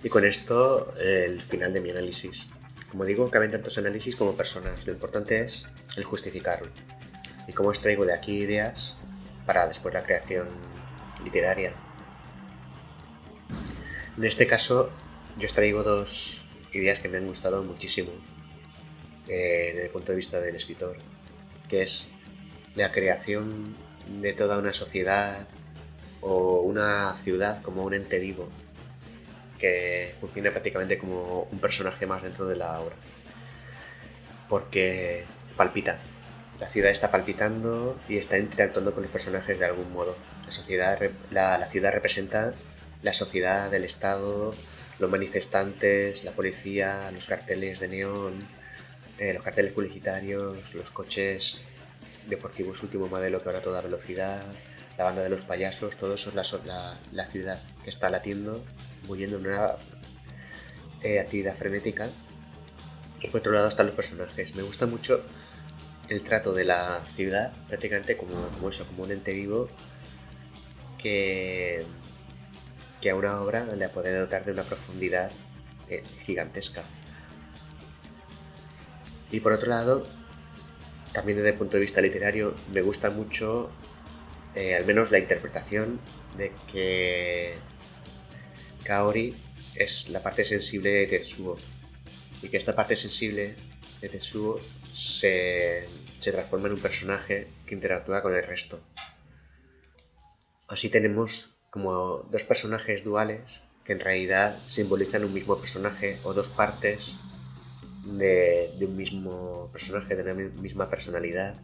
Y 0.01 0.09
con 0.09 0.25
esto 0.25 0.91
el 0.99 1.39
final 1.39 1.71
de 1.71 1.81
mi 1.81 1.91
análisis. 1.91 2.55
Como 2.93 3.05
digo, 3.05 3.31
caben 3.31 3.49
tantos 3.49 3.79
análisis 3.79 4.15
como 4.15 4.37
personas. 4.37 4.85
Lo 4.85 4.93
importante 4.93 5.41
es 5.41 5.67
el 5.97 6.03
justificarlo. 6.03 6.69
Y 7.47 7.51
cómo 7.51 7.71
extraigo 7.71 8.05
de 8.05 8.13
aquí 8.13 8.33
ideas 8.33 8.97
para 9.47 9.67
después 9.67 9.95
la 9.95 10.03
creación 10.03 10.47
literaria. 11.23 11.73
En 14.15 14.23
este 14.23 14.45
caso, 14.45 14.91
yo 15.39 15.43
extraigo 15.43 15.81
dos 15.81 16.45
ideas 16.71 16.99
que 16.99 17.09
me 17.09 17.17
han 17.17 17.25
gustado 17.25 17.63
muchísimo 17.63 18.11
eh, 19.27 19.71
desde 19.73 19.85
el 19.87 19.91
punto 19.91 20.11
de 20.11 20.17
vista 20.17 20.39
del 20.39 20.55
escritor, 20.55 20.95
que 21.67 21.81
es 21.81 22.13
la 22.75 22.91
creación 22.91 23.75
de 24.21 24.33
toda 24.33 24.59
una 24.59 24.71
sociedad 24.71 25.47
o 26.21 26.61
una 26.61 27.15
ciudad 27.15 27.63
como 27.63 27.85
un 27.85 27.95
ente 27.95 28.19
vivo 28.19 28.49
que 29.63 30.13
funciona 30.19 30.51
prácticamente 30.51 30.97
como 30.97 31.43
un 31.43 31.59
personaje 31.59 32.05
más 32.05 32.23
dentro 32.23 32.45
de 32.45 32.57
la 32.57 32.81
obra. 32.81 32.97
Porque 34.49 35.23
palpita. 35.55 36.01
La 36.59 36.67
ciudad 36.67 36.91
está 36.91 37.09
palpitando 37.11 37.97
y 38.09 38.17
está 38.17 38.37
interactuando 38.37 38.93
con 38.93 39.03
los 39.03 39.11
personajes 39.13 39.59
de 39.59 39.65
algún 39.65 39.93
modo. 39.93 40.17
La, 40.43 40.51
sociedad, 40.51 40.99
la, 41.31 41.65
ciudad 41.65 41.93
representa 41.93 42.53
la 43.03 43.13
sociedad 43.13 43.71
del 43.71 43.85
Estado, 43.85 44.53
los 44.99 45.09
manifestantes, 45.09 46.25
la 46.25 46.33
policía, 46.33 47.09
los 47.11 47.27
carteles 47.27 47.79
de 47.79 47.87
neón, 47.87 48.45
eh, 49.17 49.33
los 49.33 49.43
carteles 49.43 49.71
publicitarios, 49.71 50.75
los 50.75 50.91
coches 50.91 51.69
deportivos 52.27 52.83
último 52.83 53.07
modelo 53.07 53.39
que 53.39 53.45
van 53.45 53.55
a 53.55 53.61
toda 53.61 53.81
velocidad, 53.81 54.43
la 54.97 55.05
banda 55.05 55.23
de 55.23 55.29
los 55.29 55.41
payasos, 55.43 55.95
todo 55.95 56.15
eso 56.15 56.31
es 56.31 56.65
la, 56.65 56.99
la 57.13 57.25
ciudad 57.25 57.61
que 57.85 57.89
está 57.89 58.09
latiendo 58.09 58.61
bulliendo 59.07 59.37
en 59.37 59.47
una 59.47 59.75
eh, 61.01 61.19
actividad 61.19 61.55
frenética. 61.55 62.09
Y 63.21 63.29
por 63.29 63.41
otro 63.41 63.53
lado 63.53 63.67
están 63.67 63.87
los 63.87 63.95
personajes. 63.95 64.55
Me 64.55 64.63
gusta 64.63 64.85
mucho 64.85 65.23
el 66.09 66.23
trato 66.23 66.53
de 66.53 66.65
la 66.65 67.01
ciudad, 67.05 67.55
prácticamente 67.67 68.17
como, 68.17 68.49
como 68.49 68.69
eso, 68.69 68.85
como 68.87 69.03
un 69.03 69.11
ente 69.11 69.33
vivo 69.33 69.69
que, 70.97 71.85
que 73.01 73.09
a 73.09 73.15
una 73.15 73.41
obra 73.41 73.65
le 73.65 73.89
puede 73.89 74.17
dotar 74.17 74.45
de 74.45 74.53
una 74.53 74.63
profundidad 74.63 75.31
eh, 75.89 76.03
gigantesca. 76.21 76.83
Y 79.31 79.39
por 79.39 79.51
otro 79.53 79.69
lado, 79.69 80.07
también 81.11 81.37
desde 81.37 81.51
el 81.51 81.57
punto 81.57 81.77
de 81.77 81.81
vista 81.81 82.01
literario, 82.01 82.55
me 82.71 82.81
gusta 82.81 83.09
mucho, 83.09 83.69
eh, 84.55 84.75
al 84.75 84.85
menos 84.85 85.11
la 85.11 85.19
interpretación 85.19 85.99
de 86.37 86.51
que 86.71 87.55
Kaori 88.83 89.35
es 89.75 90.09
la 90.09 90.21
parte 90.21 90.43
sensible 90.43 90.89
de 90.89 91.07
Tetsuo 91.07 91.57
y 92.41 92.49
que 92.49 92.57
esta 92.57 92.75
parte 92.75 92.95
sensible 92.95 93.55
de 94.01 94.09
Tetsuo 94.09 94.61
se, 94.91 95.87
se 96.19 96.31
transforma 96.31 96.67
en 96.67 96.73
un 96.73 96.81
personaje 96.81 97.47
que 97.65 97.75
interactúa 97.75 98.21
con 98.21 98.35
el 98.35 98.43
resto. 98.43 98.81
Así 100.67 100.89
tenemos 100.89 101.55
como 101.69 102.27
dos 102.31 102.43
personajes 102.43 103.03
duales 103.03 103.63
que 103.85 103.93
en 103.93 103.99
realidad 103.99 104.61
simbolizan 104.67 105.23
un 105.23 105.33
mismo 105.33 105.57
personaje 105.57 106.19
o 106.23 106.33
dos 106.33 106.49
partes 106.49 107.19
de, 108.05 108.73
de, 108.77 108.85
un 108.85 108.95
mismo 108.95 109.69
personaje, 109.71 110.15
de 110.15 110.21
una 110.23 110.33
misma 110.33 110.89
personalidad 110.89 111.59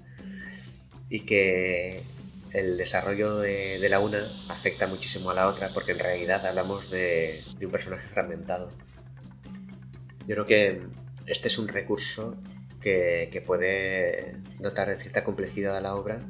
y 1.10 1.22
que 1.22 2.04
el 2.52 2.78
desarrollo 2.78 3.38
de, 3.38 3.88
la 3.90 4.00
una 4.00 4.20
afecta 4.50 4.88
muchísimo 4.88 5.30
a 5.30 5.34
la 5.34 5.48
otra 5.48 5.72
porque 5.74 5.92
en 5.92 6.00
realidad 6.00 6.46
hablamos 6.46 6.90
de, 6.90 7.44
un 7.62 7.72
personaje 7.72 8.08
fragmentado. 8.08 8.72
Yo 10.28 10.36
creo 10.36 10.46
que 10.46 10.82
este 11.26 11.48
es 11.48 11.58
un 11.58 11.68
recurso 11.68 12.38
que, 12.82 13.44
puede 13.46 14.36
dotar 14.60 14.88
de 14.88 14.96
cierta 14.96 15.24
complejidad 15.24 15.78
a 15.78 15.82
la 15.82 15.96
obra, 15.96 16.24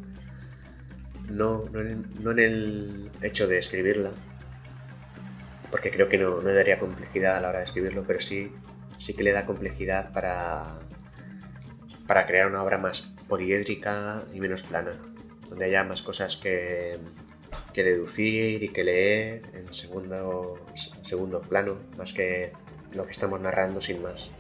no, 1.30 1.66
en, 1.76 2.40
el 2.40 3.12
hecho 3.22 3.48
de 3.48 3.60
escribirla, 3.60 4.12
porque 5.72 5.92
creo 5.92 6.10
que 6.10 6.18
no, 6.18 6.42
no, 6.42 6.54
daría 6.54 6.80
complejidad 6.80 7.38
a 7.38 7.42
la 7.42 7.50
hora 7.50 7.60
de 7.60 7.66
escribirlo, 7.66 8.04
pero 8.08 8.20
sí, 8.20 8.52
sí 8.98 9.16
que 9.16 9.24
le 9.24 9.32
da 9.32 9.46
complejidad 9.46 10.12
para, 10.14 10.80
para 12.08 12.26
crear 12.26 12.48
una 12.48 12.64
obra 12.64 12.78
más 12.78 13.14
poliédrica 13.28 14.26
y 14.34 14.40
menos 14.40 14.64
plana 14.64 15.09
donde 15.50 15.66
haya 15.66 15.84
más 15.84 16.02
cosas 16.02 16.38
que, 16.38 17.00
que 17.74 17.84
deducir 17.84 18.64
y 18.64 18.70
que 18.70 18.84
leer 18.84 19.42
en 19.54 19.72
segundo, 19.74 20.60
segundo 21.02 21.42
plano, 21.42 21.80
más 21.98 22.14
que 22.14 22.54
lo 22.94 23.06
que 23.06 23.12
estamos 23.12 23.40
narrando 23.40 23.82
sin 23.82 24.02
más. 24.02 24.32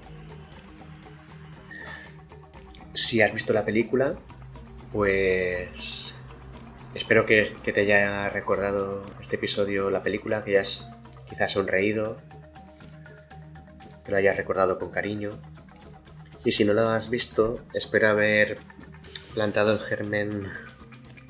Si 2.93 3.21
has 3.21 3.33
visto 3.33 3.53
la 3.53 3.65
película, 3.65 4.17
pues 4.91 6.21
espero 6.93 7.25
que, 7.25 7.45
te 7.45 7.81
haya 7.81 8.29
recordado 8.29 9.05
este 9.19 9.35
episodio 9.35 9.89
la 9.89 10.03
película, 10.03 10.43
que 10.43 10.51
hayas 10.51 10.91
quizás 11.29 11.51
sonreído, 11.51 12.19
que 14.05 14.11
lo 14.11 14.17
hayas 14.17 14.37
recordado 14.37 14.79
con 14.79 14.89
cariño. 14.89 15.39
Y 16.43 16.53
si 16.53 16.65
no 16.65 16.73
lo 16.73 16.89
has 16.89 17.09
visto, 17.09 17.63
espero 17.73 18.07
haber 18.07 18.59
plantado 19.33 19.73
el 19.73 19.79
germen 19.79 20.47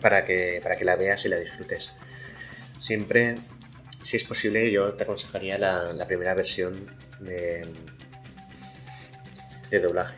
para 0.01 0.25
que, 0.25 0.59
para 0.61 0.77
que 0.77 0.85
la 0.85 0.95
veas 0.95 1.25
y 1.25 1.29
la 1.29 1.37
disfrutes. 1.37 1.91
Siempre, 2.79 3.39
si 4.01 4.17
es 4.17 4.23
posible, 4.23 4.71
yo 4.71 4.93
te 4.93 5.03
aconsejaría 5.03 5.57
la, 5.57 6.05
primera 6.07 6.33
versión 6.33 6.87
de, 7.19 7.67
doblaje. 9.81 10.15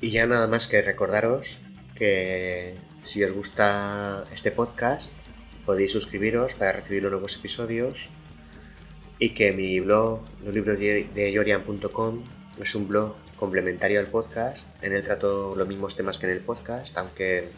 Y 0.00 0.10
ya 0.10 0.26
nada 0.26 0.48
más 0.48 0.66
que 0.66 0.82
recordaros 0.82 1.60
que 1.94 2.74
si 3.02 3.22
os 3.22 3.32
gusta 3.32 4.24
este 4.32 4.50
podcast, 4.50 5.12
podéis 5.64 5.92
suscribiros 5.92 6.54
para 6.54 6.72
recibir 6.72 7.04
los 7.04 7.12
nuevos 7.12 7.36
episodios 7.36 8.10
y 9.20 9.34
que 9.34 9.52
mi 9.52 9.78
blog, 9.78 10.24
los 10.44 10.52
libros 10.52 10.78
de 10.78 11.32
yorian.com, 11.32 12.24
es 12.58 12.74
un 12.74 12.88
blog 12.88 13.16
complementario 13.36 13.98
al 14.00 14.06
podcast. 14.06 14.82
En 14.84 14.92
él 14.92 15.02
trato 15.02 15.54
los 15.56 15.66
mismos 15.66 15.96
temas 15.96 16.18
que 16.18 16.26
en 16.26 16.32
el 16.32 16.40
podcast, 16.40 16.96
aunque 16.98 17.50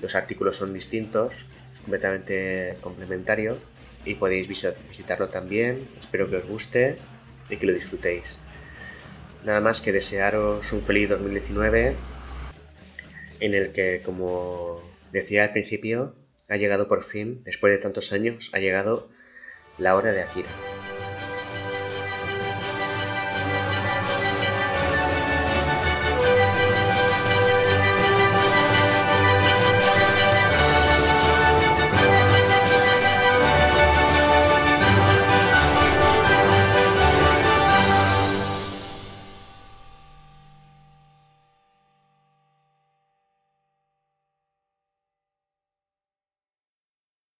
los 0.00 0.14
artículos 0.14 0.56
son 0.56 0.72
distintos, 0.72 1.46
es 1.72 1.80
completamente 1.80 2.76
complementario 2.80 3.58
y 4.04 4.14
podéis 4.14 4.48
visitarlo 4.48 5.28
también. 5.28 5.88
Espero 5.98 6.30
que 6.30 6.36
os 6.36 6.46
guste 6.46 6.98
y 7.48 7.56
que 7.56 7.66
lo 7.66 7.72
disfrutéis. 7.72 8.38
Nada 9.44 9.60
más 9.60 9.80
que 9.80 9.92
desearos 9.92 10.72
un 10.72 10.82
feliz 10.82 11.08
2019 11.08 11.96
en 13.40 13.54
el 13.54 13.72
que, 13.72 14.02
como 14.04 14.82
decía 15.12 15.44
al 15.44 15.52
principio, 15.52 16.14
ha 16.48 16.56
llegado 16.56 16.88
por 16.88 17.02
fin, 17.02 17.42
después 17.44 17.72
de 17.72 17.78
tantos 17.78 18.12
años, 18.12 18.50
ha 18.52 18.58
llegado 18.58 19.10
la 19.78 19.96
hora 19.96 20.12
de 20.12 20.22
Akira. 20.22 20.50